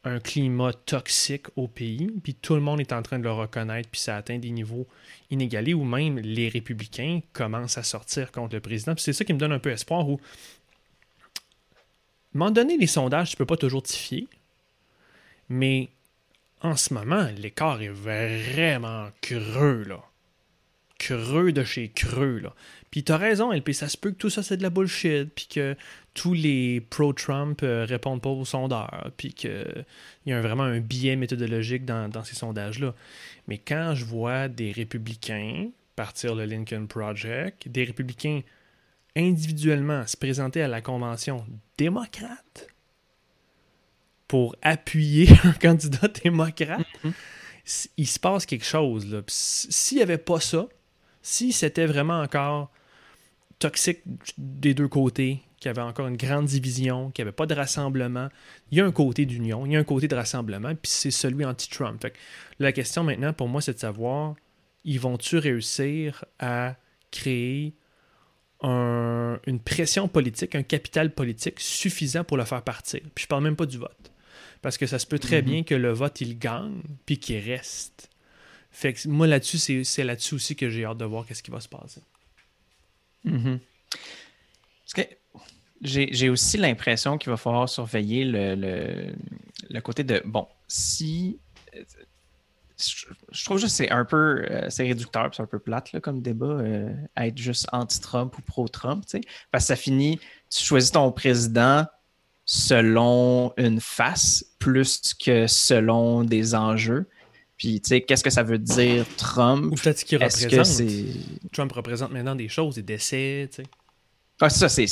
un 0.06 0.20
climat 0.20 0.72
toxique 0.72 1.46
au 1.56 1.66
pays, 1.66 2.08
puis 2.22 2.34
tout 2.34 2.54
le 2.54 2.60
monde 2.60 2.80
est 2.80 2.92
en 2.92 3.02
train 3.02 3.18
de 3.18 3.24
le 3.24 3.32
reconnaître, 3.32 3.88
puis 3.90 4.00
ça 4.00 4.16
atteint 4.16 4.38
des 4.38 4.50
niveaux 4.50 4.86
inégalés, 5.30 5.74
où 5.74 5.84
même 5.84 6.18
les 6.18 6.48
républicains 6.48 7.20
commencent 7.32 7.76
à 7.76 7.82
sortir 7.82 8.30
contre 8.30 8.54
le 8.54 8.60
président. 8.60 8.94
Puis 8.94 9.02
c'est 9.02 9.12
ça 9.12 9.24
qui 9.24 9.34
me 9.34 9.38
donne 9.38 9.52
un 9.52 9.58
peu 9.58 9.70
espoir, 9.70 10.08
où, 10.08 10.20
un 12.36 12.38
moment 12.38 12.50
donné, 12.50 12.76
les 12.76 12.86
sondages, 12.86 13.30
tu 13.30 13.36
peux 13.36 13.46
pas 13.46 13.56
toujours 13.56 13.82
t'y 13.82 13.96
fier, 13.96 14.26
mais 15.48 15.88
en 16.60 16.76
ce 16.76 16.92
moment, 16.92 17.28
l'écart 17.36 17.80
est 17.80 17.88
vraiment 17.88 19.08
creux, 19.22 19.84
là. 19.84 20.02
Creux 20.98 21.52
de 21.52 21.64
chez 21.64 21.88
creux, 21.88 22.38
là. 22.38 22.54
Puis 22.90 23.04
t'as 23.04 23.16
raison, 23.16 23.52
LP, 23.52 23.72
ça 23.72 23.88
se 23.88 23.96
peut 23.96 24.10
que 24.10 24.16
tout 24.16 24.30
ça 24.30 24.42
c'est 24.42 24.56
de 24.56 24.62
la 24.62 24.70
bullshit, 24.70 25.30
puis 25.34 25.46
que 25.46 25.76
tous 26.14 26.34
les 26.34 26.80
pro-Trump 26.80 27.60
euh, 27.62 27.84
répondent 27.86 28.22
pas 28.22 28.30
aux 28.30 28.44
sondeurs, 28.44 29.10
puis 29.16 29.32
qu'il 29.32 29.84
y 30.26 30.32
a 30.32 30.40
vraiment 30.40 30.62
un 30.62 30.80
biais 30.80 31.16
méthodologique 31.16 31.84
dans, 31.84 32.24
ces 32.24 32.34
sondages-là. 32.34 32.94
Mais 33.48 33.58
quand 33.58 33.94
je 33.94 34.04
vois 34.04 34.48
des 34.48 34.72
républicains 34.72 35.68
partir 35.94 36.34
le 36.34 36.44
Lincoln 36.44 36.86
Project, 36.86 37.68
des 37.68 37.84
républicains 37.84 38.42
individuellement 39.16 40.06
se 40.06 40.16
présenter 40.16 40.62
à 40.62 40.68
la 40.68 40.82
convention 40.82 41.44
démocrate 41.78 42.68
pour 44.28 44.56
appuyer 44.62 45.28
un 45.44 45.52
candidat 45.52 46.08
démocrate, 46.08 46.86
mm-hmm. 47.04 47.88
il 47.96 48.06
se 48.06 48.18
passe 48.18 48.46
quelque 48.46 48.64
chose. 48.64 49.22
S'il 49.28 49.98
n'y 49.98 50.02
avait 50.02 50.18
pas 50.18 50.40
ça, 50.40 50.66
si 51.22 51.52
c'était 51.52 51.86
vraiment 51.86 52.20
encore 52.20 52.70
toxique 53.58 54.00
des 54.36 54.74
deux 54.74 54.88
côtés, 54.88 55.42
qu'il 55.58 55.68
y 55.68 55.70
avait 55.70 55.82
encore 55.82 56.06
une 56.06 56.16
grande 56.16 56.46
division, 56.46 57.10
qu'il 57.10 57.24
n'y 57.24 57.28
avait 57.28 57.36
pas 57.36 57.46
de 57.46 57.54
rassemblement, 57.54 58.28
il 58.70 58.78
y 58.78 58.80
a 58.80 58.84
un 58.84 58.92
côté 58.92 59.24
d'union, 59.24 59.64
il 59.64 59.72
y 59.72 59.76
a 59.76 59.78
un 59.78 59.84
côté 59.84 60.06
de 60.06 60.14
rassemblement, 60.14 60.74
puis 60.74 60.90
c'est 60.90 61.10
celui 61.10 61.44
anti-Trump. 61.44 62.06
La 62.58 62.72
question 62.72 63.04
maintenant 63.04 63.32
pour 63.32 63.48
moi, 63.48 63.60
c'est 63.60 63.74
de 63.74 63.78
savoir, 63.78 64.34
ils 64.84 65.00
vont-tu 65.00 65.38
réussir 65.38 66.24
à 66.38 66.76
créer 67.10 67.74
une 68.62 69.60
pression 69.64 70.08
politique, 70.08 70.54
un 70.54 70.62
capital 70.62 71.12
politique 71.12 71.60
suffisant 71.60 72.24
pour 72.24 72.36
le 72.36 72.44
faire 72.44 72.62
partir. 72.62 73.00
Puis 73.14 73.24
je 73.24 73.28
parle 73.28 73.44
même 73.44 73.56
pas 73.56 73.66
du 73.66 73.78
vote. 73.78 74.10
Parce 74.62 74.78
que 74.78 74.86
ça 74.86 74.98
se 74.98 75.06
peut 75.06 75.18
très 75.18 75.40
mm-hmm. 75.42 75.44
bien 75.44 75.62
que 75.62 75.74
le 75.74 75.92
vote, 75.92 76.20
il 76.20 76.38
gagne, 76.38 76.82
puis 77.04 77.18
qu'il 77.18 77.38
reste. 77.38 78.10
Fait 78.70 78.92
que 78.92 79.08
moi, 79.08 79.26
là-dessus, 79.26 79.84
c'est 79.84 80.04
là-dessus 80.04 80.34
aussi 80.34 80.56
que 80.56 80.68
j'ai 80.68 80.84
hâte 80.84 80.98
de 80.98 81.04
voir 81.04 81.26
qu'est-ce 81.26 81.42
qui 81.42 81.50
va 81.50 81.60
se 81.60 81.68
passer. 81.68 82.00
Mm-hmm. 83.24 83.58
Parce 84.84 85.06
que 85.06 85.14
j'ai 85.82 86.28
aussi 86.28 86.56
l'impression 86.56 87.18
qu'il 87.18 87.30
va 87.30 87.36
falloir 87.36 87.68
surveiller 87.68 88.24
le, 88.24 89.14
le, 89.68 89.80
côté 89.80 90.04
de 90.04 90.22
bon, 90.24 90.48
si 90.68 91.38
je 92.78 93.44
trouve 93.44 93.58
juste 93.58 93.78
que 93.78 93.84
c'est 93.84 93.90
un 93.90 94.04
peu 94.04 94.44
euh, 94.50 94.66
c'est 94.68 94.84
réducteur, 94.84 95.30
c'est 95.34 95.42
un 95.42 95.46
peu 95.46 95.58
plate 95.58 95.92
là, 95.92 96.00
comme 96.00 96.20
débat, 96.20 96.46
euh, 96.46 96.92
être 97.16 97.38
juste 97.38 97.66
anti-Trump 97.72 98.36
ou 98.38 98.42
pro-Trump, 98.42 99.04
parce 99.50 99.64
que 99.64 99.68
ça 99.68 99.76
finit, 99.76 100.18
tu 100.50 100.64
choisis 100.64 100.92
ton 100.92 101.10
président 101.12 101.86
selon 102.44 103.52
une 103.56 103.80
face 103.80 104.44
plus 104.58 105.14
que 105.14 105.46
selon 105.46 106.22
des 106.22 106.54
enjeux. 106.54 107.08
Puis, 107.56 107.80
tu 107.80 107.88
sais, 107.88 108.00
qu'est-ce 108.02 108.22
que 108.22 108.30
ça 108.30 108.42
veut 108.42 108.58
dire 108.58 109.06
Trump? 109.16 109.72
Ou 109.72 109.74
peut-être 109.74 109.98
ce 109.98 110.04
qu'il 110.04 110.22
représente. 110.22 110.86
Trump 111.52 111.72
représente 111.72 112.12
maintenant 112.12 112.34
des 112.34 112.48
choses, 112.48 112.74
des 112.74 112.82
décès, 112.82 113.48
tu 113.50 113.62
sais. 113.62 113.68
Ah, 114.40 114.50
ça, 114.50 114.68
c'est. 114.68 114.84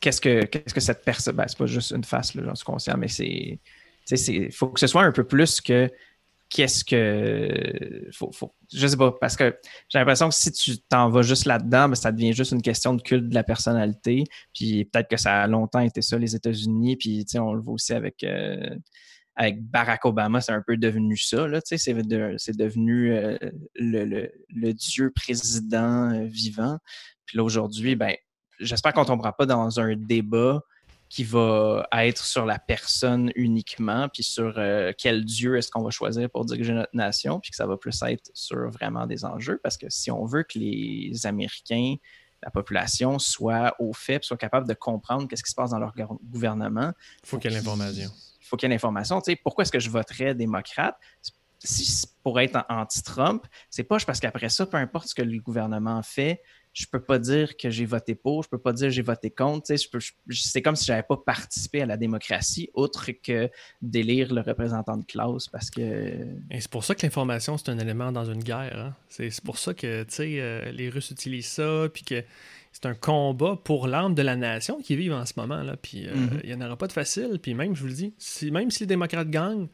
Qu'est-ce 0.00 0.20
que, 0.20 0.44
qu'est-ce 0.44 0.74
que 0.74 0.80
cette 0.80 1.04
personne. 1.04 1.36
Ben, 1.36 1.46
c'est 1.46 1.56
pas 1.56 1.66
juste 1.66 1.92
une 1.92 2.02
face, 2.02 2.34
là, 2.34 2.42
j'en 2.44 2.54
suis 2.56 2.64
conscient, 2.64 2.96
mais 2.98 3.08
c'est. 3.08 3.60
Il 4.10 4.52
faut 4.52 4.68
que 4.68 4.80
ce 4.80 4.88
soit 4.88 5.04
un 5.04 5.12
peu 5.12 5.22
plus 5.22 5.60
que 5.60 5.88
qu'est-ce 6.52 6.84
que. 6.84 8.10
Faut, 8.12 8.30
faut, 8.30 8.54
je 8.72 8.86
sais 8.86 8.96
pas, 8.96 9.12
parce 9.12 9.36
que 9.36 9.58
j'ai 9.88 9.98
l'impression 9.98 10.28
que 10.28 10.34
si 10.34 10.52
tu 10.52 10.78
t'en 10.78 11.08
vas 11.08 11.22
juste 11.22 11.46
là-dedans, 11.46 11.88
ben, 11.88 11.94
ça 11.94 12.12
devient 12.12 12.34
juste 12.34 12.52
une 12.52 12.62
question 12.62 12.94
de 12.94 13.00
culte 13.00 13.28
de 13.28 13.34
la 13.34 13.42
personnalité. 13.42 14.24
Puis 14.54 14.84
peut-être 14.84 15.08
que 15.08 15.16
ça 15.16 15.42
a 15.42 15.46
longtemps 15.46 15.80
été 15.80 16.02
ça, 16.02 16.18
les 16.18 16.36
États-Unis. 16.36 16.96
Puis 16.96 17.24
on 17.36 17.54
le 17.54 17.62
voit 17.62 17.74
aussi 17.74 17.94
avec. 17.94 18.22
Euh, 18.22 18.76
avec 19.34 19.62
Barack 19.62 20.04
Obama, 20.04 20.42
c'est 20.42 20.52
un 20.52 20.60
peu 20.60 20.76
devenu 20.76 21.16
ça. 21.16 21.46
C'est, 21.64 21.94
devenu 21.94 23.14
euh, 23.14 23.38
le, 23.76 24.72
dieu 24.72 25.10
président 25.10 26.12
euh, 26.12 26.26
vivant. 26.26 26.76
Puis 27.24 27.38
là, 27.38 27.42
aujourd'hui, 27.42 27.96
ben, 27.96 28.14
j'espère 28.60 28.92
qu'on 28.92 29.06
tombera 29.06 29.34
pas 29.34 29.46
dans 29.46 29.80
un 29.80 29.96
débat 29.96 30.60
qui 31.12 31.24
va 31.24 31.86
être 31.92 32.24
sur 32.24 32.46
la 32.46 32.58
personne 32.58 33.32
uniquement, 33.34 34.08
puis 34.08 34.22
sur 34.22 34.54
euh, 34.56 34.92
quel 34.96 35.26
Dieu 35.26 35.58
est-ce 35.58 35.70
qu'on 35.70 35.82
va 35.82 35.90
choisir 35.90 36.30
pour 36.30 36.46
diriger 36.46 36.72
notre 36.72 36.96
nation, 36.96 37.38
puis 37.38 37.50
que 37.50 37.56
ça 37.58 37.66
va 37.66 37.76
plus 37.76 38.00
être 38.04 38.30
sur 38.32 38.70
vraiment 38.70 39.06
des 39.06 39.26
enjeux, 39.26 39.60
parce 39.62 39.76
que 39.76 39.90
si 39.90 40.10
on 40.10 40.24
veut 40.24 40.42
que 40.42 40.58
les 40.58 41.26
Américains, 41.26 41.96
la 42.42 42.50
population, 42.50 43.18
soient 43.18 43.76
au 43.78 43.92
fait, 43.92 44.24
soient 44.24 44.38
capables 44.38 44.66
de 44.66 44.72
comprendre 44.72 45.28
qu'est-ce 45.28 45.42
qui 45.42 45.50
se 45.50 45.54
passe 45.54 45.72
dans 45.72 45.78
leur 45.78 45.92
gouvernement, 46.24 46.94
il 47.22 47.28
faut 47.28 47.38
qu'il 47.38 47.50
y 47.50 47.54
ait 47.54 47.58
l'information. 47.58 48.10
Il 48.40 48.46
faut 48.46 48.56
qu'il 48.56 48.70
y 48.70 48.72
ait 48.72 48.74
l'information. 48.74 49.20
Tu 49.20 49.32
sais, 49.32 49.36
pourquoi 49.36 49.64
est-ce 49.64 49.72
que 49.72 49.80
je 49.80 49.90
voterais 49.90 50.34
démocrate? 50.34 50.96
Si 51.58 52.06
pour 52.22 52.40
être 52.40 52.64
anti-Trump, 52.70 53.46
c'est 53.68 53.84
pas 53.84 53.98
parce 54.06 54.18
qu'après 54.18 54.48
ça, 54.48 54.64
peu 54.64 54.78
importe 54.78 55.08
ce 55.08 55.14
que 55.14 55.20
le 55.20 55.38
gouvernement 55.40 56.02
fait, 56.02 56.40
je 56.72 56.86
peux 56.86 57.00
pas 57.00 57.18
dire 57.18 57.56
que 57.56 57.68
j'ai 57.70 57.84
voté 57.84 58.14
pour, 58.14 58.42
je 58.42 58.48
peux 58.48 58.58
pas 58.58 58.72
dire 58.72 58.88
que 58.88 58.94
j'ai 58.94 59.02
voté 59.02 59.30
contre. 59.30 59.70
C'est 60.30 60.62
comme 60.62 60.76
si 60.76 60.86
j'avais 60.86 61.02
pas 61.02 61.18
participé 61.18 61.82
à 61.82 61.86
la 61.86 61.98
démocratie, 61.98 62.70
autre 62.72 63.10
que 63.10 63.50
d'élire 63.82 64.32
le 64.32 64.40
représentant 64.40 64.96
de 64.96 65.04
classe 65.04 65.48
parce 65.48 65.70
que. 65.70 65.80
Et 66.50 66.60
c'est 66.60 66.70
pour 66.70 66.84
ça 66.84 66.94
que 66.94 67.04
l'information, 67.04 67.58
c'est 67.58 67.68
un 67.68 67.78
élément 67.78 68.10
dans 68.10 68.24
une 68.24 68.42
guerre. 68.42 68.78
Hein. 68.78 68.94
C'est 69.10 69.42
pour 69.42 69.58
ça 69.58 69.74
que 69.74 70.06
euh, 70.20 70.72
les 70.72 70.88
Russes 70.88 71.10
utilisent 71.10 71.46
ça, 71.46 71.88
puis 71.92 72.04
que 72.04 72.24
c'est 72.72 72.86
un 72.86 72.94
combat 72.94 73.58
pour 73.62 73.86
l'âme 73.86 74.14
de 74.14 74.22
la 74.22 74.36
nation 74.36 74.80
qui 74.80 74.96
vivent 74.96 75.12
en 75.12 75.26
ce 75.26 75.34
moment. 75.36 75.62
Là. 75.62 75.76
Puis 75.76 76.08
euh, 76.08 76.14
mm-hmm. 76.14 76.40
il 76.44 76.56
n'y 76.56 76.62
en 76.62 76.66
aura 76.66 76.76
pas 76.76 76.86
de 76.86 76.92
facile. 76.92 77.38
Puis 77.40 77.52
même, 77.52 77.76
je 77.76 77.82
vous 77.82 77.88
le 77.88 77.92
dis, 77.92 78.14
si, 78.16 78.50
même 78.50 78.70
si 78.70 78.80
les 78.80 78.86
démocrates 78.86 79.28
gagnent, 79.28 79.68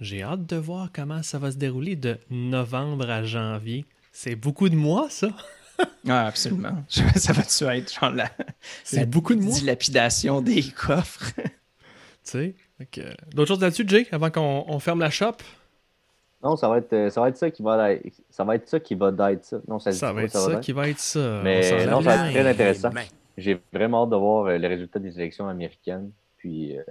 j'ai 0.00 0.22
hâte 0.22 0.46
de 0.46 0.56
voir 0.56 0.90
comment 0.94 1.22
ça 1.22 1.38
va 1.38 1.50
se 1.50 1.56
dérouler 1.56 1.96
de 1.96 2.16
novembre 2.30 3.10
à 3.10 3.22
janvier. 3.22 3.84
C'est 4.12 4.36
beaucoup 4.36 4.70
de 4.70 4.76
mois, 4.76 5.10
ça? 5.10 5.28
Ah, 6.08 6.26
absolument. 6.26 6.82
Ça 6.88 7.32
va-tu 7.32 7.64
être 7.64 7.92
genre 7.92 8.10
la, 8.10 8.30
C'est 8.84 9.08
beaucoup 9.08 9.34
de 9.34 9.40
dilapidation 9.40 10.40
des 10.40 10.62
coffres? 10.62 11.32
tu 11.36 11.50
sais. 12.22 12.54
D'autres 13.34 13.48
choses 13.48 13.60
là-dessus, 13.60 13.84
Jay, 13.86 14.06
avant 14.12 14.30
qu'on 14.30 14.78
ferme 14.78 15.00
la 15.00 15.10
shop? 15.10 15.36
Non, 16.42 16.54
ça 16.54 16.68
va 16.68 16.78
être 16.78 16.92
euh, 16.92 17.10
ça 17.10 17.20
va 17.20 17.30
être 17.30 17.36
ça 17.36 17.50
qui 17.50 17.62
va 17.62 17.92
être 17.92 18.06
ça 18.30 18.44
va 18.44 18.54
être 18.54 18.68
ça 18.68 18.78
qui 18.78 18.94
va 18.94 19.10
être 19.32 19.44
ça. 19.44 19.58
Non, 19.66 19.80
ça, 19.80 19.90
ça 19.90 20.12
va 20.12 20.22
être 20.22 20.30
ça, 20.30 20.56
qui 20.56 20.70
va 20.70 20.88
être 20.88 21.00
ça. 21.00 21.40
Mais 21.42 21.86
non, 21.86 22.00
ça 22.00 22.16
va 22.16 22.26
être 22.26 22.32
très 22.32 22.48
intéressant. 22.48 22.90
J'ai 23.36 23.60
vraiment 23.72 24.04
hâte 24.04 24.10
de 24.10 24.16
voir 24.16 24.46
euh, 24.46 24.56
les 24.56 24.68
résultats 24.68 24.98
des 25.00 25.18
élections 25.18 25.48
américaines. 25.48 26.10
Puis, 26.38 26.78
euh, 26.78 26.82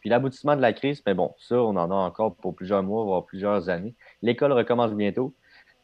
puis 0.00 0.10
l'aboutissement 0.10 0.54
de 0.54 0.60
la 0.60 0.72
crise, 0.72 1.02
mais 1.06 1.14
bon, 1.14 1.34
ça, 1.38 1.56
on 1.56 1.76
en 1.76 1.90
a 1.90 1.94
encore 1.94 2.36
pour 2.36 2.54
plusieurs 2.54 2.82
mois, 2.82 3.04
voire 3.04 3.24
plusieurs 3.24 3.68
années. 3.68 3.94
L'école 4.22 4.52
recommence 4.52 4.92
bientôt. 4.92 5.34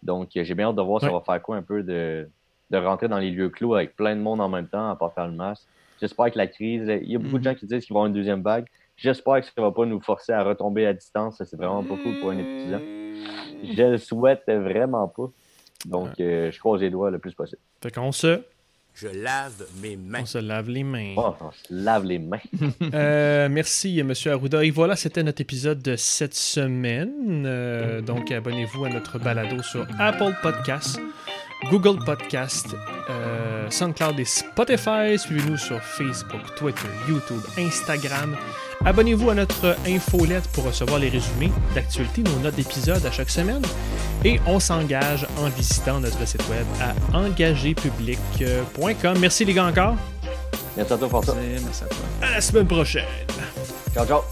Donc, 0.03 0.31
j'ai 0.35 0.55
bien 0.55 0.69
hâte 0.69 0.77
de 0.77 0.83
voir 0.83 1.01
ça 1.01 1.11
va 1.11 1.21
faire 1.21 1.43
quoi 1.43 1.57
un 1.57 1.63
peu 1.63 1.83
de, 1.83 2.29
de 2.71 2.77
rentrer 2.79 3.09
dans 3.09 3.19
les 3.19 3.31
lieux 3.31 3.49
clos 3.49 3.75
avec 3.75 3.97
plein 3.97 4.15
de 4.15 4.21
monde 4.21 4.41
en 4.41 4.49
même 4.49 4.69
temps, 4.69 4.91
en 4.91 4.97
pas 4.97 5.11
faire 5.11 5.27
le 5.27 5.35
masque. 5.35 5.67
J'espère 6.01 6.31
que 6.31 6.39
la 6.39 6.47
crise, 6.47 6.91
il 7.03 7.11
y 7.11 7.17
a 7.17 7.19
beaucoup 7.19 7.39
de 7.39 7.45
gens 7.45 7.55
qui 7.55 7.67
disent 7.67 7.85
qu'il 7.85 7.93
va 7.95 7.99
y 7.99 8.01
avoir 8.01 8.07
une 8.07 8.15
deuxième 8.15 8.43
vague. 8.43 8.67
J'espère 8.97 9.41
que 9.41 9.47
ça 9.47 9.53
ne 9.57 9.63
va 9.63 9.71
pas 9.71 9.85
nous 9.87 10.01
forcer 10.01 10.33
à 10.33 10.43
retomber 10.43 10.87
à 10.87 10.93
distance. 10.93 11.43
C'est 11.45 11.57
vraiment 11.57 11.83
pas 11.83 11.97
cool 11.97 12.21
pour 12.21 12.31
un 12.31 12.39
étudiant. 12.39 12.81
Je 13.65 13.83
le 13.83 13.99
souhaite 13.99 14.45
vraiment 14.47 15.09
pas. 15.09 15.31
Donc, 15.87 16.21
euh, 16.21 16.51
je 16.51 16.59
croise 16.59 16.81
les 16.81 16.91
doigts 16.91 17.11
le 17.11 17.19
plus 17.19 17.33
possible. 17.33 17.61
Fait 17.83 17.91
qu'on 17.91 18.13
se. 18.13 18.43
Je 18.95 19.09
lave 19.09 19.67
mes 19.81 19.97
mains. 19.97 20.21
On 20.23 20.27
se 20.27 20.39
lave 20.39 20.69
les 20.69 20.83
mains. 20.83 21.15
Oh, 21.17 21.35
on 21.41 21.51
se 21.53 21.63
lave 21.71 22.05
les 22.05 22.19
mains. 22.19 22.41
euh, 22.95 23.49
merci, 23.51 23.99
M. 23.99 24.13
Arruda. 24.27 24.65
Et 24.65 24.71
voilà, 24.71 24.97
c'était 24.97 25.23
notre 25.23 25.41
épisode 25.41 25.81
de 25.81 25.97
cette 25.97 26.35
semaine. 26.35 27.45
Euh, 27.47 28.03
donc, 28.03 28.31
abonnez-vous 28.31 28.85
à 28.85 28.91
notre 28.91 29.19
balado 29.19 29.63
sur 29.63 29.87
Apple 29.99 30.35
Podcasts. 30.43 31.01
Google 31.71 32.03
Podcast, 32.05 32.75
euh, 33.11 33.71
SoundCloud 33.71 34.19
et 34.19 34.25
Spotify. 34.25 35.17
Suivez-nous 35.19 35.57
sur 35.57 35.81
Facebook, 35.83 36.41
Twitter, 36.57 36.89
YouTube, 37.09 37.41
Instagram. 37.59 38.37
Abonnez-vous 38.85 39.31
à 39.31 39.35
notre 39.35 39.77
infolette 39.87 40.49
pour 40.49 40.65
recevoir 40.65 40.99
les 40.99 41.11
résumés 41.11 41.53
d'actualité, 41.75 42.23
nos 42.23 42.39
notes 42.39 42.55
d'épisodes 42.55 43.05
à 43.05 43.11
chaque 43.11 43.31
semaine. 43.31 43.63
Et 44.25 44.41
on 44.47 44.61
s'engage 44.61 45.27
en 45.39 45.49
visitant 45.49 46.01
notre 46.01 46.27
site 46.27 46.47
web 46.49 46.65
à 46.81 46.95
engagépublic.com. 47.17 49.19
Merci 49.19 49.45
les 49.45 49.55
gars 49.55 49.67
encore. 49.67 49.97
Merci 50.77 50.93
à 50.93 50.97
toi, 50.97 51.09
François. 51.09 51.35
Merci 51.35 51.83
à 51.85 51.89
toi. 51.89 51.99
À 52.23 52.31
la 52.31 52.41
semaine 52.41 52.67
prochaine. 52.67 53.05
Ciao, 53.95 54.07
ciao. 54.07 54.23